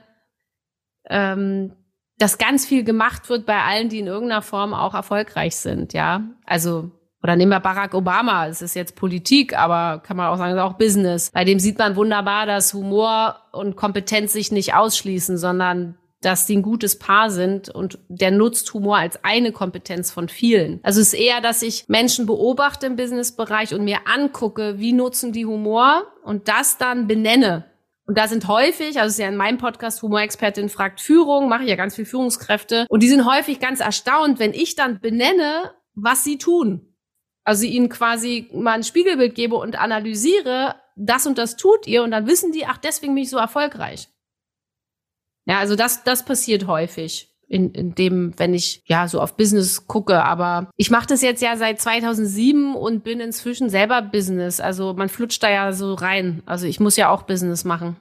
ähm, 1.08 1.72
dass 2.18 2.38
ganz 2.38 2.66
viel 2.66 2.84
gemacht 2.84 3.28
wird 3.28 3.46
bei 3.46 3.62
allen, 3.62 3.88
die 3.88 3.98
in 3.98 4.06
irgendeiner 4.06 4.42
Form 4.42 4.74
auch 4.74 4.94
erfolgreich 4.94 5.56
sind. 5.56 5.92
Ja, 5.92 6.22
also 6.44 6.90
oder 7.22 7.36
nehmen 7.36 7.52
wir 7.52 7.60
Barack 7.60 7.94
Obama, 7.94 8.46
es 8.46 8.62
ist 8.62 8.74
jetzt 8.74 8.96
Politik, 8.96 9.58
aber 9.58 10.00
kann 10.00 10.16
man 10.16 10.28
auch 10.28 10.36
sagen, 10.36 10.52
es 10.52 10.56
ist 10.56 10.62
auch 10.62 10.78
Business. 10.78 11.30
Bei 11.32 11.44
dem 11.44 11.58
sieht 11.58 11.78
man 11.78 11.96
wunderbar, 11.96 12.46
dass 12.46 12.74
Humor 12.74 13.40
und 13.52 13.76
Kompetenz 13.76 14.32
sich 14.32 14.52
nicht 14.52 14.74
ausschließen, 14.74 15.38
sondern 15.38 15.96
dass 16.20 16.46
die 16.46 16.56
ein 16.56 16.62
gutes 16.62 16.98
Paar 16.98 17.30
sind 17.30 17.68
und 17.68 17.98
der 18.08 18.30
nutzt 18.30 18.72
Humor 18.74 18.98
als 18.98 19.22
eine 19.24 19.52
Kompetenz 19.52 20.10
von 20.10 20.28
vielen. 20.28 20.80
Also 20.82 21.00
es 21.00 21.12
ist 21.12 21.20
eher, 21.20 21.40
dass 21.40 21.62
ich 21.62 21.84
Menschen 21.88 22.26
beobachte 22.26 22.86
im 22.86 22.96
Businessbereich 22.96 23.74
und 23.74 23.84
mir 23.84 23.98
angucke, 24.06 24.78
wie 24.78 24.92
nutzen 24.92 25.32
die 25.32 25.46
Humor 25.46 26.06
und 26.24 26.48
das 26.48 26.78
dann 26.78 27.06
benenne. 27.06 27.66
Und 28.06 28.16
da 28.16 28.28
sind 28.28 28.46
häufig, 28.46 28.98
also 28.98 29.06
es 29.06 29.12
ist 29.14 29.18
ja 29.18 29.28
in 29.28 29.36
meinem 29.36 29.58
Podcast 29.58 30.00
Humorexpertin 30.02 30.68
fragt 30.68 31.00
Führung, 31.00 31.48
mache 31.48 31.64
ich 31.64 31.70
ja 31.70 31.76
ganz 31.76 31.96
viel 31.96 32.06
Führungskräfte 32.06 32.86
und 32.88 33.02
die 33.02 33.08
sind 33.08 33.26
häufig 33.26 33.58
ganz 33.58 33.80
erstaunt, 33.80 34.38
wenn 34.38 34.54
ich 34.54 34.76
dann 34.76 35.00
benenne, 35.00 35.72
was 35.94 36.22
sie 36.22 36.38
tun. 36.38 36.95
Also 37.46 37.64
ihnen 37.64 37.88
quasi 37.88 38.48
mal 38.52 38.72
ein 38.72 38.82
Spiegelbild 38.82 39.36
gebe 39.36 39.54
und 39.54 39.78
analysiere, 39.78 40.74
das 40.96 41.28
und 41.28 41.38
das 41.38 41.56
tut 41.56 41.86
ihr 41.86 42.02
und 42.02 42.10
dann 42.10 42.26
wissen 42.26 42.50
die, 42.50 42.66
ach, 42.66 42.78
deswegen 42.78 43.14
bin 43.14 43.22
ich 43.22 43.30
so 43.30 43.38
erfolgreich. 43.38 44.08
Ja, 45.46 45.60
also 45.60 45.76
das, 45.76 46.02
das 46.02 46.24
passiert 46.24 46.66
häufig. 46.66 47.32
In, 47.48 47.70
in 47.70 47.94
dem, 47.94 48.36
wenn 48.38 48.52
ich 48.52 48.82
ja 48.86 49.06
so 49.06 49.20
auf 49.20 49.36
Business 49.36 49.86
gucke, 49.86 50.24
aber 50.24 50.68
ich 50.76 50.90
mache 50.90 51.06
das 51.06 51.22
jetzt 51.22 51.40
ja 51.40 51.56
seit 51.56 51.80
2007 51.80 52.74
und 52.74 53.04
bin 53.04 53.20
inzwischen 53.20 53.70
selber 53.70 54.02
Business. 54.02 54.58
Also 54.58 54.94
man 54.94 55.08
flutscht 55.08 55.40
da 55.44 55.48
ja 55.48 55.72
so 55.72 55.94
rein. 55.94 56.42
Also 56.46 56.66
ich 56.66 56.80
muss 56.80 56.96
ja 56.96 57.08
auch 57.08 57.22
Business 57.22 57.64
machen. 57.64 57.94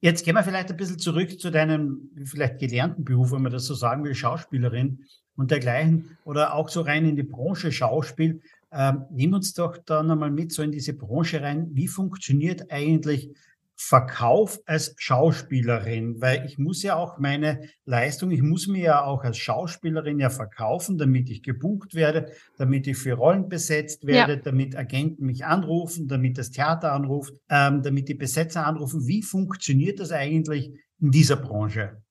Jetzt 0.00 0.24
gehen 0.24 0.34
wir 0.34 0.42
vielleicht 0.42 0.68
ein 0.68 0.76
bisschen 0.76 0.98
zurück 0.98 1.38
zu 1.38 1.50
deinem 1.52 2.10
vielleicht 2.24 2.58
gelernten 2.58 3.04
Beruf, 3.04 3.30
wenn 3.30 3.42
man 3.42 3.52
das 3.52 3.66
so 3.66 3.74
sagen 3.74 4.02
will, 4.02 4.16
Schauspielerin 4.16 5.04
und 5.36 5.50
dergleichen 5.50 6.16
oder 6.24 6.54
auch 6.54 6.68
so 6.68 6.82
rein 6.82 7.06
in 7.06 7.16
die 7.16 7.22
Branche 7.22 7.72
Schauspiel. 7.72 8.40
Ähm, 8.70 9.04
nimm 9.10 9.34
uns 9.34 9.52
doch 9.52 9.76
dann 9.76 10.10
einmal 10.10 10.30
mit 10.30 10.52
so 10.52 10.62
in 10.62 10.72
diese 10.72 10.94
Branche 10.94 11.42
rein. 11.42 11.68
Wie 11.72 11.88
funktioniert 11.88 12.70
eigentlich 12.70 13.30
Verkauf 13.74 14.60
als 14.64 14.94
Schauspielerin? 14.96 16.20
Weil 16.20 16.46
ich 16.46 16.56
muss 16.56 16.82
ja 16.82 16.96
auch 16.96 17.18
meine 17.18 17.68
Leistung, 17.84 18.30
ich 18.30 18.40
muss 18.40 18.68
mir 18.68 18.82
ja 18.82 19.04
auch 19.04 19.24
als 19.24 19.36
Schauspielerin 19.38 20.20
ja 20.20 20.30
verkaufen, 20.30 20.96
damit 20.96 21.28
ich 21.28 21.42
gebucht 21.42 21.94
werde, 21.94 22.32
damit 22.56 22.86
ich 22.86 22.96
für 22.96 23.14
Rollen 23.14 23.48
besetzt 23.48 24.06
werde, 24.06 24.34
ja. 24.34 24.40
damit 24.40 24.76
Agenten 24.76 25.26
mich 25.26 25.44
anrufen, 25.44 26.08
damit 26.08 26.38
das 26.38 26.50
Theater 26.50 26.92
anruft, 26.92 27.34
ähm, 27.50 27.82
damit 27.82 28.08
die 28.08 28.14
Besetzer 28.14 28.66
anrufen. 28.66 29.06
Wie 29.06 29.22
funktioniert 29.22 30.00
das 30.00 30.12
eigentlich 30.12 30.70
in 31.00 31.10
dieser 31.10 31.36
Branche? 31.36 32.02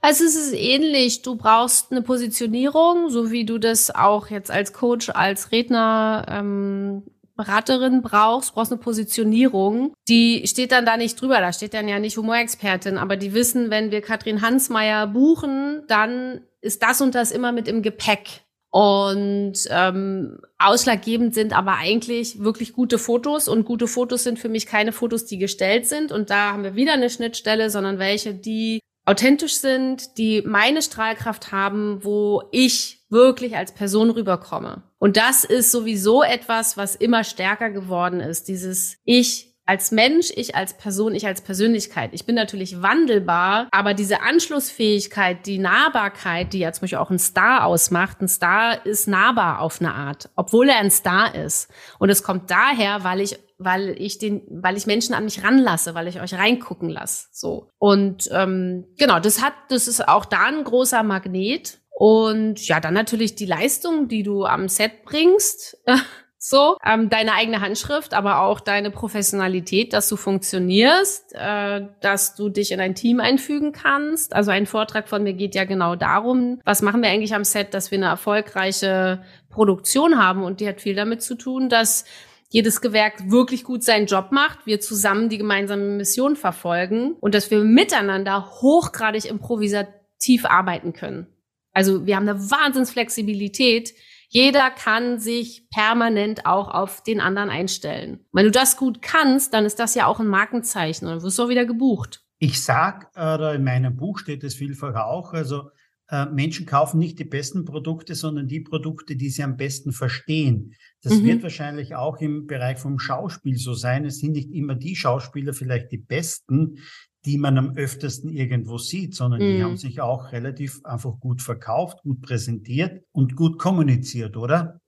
Also 0.00 0.24
es 0.24 0.36
ist 0.36 0.54
ähnlich. 0.54 1.22
Du 1.22 1.36
brauchst 1.36 1.90
eine 1.90 2.02
Positionierung, 2.02 3.10
so 3.10 3.30
wie 3.30 3.44
du 3.44 3.58
das 3.58 3.94
auch 3.94 4.28
jetzt 4.28 4.50
als 4.50 4.72
Coach, 4.72 5.10
als 5.10 5.52
Redner, 5.52 6.26
ähm, 6.28 7.02
Beraterin 7.38 8.02
brauchst, 8.02 8.54
brauchst 8.54 8.72
eine 8.72 8.80
Positionierung. 8.80 9.94
Die 10.08 10.44
steht 10.48 10.72
dann 10.72 10.84
da 10.84 10.96
nicht 10.96 11.20
drüber. 11.20 11.40
Da 11.40 11.52
steht 11.52 11.72
dann 11.72 11.86
ja 11.86 12.00
nicht 12.00 12.16
Humorexpertin, 12.16 12.98
aber 12.98 13.16
die 13.16 13.32
wissen, 13.32 13.70
wenn 13.70 13.92
wir 13.92 14.02
Katrin 14.02 14.42
Hansmeier 14.42 15.06
buchen, 15.06 15.84
dann 15.86 16.40
ist 16.60 16.82
das 16.82 17.00
und 17.00 17.14
das 17.14 17.30
immer 17.30 17.52
mit 17.52 17.68
im 17.68 17.82
Gepäck. 17.82 18.42
Und 18.70 19.54
ähm, 19.70 20.40
ausschlaggebend 20.58 21.32
sind 21.32 21.56
aber 21.56 21.76
eigentlich 21.76 22.40
wirklich 22.40 22.72
gute 22.72 22.98
Fotos. 22.98 23.46
Und 23.46 23.64
gute 23.64 23.86
Fotos 23.86 24.24
sind 24.24 24.40
für 24.40 24.48
mich 24.48 24.66
keine 24.66 24.90
Fotos, 24.90 25.24
die 25.24 25.38
gestellt 25.38 25.86
sind. 25.86 26.10
Und 26.10 26.30
da 26.30 26.52
haben 26.52 26.64
wir 26.64 26.74
wieder 26.74 26.94
eine 26.94 27.08
Schnittstelle, 27.08 27.70
sondern 27.70 28.00
welche, 28.00 28.34
die 28.34 28.80
authentisch 29.08 29.56
sind, 29.56 30.18
die 30.18 30.42
meine 30.44 30.82
Strahlkraft 30.82 31.50
haben, 31.50 32.04
wo 32.04 32.42
ich 32.52 33.06
wirklich 33.08 33.56
als 33.56 33.72
Person 33.72 34.10
rüberkomme. 34.10 34.82
Und 34.98 35.16
das 35.16 35.44
ist 35.44 35.72
sowieso 35.72 36.22
etwas, 36.22 36.76
was 36.76 36.94
immer 36.94 37.24
stärker 37.24 37.70
geworden 37.70 38.20
ist. 38.20 38.48
Dieses 38.48 38.98
Ich 39.04 39.47
als 39.68 39.92
Mensch, 39.92 40.32
ich 40.34 40.54
als 40.54 40.72
Person, 40.72 41.14
ich 41.14 41.26
als 41.26 41.42
Persönlichkeit. 41.42 42.10
Ich 42.14 42.24
bin 42.24 42.34
natürlich 42.34 42.80
wandelbar, 42.80 43.68
aber 43.70 43.92
diese 43.92 44.22
Anschlussfähigkeit, 44.22 45.44
die 45.44 45.58
Nahbarkeit, 45.58 46.54
die 46.54 46.60
ja 46.60 46.72
zum 46.72 46.82
Beispiel 46.82 46.98
auch 46.98 47.10
ein 47.10 47.18
Star 47.18 47.66
ausmacht, 47.66 48.22
ein 48.22 48.28
Star 48.28 48.86
ist 48.86 49.08
nahbar 49.08 49.60
auf 49.60 49.82
eine 49.82 49.92
Art, 49.92 50.30
obwohl 50.36 50.70
er 50.70 50.78
ein 50.78 50.90
Star 50.90 51.34
ist. 51.34 51.68
Und 51.98 52.08
es 52.08 52.22
kommt 52.22 52.50
daher, 52.50 53.04
weil 53.04 53.20
ich 53.20 53.38
weil 53.60 54.00
ich 54.00 54.18
den, 54.18 54.42
weil 54.48 54.76
ich 54.76 54.86
Menschen 54.86 55.14
an 55.14 55.24
mich 55.24 55.42
ranlasse, 55.42 55.94
weil 55.94 56.06
ich 56.06 56.20
euch 56.20 56.32
reingucken 56.34 56.88
lasse. 56.88 57.26
So. 57.32 57.70
Und 57.78 58.28
ähm, 58.32 58.86
genau, 58.96 59.18
das 59.18 59.42
hat, 59.42 59.52
das 59.68 59.88
ist 59.88 60.06
auch 60.06 60.24
da 60.24 60.44
ein 60.44 60.62
großer 60.62 61.02
Magnet. 61.02 61.80
Und 61.90 62.66
ja, 62.68 62.78
dann 62.78 62.94
natürlich 62.94 63.34
die 63.34 63.46
Leistung, 63.46 64.06
die 64.06 64.22
du 64.22 64.44
am 64.44 64.68
Set 64.68 65.02
bringst. 65.04 65.76
so, 66.38 66.76
ähm, 66.86 67.10
deine 67.10 67.34
eigene 67.34 67.60
Handschrift, 67.60 68.14
aber 68.14 68.42
auch 68.42 68.60
deine 68.60 68.90
Professionalität, 68.90 69.92
dass 69.92 70.08
du 70.08 70.16
funktionierst, 70.16 71.34
äh, 71.34 71.86
dass 72.00 72.36
du 72.36 72.48
dich 72.48 72.70
in 72.70 72.80
ein 72.80 72.94
Team 72.94 73.18
einfügen 73.18 73.72
kannst. 73.72 74.34
Also 74.34 74.52
ein 74.52 74.66
Vortrag 74.66 75.08
von 75.08 75.24
mir 75.24 75.32
geht 75.32 75.56
ja 75.56 75.64
genau 75.64 75.96
darum, 75.96 76.60
was 76.64 76.80
machen 76.80 77.02
wir 77.02 77.10
eigentlich 77.10 77.34
am 77.34 77.44
Set, 77.44 77.74
dass 77.74 77.90
wir 77.90 77.98
eine 77.98 78.06
erfolgreiche 78.06 79.22
Produktion 79.50 80.18
haben 80.18 80.44
und 80.44 80.60
die 80.60 80.68
hat 80.68 80.80
viel 80.80 80.94
damit 80.94 81.22
zu 81.22 81.34
tun, 81.34 81.68
dass 81.68 82.04
jedes 82.50 82.80
Gewerk 82.80 83.30
wirklich 83.30 83.64
gut 83.64 83.82
seinen 83.82 84.06
Job 84.06 84.28
macht, 84.30 84.64
wir 84.64 84.80
zusammen 84.80 85.28
die 85.28 85.38
gemeinsame 85.38 85.96
Mission 85.96 86.36
verfolgen 86.36 87.12
und 87.20 87.34
dass 87.34 87.50
wir 87.50 87.58
miteinander 87.58 88.50
hochgradig 88.62 89.26
improvisativ 89.26 90.46
arbeiten 90.46 90.92
können. 90.92 91.26
Also 91.72 92.06
wir 92.06 92.16
haben 92.16 92.28
eine 92.28 92.50
Wahnsinnsflexibilität. 92.50 93.92
Jeder 94.28 94.70
kann 94.70 95.18
sich 95.18 95.68
permanent 95.70 96.44
auch 96.44 96.68
auf 96.68 97.02
den 97.02 97.20
anderen 97.20 97.48
einstellen. 97.48 98.26
Wenn 98.32 98.44
du 98.44 98.50
das 98.50 98.76
gut 98.76 99.00
kannst, 99.00 99.54
dann 99.54 99.64
ist 99.64 99.78
das 99.78 99.94
ja 99.94 100.06
auch 100.06 100.20
ein 100.20 100.28
Markenzeichen 100.28 101.06
und 101.06 101.14
dann 101.14 101.22
wirst 101.22 101.38
du 101.38 101.44
auch 101.44 101.48
wieder 101.48 101.64
gebucht. 101.64 102.22
Ich 102.38 102.62
sag, 102.62 103.10
oder 103.16 103.54
in 103.54 103.64
meinem 103.64 103.96
Buch 103.96 104.18
steht 104.18 104.44
es 104.44 104.54
vielfach 104.54 104.94
auch, 104.94 105.32
also 105.32 105.70
äh, 106.10 106.26
Menschen 106.26 106.66
kaufen 106.66 106.98
nicht 106.98 107.18
die 107.18 107.24
besten 107.24 107.64
Produkte, 107.64 108.14
sondern 108.14 108.48
die 108.48 108.60
Produkte, 108.60 109.16
die 109.16 109.28
sie 109.28 109.42
am 109.42 109.56
besten 109.56 109.92
verstehen. 109.92 110.74
Das 111.02 111.14
mhm. 111.14 111.24
wird 111.24 111.42
wahrscheinlich 111.42 111.94
auch 111.94 112.18
im 112.18 112.46
Bereich 112.46 112.78
vom 112.78 112.98
Schauspiel 112.98 113.56
so 113.56 113.74
sein. 113.74 114.04
Es 114.06 114.18
sind 114.18 114.32
nicht 114.32 114.50
immer 114.52 114.74
die 114.74 114.96
Schauspieler 114.96 115.52
vielleicht 115.52 115.92
die 115.92 115.98
besten, 115.98 116.78
die 117.24 117.38
man 117.38 117.58
am 117.58 117.76
öftesten 117.76 118.30
irgendwo 118.30 118.78
sieht, 118.78 119.14
sondern 119.14 119.40
mhm. 119.40 119.44
die 119.44 119.64
haben 119.64 119.76
sich 119.76 120.00
auch 120.00 120.32
relativ 120.32 120.80
einfach 120.84 121.18
gut 121.18 121.42
verkauft, 121.42 122.02
gut 122.02 122.22
präsentiert 122.22 123.04
und 123.12 123.36
gut 123.36 123.58
kommuniziert, 123.58 124.36
oder? 124.36 124.80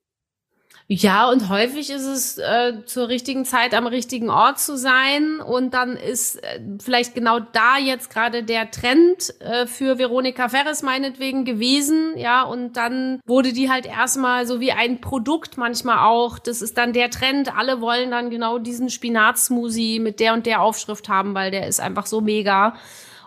Ja, 0.93 1.31
und 1.31 1.49
häufig 1.49 1.89
ist 1.89 2.05
es 2.05 2.37
äh, 2.39 2.85
zur 2.85 3.07
richtigen 3.07 3.45
Zeit 3.45 3.75
am 3.75 3.87
richtigen 3.87 4.29
Ort 4.29 4.59
zu 4.59 4.77
sein. 4.77 5.39
Und 5.39 5.73
dann 5.73 5.97
ist 5.97 6.43
äh, 6.43 6.61
vielleicht 6.83 7.15
genau 7.15 7.39
da 7.39 7.79
jetzt 7.79 8.11
gerade 8.11 8.43
der 8.43 8.73
Trend 8.73 9.33
äh, 9.39 9.69
für 9.69 9.99
Veronika 9.99 10.49
Ferres 10.49 10.83
meinetwegen 10.83 11.45
gewesen. 11.45 12.19
Ja, 12.19 12.43
und 12.43 12.73
dann 12.73 13.21
wurde 13.25 13.53
die 13.53 13.71
halt 13.71 13.87
erstmal 13.87 14.49
so 14.49 14.59
wie 14.59 14.73
ein 14.73 15.01
Produkt 15.01 15.57
manchmal 15.57 15.99
auch. 16.09 16.41
Das 16.41 16.61
ist 16.61 16.77
dann 16.77 16.93
der 16.93 17.11
Trend. 17.11 17.57
Alle 17.57 17.81
wollen 17.81 18.11
dann 18.11 18.29
genau 18.29 18.59
diesen 18.59 18.91
Spinatsmoothie 18.91 20.01
mit 20.01 20.19
der 20.19 20.35
und 20.35 20.45
der 20.45 20.61
Aufschrift 20.61 21.09
haben, 21.09 21.37
weil 21.37 21.53
der 21.53 21.69
ist 21.69 21.79
einfach 21.79 22.07
so 22.07 22.21
mega. 22.21 22.75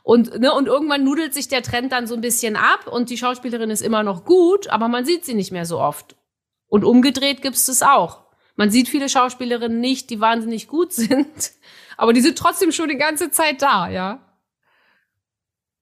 Und, 0.04 0.38
ne, 0.38 0.54
und 0.54 0.68
irgendwann 0.68 1.06
nudelt 1.06 1.34
sich 1.34 1.48
der 1.48 1.64
Trend 1.64 1.94
dann 1.94 2.08
so 2.08 2.16
ein 2.16 2.20
bisschen 2.20 2.58
ab 2.58 2.88
und 2.92 3.10
die 3.10 3.18
Schauspielerin 3.18 3.70
ist 3.70 3.82
immer 3.82 4.04
noch 4.04 4.26
gut, 4.26 4.68
aber 4.68 4.90
man 4.90 5.06
sieht 5.06 5.24
sie 5.24 5.34
nicht 5.34 5.54
mehr 5.54 5.66
so 5.66 5.80
oft. 5.80 6.18
Und 6.74 6.84
umgedreht 6.84 7.44
gibt 7.44 7.56
es 7.56 7.68
das 7.68 7.84
auch. 7.84 8.24
Man 8.56 8.72
sieht 8.72 8.90
viele 8.90 9.08
Schauspielerinnen 9.08 9.80
nicht, 9.80 10.10
die 10.10 10.20
wahnsinnig 10.20 10.68
gut 10.68 10.92
sind, 10.94 11.52
aber 11.98 12.14
die 12.14 12.22
sind 12.22 12.36
trotzdem 12.36 12.72
schon 12.72 12.90
die 12.90 12.98
ganze 12.98 13.30
Zeit 13.30 13.62
da, 13.62 13.88
ja. 13.88 14.26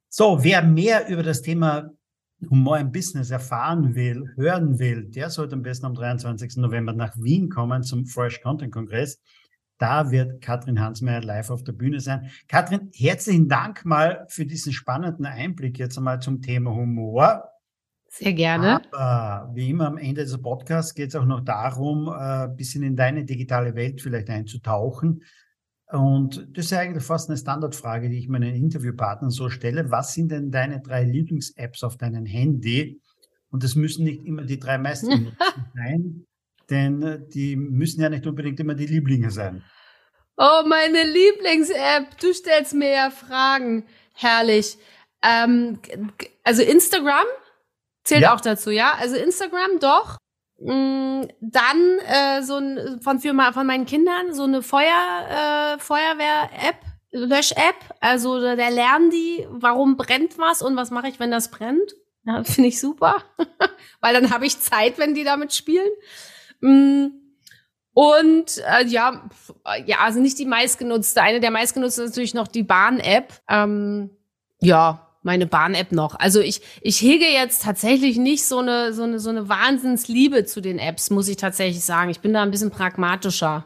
So, 0.10 0.44
wer 0.44 0.62
mehr 0.62 1.08
über 1.08 1.24
das 1.24 1.44
Thema 1.44 1.92
Humor 2.50 2.78
im 2.78 2.92
Business 2.92 3.32
erfahren 3.32 3.96
will, 3.96 4.34
hören 4.36 4.80
will, 4.80 5.06
der 5.06 5.30
sollte 5.30 5.56
am 5.56 5.62
besten 5.62 5.86
am 5.86 5.94
23. 5.94 6.58
November 6.58 6.92
nach 6.92 7.16
Wien 7.16 7.48
kommen 7.48 7.84
zum 7.84 8.06
Fresh 8.06 8.42
Content 8.42 8.74
Kongress. 8.74 9.22
Da 9.78 10.12
wird 10.12 10.42
Katrin 10.42 10.82
Hansmeier 10.82 11.22
live 11.22 11.52
auf 11.52 11.64
der 11.64 11.72
Bühne 11.72 12.02
sein. 12.02 12.30
Katrin, 12.50 12.92
herzlichen 12.94 13.48
Dank 13.48 13.86
mal 13.86 14.26
für 14.28 14.46
diesen 14.46 14.74
spannenden 14.74 15.26
Einblick 15.26 15.80
jetzt 15.80 15.98
einmal 15.98 16.22
zum 16.22 16.42
Thema 16.42 16.72
Humor. 16.72 17.46
Sehr 18.14 18.34
gerne. 18.34 18.82
Aber 18.92 19.56
wie 19.56 19.70
immer 19.70 19.88
am 19.88 19.98
Ende 19.98 20.26
des 20.26 20.42
Podcasts 20.42 20.94
geht 20.94 21.10
es 21.10 21.16
auch 21.16 21.26
noch 21.26 21.40
darum, 21.40 22.10
äh, 22.10 22.44
ein 22.44 22.58
bisschen 22.58 22.84
in 22.84 22.98
deine 22.98 23.24
digitale 23.24 23.74
Welt 23.74 24.02
vielleicht 24.02 24.30
einzutauchen. 24.30 25.24
Und 25.88 26.46
das 26.52 26.66
ist 26.66 26.74
eigentlich 26.74 27.06
fast 27.06 27.30
eine 27.30 27.38
Standardfrage, 27.38 28.10
die 28.10 28.20
ich 28.20 28.28
meinen 28.28 28.54
Interviewpartnern 28.54 29.32
so 29.32 29.50
stelle. 29.50 29.92
Was 29.92 30.14
sind 30.14 30.30
denn 30.30 30.52
deine 30.52 30.82
drei 30.82 31.06
Lieblings-Apps 31.06 31.86
auf 31.86 31.96
deinem 31.96 32.26
Handy? 32.26 33.02
Und 33.50 33.64
das 33.64 33.76
müssen 33.76 34.04
nicht 34.04 34.26
immer 34.26 34.44
die 34.44 34.60
drei 34.60 34.78
meisten 34.78 35.32
sein, 35.74 36.26
denn 36.70 37.28
die 37.34 37.56
müssen 37.56 38.02
ja 38.02 38.10
nicht 38.10 38.28
unbedingt 38.28 38.60
immer 38.60 38.76
die 38.76 38.88
Lieblinge 38.88 39.32
sein. 39.32 39.64
Oh, 40.36 40.64
meine 40.68 41.04
Lieblings-App. 41.04 42.20
Du 42.20 42.34
stellst 42.34 42.74
mir 42.74 42.92
ja 42.92 43.10
Fragen. 43.10 43.86
Herrlich. 44.14 44.78
Ähm, 45.24 45.80
also 46.44 46.62
Instagram 46.62 47.26
Zählt 48.04 48.24
ja. 48.24 48.34
auch 48.34 48.42
dazu, 48.42 48.72
ja. 48.72 48.94
Also 49.00 49.16
Instagram 49.16 49.80
doch. 49.80 50.18
Mm, 50.60 51.24
dann 51.40 52.00
äh, 52.08 52.44
so 52.44 52.58
ein 52.58 53.00
von 53.02 53.20
für 53.20 53.34
von 53.52 53.66
meinen 53.66 53.86
Kindern 53.86 54.34
so 54.34 54.44
eine 54.44 54.62
Feuer 54.62 55.76
äh, 55.76 55.80
Feuerwehr-App, 55.80 56.78
Lösch-App. 57.12 57.96
Also 58.00 58.40
da 58.40 58.54
lernen 58.54 59.10
die, 59.10 59.48
warum 59.50 59.98
brennt 59.98 60.38
was 60.38 60.62
und 60.62 60.76
was 60.76 60.92
mache 60.92 61.08
ich, 61.08 61.20
wenn 61.20 61.32
das 61.32 61.50
brennt. 61.50 61.96
Ja, 62.26 62.44
Finde 62.44 62.70
ich 62.70 62.80
super, 62.80 63.24
weil 64.02 64.14
dann 64.14 64.32
habe 64.32 64.46
ich 64.46 64.60
Zeit, 64.60 64.98
wenn 65.00 65.16
die 65.16 65.24
damit 65.24 65.54
spielen. 65.54 65.90
Mm, 66.60 67.08
und 67.94 68.58
äh, 68.60 68.86
ja, 68.86 69.30
ja, 69.86 69.98
also 70.00 70.20
nicht 70.20 70.40
die 70.40 70.46
meistgenutzte. 70.46 71.22
Eine 71.22 71.40
der 71.40 71.52
meistgenutzten 71.52 72.06
ist 72.06 72.12
natürlich 72.12 72.34
noch 72.34 72.48
die 72.48 72.64
Bahn-App. 72.64 73.34
Ähm, 73.50 74.12
ja, 74.60 75.11
meine 75.22 75.46
Bahn-App 75.46 75.92
noch. 75.92 76.16
Also 76.16 76.40
ich, 76.40 76.62
ich 76.82 77.02
hege 77.02 77.26
jetzt 77.26 77.64
tatsächlich 77.64 78.18
nicht 78.18 78.46
so 78.46 78.60
eine, 78.60 78.94
so 78.94 79.04
eine, 79.04 79.20
so 79.20 79.30
eine 79.30 79.50
Wahnsinnsliebe 79.50 80.46
zu 80.46 80.62
den 80.62 80.80
Apps, 80.80 81.10
muss 81.10 81.28
ich 81.28 81.38
tatsächlich 81.38 81.84
sagen. 81.84 82.10
Ich 82.10 82.22
bin 82.22 82.34
da 82.34 82.42
ein 82.42 82.52
bisschen 82.52 82.72
pragmatischer. 82.72 83.66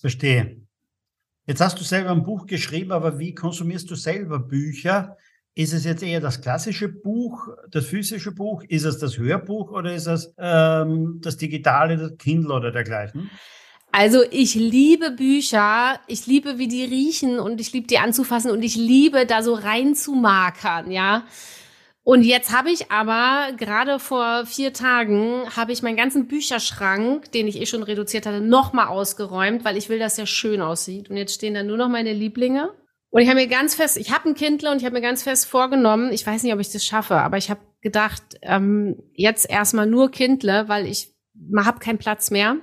Verstehe. 0.00 0.60
Jetzt 1.46 1.60
hast 1.60 1.80
du 1.80 1.84
selber 1.84 2.10
ein 2.10 2.22
Buch 2.22 2.46
geschrieben, 2.46 2.92
aber 2.92 3.18
wie 3.18 3.34
konsumierst 3.34 3.90
du 3.90 3.94
selber 3.94 4.38
Bücher? 4.38 5.16
Ist 5.54 5.72
es 5.72 5.84
jetzt 5.84 6.02
eher 6.02 6.20
das 6.20 6.40
klassische 6.40 6.88
Buch, 6.88 7.48
das 7.68 7.86
physische 7.86 8.32
Buch? 8.32 8.62
Ist 8.68 8.84
es 8.84 8.98
das 8.98 9.18
Hörbuch 9.18 9.72
oder 9.72 9.92
ist 9.94 10.06
es 10.06 10.32
ähm, 10.38 11.18
das 11.22 11.38
digitale, 11.38 11.96
das 11.96 12.16
Kindle 12.18 12.54
oder 12.54 12.70
dergleichen? 12.70 13.30
Also 13.92 14.22
ich 14.30 14.54
liebe 14.54 15.10
Bücher, 15.10 15.98
ich 16.06 16.26
liebe, 16.26 16.58
wie 16.58 16.68
die 16.68 16.84
riechen 16.84 17.40
und 17.40 17.60
ich 17.60 17.72
liebe 17.72 17.86
die 17.86 17.98
anzufassen 17.98 18.50
und 18.50 18.62
ich 18.62 18.76
liebe, 18.76 19.26
da 19.26 19.42
so 19.42 19.54
reinzumarkern, 19.54 20.90
ja. 20.90 21.24
Und 22.02 22.22
jetzt 22.22 22.56
habe 22.56 22.70
ich 22.70 22.90
aber 22.90 23.52
gerade 23.56 23.98
vor 23.98 24.46
vier 24.46 24.72
Tagen 24.72 25.44
habe 25.54 25.72
ich 25.72 25.82
meinen 25.82 25.96
ganzen 25.96 26.28
Bücherschrank, 26.28 27.30
den 27.32 27.46
ich 27.46 27.60
eh 27.60 27.66
schon 27.66 27.82
reduziert 27.82 28.26
hatte, 28.26 28.40
nochmal 28.40 28.88
ausgeräumt, 28.88 29.64
weil 29.64 29.76
ich 29.76 29.88
will, 29.88 29.98
dass 29.98 30.16
der 30.16 30.26
schön 30.26 30.62
aussieht. 30.62 31.10
Und 31.10 31.16
jetzt 31.16 31.34
stehen 31.34 31.54
da 31.54 31.62
nur 31.62 31.76
noch 31.76 31.88
meine 31.88 32.12
Lieblinge. 32.12 32.70
Und 33.10 33.22
ich 33.22 33.28
habe 33.28 33.40
mir 33.40 33.48
ganz 33.48 33.74
fest, 33.74 33.96
ich 33.96 34.12
habe 34.12 34.28
ein 34.28 34.34
Kindle 34.34 34.70
und 34.70 34.78
ich 34.78 34.84
habe 34.84 34.94
mir 34.94 35.02
ganz 35.02 35.24
fest 35.24 35.46
vorgenommen, 35.46 36.12
ich 36.12 36.26
weiß 36.26 36.42
nicht, 36.42 36.54
ob 36.54 36.60
ich 36.60 36.70
das 36.70 36.84
schaffe, 36.84 37.16
aber 37.16 37.36
ich 37.36 37.50
habe 37.50 37.60
gedacht, 37.80 38.22
ähm, 38.42 39.02
jetzt 39.14 39.50
erstmal 39.50 39.86
nur 39.86 40.10
Kindle, 40.10 40.68
weil 40.68 40.86
ich 40.86 41.12
habe 41.56 41.80
keinen 41.80 41.98
Platz 41.98 42.30
mehr. 42.30 42.56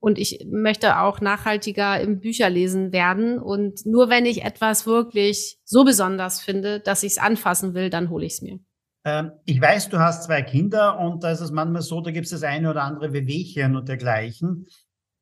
Und 0.00 0.18
ich 0.18 0.46
möchte 0.50 0.98
auch 0.98 1.20
nachhaltiger 1.20 2.00
im 2.00 2.20
Bücherlesen 2.20 2.90
werden. 2.92 3.38
Und 3.38 3.84
nur 3.84 4.08
wenn 4.08 4.24
ich 4.24 4.42
etwas 4.42 4.86
wirklich 4.86 5.58
so 5.64 5.84
besonders 5.84 6.40
finde, 6.40 6.80
dass 6.80 7.02
ich 7.02 7.12
es 7.12 7.18
anfassen 7.18 7.74
will, 7.74 7.90
dann 7.90 8.08
hole 8.08 8.24
ich 8.24 8.32
es 8.32 8.42
mir. 8.42 8.58
Ähm, 9.04 9.32
ich 9.44 9.60
weiß, 9.60 9.90
du 9.90 9.98
hast 9.98 10.24
zwei 10.24 10.42
Kinder 10.42 10.98
und 10.98 11.22
da 11.22 11.30
ist 11.30 11.40
es 11.40 11.50
manchmal 11.50 11.82
so, 11.82 12.00
da 12.00 12.10
gibt 12.10 12.24
es 12.24 12.32
das 12.32 12.42
eine 12.42 12.70
oder 12.70 12.82
andere 12.82 13.12
Wehwehchen 13.12 13.76
und 13.76 13.88
dergleichen. 13.88 14.66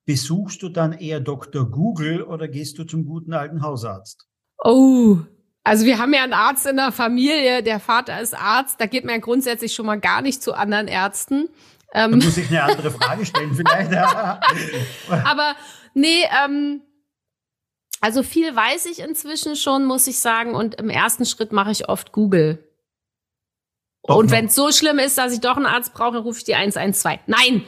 Besuchst 0.06 0.62
du 0.62 0.68
dann 0.68 0.92
eher 0.92 1.20
Dr. 1.20 1.70
Google 1.70 2.22
oder 2.22 2.48
gehst 2.48 2.78
du 2.78 2.84
zum 2.84 3.04
guten 3.04 3.34
alten 3.34 3.62
Hausarzt? 3.62 4.26
Oh, 4.64 5.18
also 5.64 5.84
wir 5.84 5.98
haben 5.98 6.14
ja 6.14 6.22
einen 6.22 6.32
Arzt 6.32 6.66
in 6.66 6.76
der 6.76 6.92
Familie, 6.92 7.62
der 7.62 7.78
Vater 7.78 8.20
ist 8.20 8.34
Arzt, 8.34 8.80
da 8.80 8.86
geht 8.86 9.04
man 9.04 9.16
ja 9.16 9.20
grundsätzlich 9.20 9.74
schon 9.74 9.86
mal 9.86 10.00
gar 10.00 10.22
nicht 10.22 10.42
zu 10.42 10.54
anderen 10.54 10.88
Ärzten. 10.88 11.48
Ähm, 11.94 12.12
Dann 12.12 12.20
muss 12.20 12.36
ich 12.36 12.48
eine 12.48 12.64
andere 12.64 12.90
Frage 12.90 13.24
stellen 13.24 13.54
vielleicht. 13.54 13.92
Aber 15.08 15.54
nee, 15.94 16.24
ähm, 16.44 16.82
also 18.00 18.22
viel 18.22 18.54
weiß 18.54 18.86
ich 18.86 19.00
inzwischen 19.00 19.56
schon, 19.56 19.84
muss 19.84 20.06
ich 20.06 20.20
sagen. 20.20 20.54
Und 20.54 20.76
im 20.76 20.90
ersten 20.90 21.24
Schritt 21.24 21.52
mache 21.52 21.70
ich 21.70 21.88
oft 21.88 22.12
Google. 22.12 22.64
Doch 24.04 24.16
und 24.16 24.30
wenn 24.30 24.46
es 24.46 24.54
so 24.54 24.70
schlimm 24.70 24.98
ist, 24.98 25.18
dass 25.18 25.32
ich 25.32 25.40
doch 25.40 25.56
einen 25.56 25.66
Arzt 25.66 25.94
brauche, 25.94 26.18
rufe 26.18 26.38
ich 26.38 26.44
die 26.44 26.54
112. 26.54 27.20
Nein, 27.26 27.64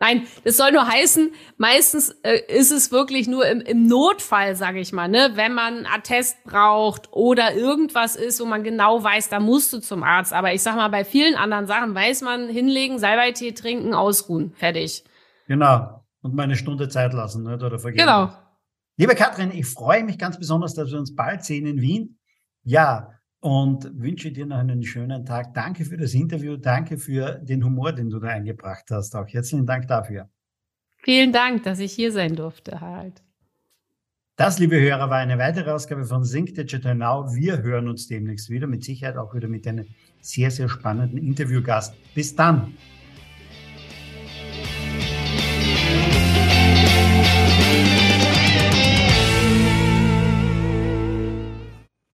Nein, 0.00 0.26
das 0.44 0.56
soll 0.56 0.72
nur 0.72 0.86
heißen, 0.86 1.32
meistens 1.56 2.10
äh, 2.22 2.40
ist 2.48 2.72
es 2.72 2.90
wirklich 2.90 3.28
nur 3.28 3.46
im, 3.46 3.60
im 3.60 3.86
Notfall, 3.86 4.56
sage 4.56 4.80
ich 4.80 4.92
mal, 4.92 5.08
ne, 5.08 5.30
wenn 5.34 5.54
man 5.54 5.76
einen 5.76 5.86
Attest 5.86 6.42
braucht 6.44 7.12
oder 7.12 7.54
irgendwas 7.54 8.16
ist, 8.16 8.40
wo 8.40 8.44
man 8.44 8.64
genau 8.64 9.02
weiß, 9.02 9.28
da 9.28 9.40
musst 9.40 9.72
du 9.72 9.78
zum 9.78 10.02
Arzt. 10.02 10.32
Aber 10.32 10.52
ich 10.52 10.62
sag 10.62 10.76
mal, 10.76 10.88
bei 10.88 11.04
vielen 11.04 11.36
anderen 11.36 11.66
Sachen 11.66 11.94
weiß 11.94 12.22
man, 12.22 12.48
hinlegen, 12.48 12.98
Salbeitee 12.98 13.52
trinken, 13.52 13.94
ausruhen, 13.94 14.52
fertig. 14.54 15.04
Genau. 15.46 16.04
Und 16.22 16.34
mal 16.34 16.44
eine 16.44 16.56
Stunde 16.56 16.88
Zeit 16.88 17.12
lassen, 17.12 17.44
ne, 17.44 17.54
oder 17.54 17.78
vergehen. 17.78 18.00
Genau. 18.00 18.32
Liebe 18.96 19.14
Katrin, 19.14 19.50
ich 19.52 19.66
freue 19.66 20.04
mich 20.04 20.18
ganz 20.18 20.38
besonders, 20.38 20.74
dass 20.74 20.90
wir 20.90 20.98
uns 20.98 21.14
bald 21.14 21.44
sehen 21.44 21.66
in 21.66 21.80
Wien. 21.80 22.18
Ja, 22.62 23.13
und 23.44 24.00
wünsche 24.00 24.32
dir 24.32 24.46
noch 24.46 24.56
einen 24.56 24.82
schönen 24.82 25.26
Tag. 25.26 25.52
Danke 25.52 25.84
für 25.84 25.98
das 25.98 26.14
Interview. 26.14 26.56
Danke 26.56 26.96
für 26.96 27.32
den 27.42 27.62
Humor, 27.62 27.92
den 27.92 28.08
du 28.08 28.18
da 28.18 28.28
eingebracht 28.28 28.86
hast. 28.90 29.14
Auch 29.14 29.28
herzlichen 29.28 29.66
Dank 29.66 29.86
dafür. 29.86 30.30
Vielen 31.02 31.30
Dank, 31.30 31.62
dass 31.62 31.78
ich 31.78 31.92
hier 31.92 32.10
sein 32.10 32.36
durfte, 32.36 32.80
Harald. 32.80 33.22
Das, 34.36 34.58
liebe 34.58 34.80
Hörer, 34.80 35.10
war 35.10 35.18
eine 35.18 35.36
weitere 35.36 35.70
Ausgabe 35.70 36.06
von 36.06 36.24
Sync 36.24 36.54
Digital 36.54 36.94
Now. 36.94 37.34
Wir 37.34 37.62
hören 37.62 37.86
uns 37.86 38.08
demnächst 38.08 38.48
wieder, 38.48 38.66
mit 38.66 38.82
Sicherheit 38.82 39.18
auch 39.18 39.34
wieder 39.34 39.48
mit 39.48 39.66
einem 39.66 39.88
sehr, 40.22 40.50
sehr 40.50 40.70
spannenden 40.70 41.18
Interviewgast. 41.18 41.94
Bis 42.14 42.34
dann. 42.34 42.74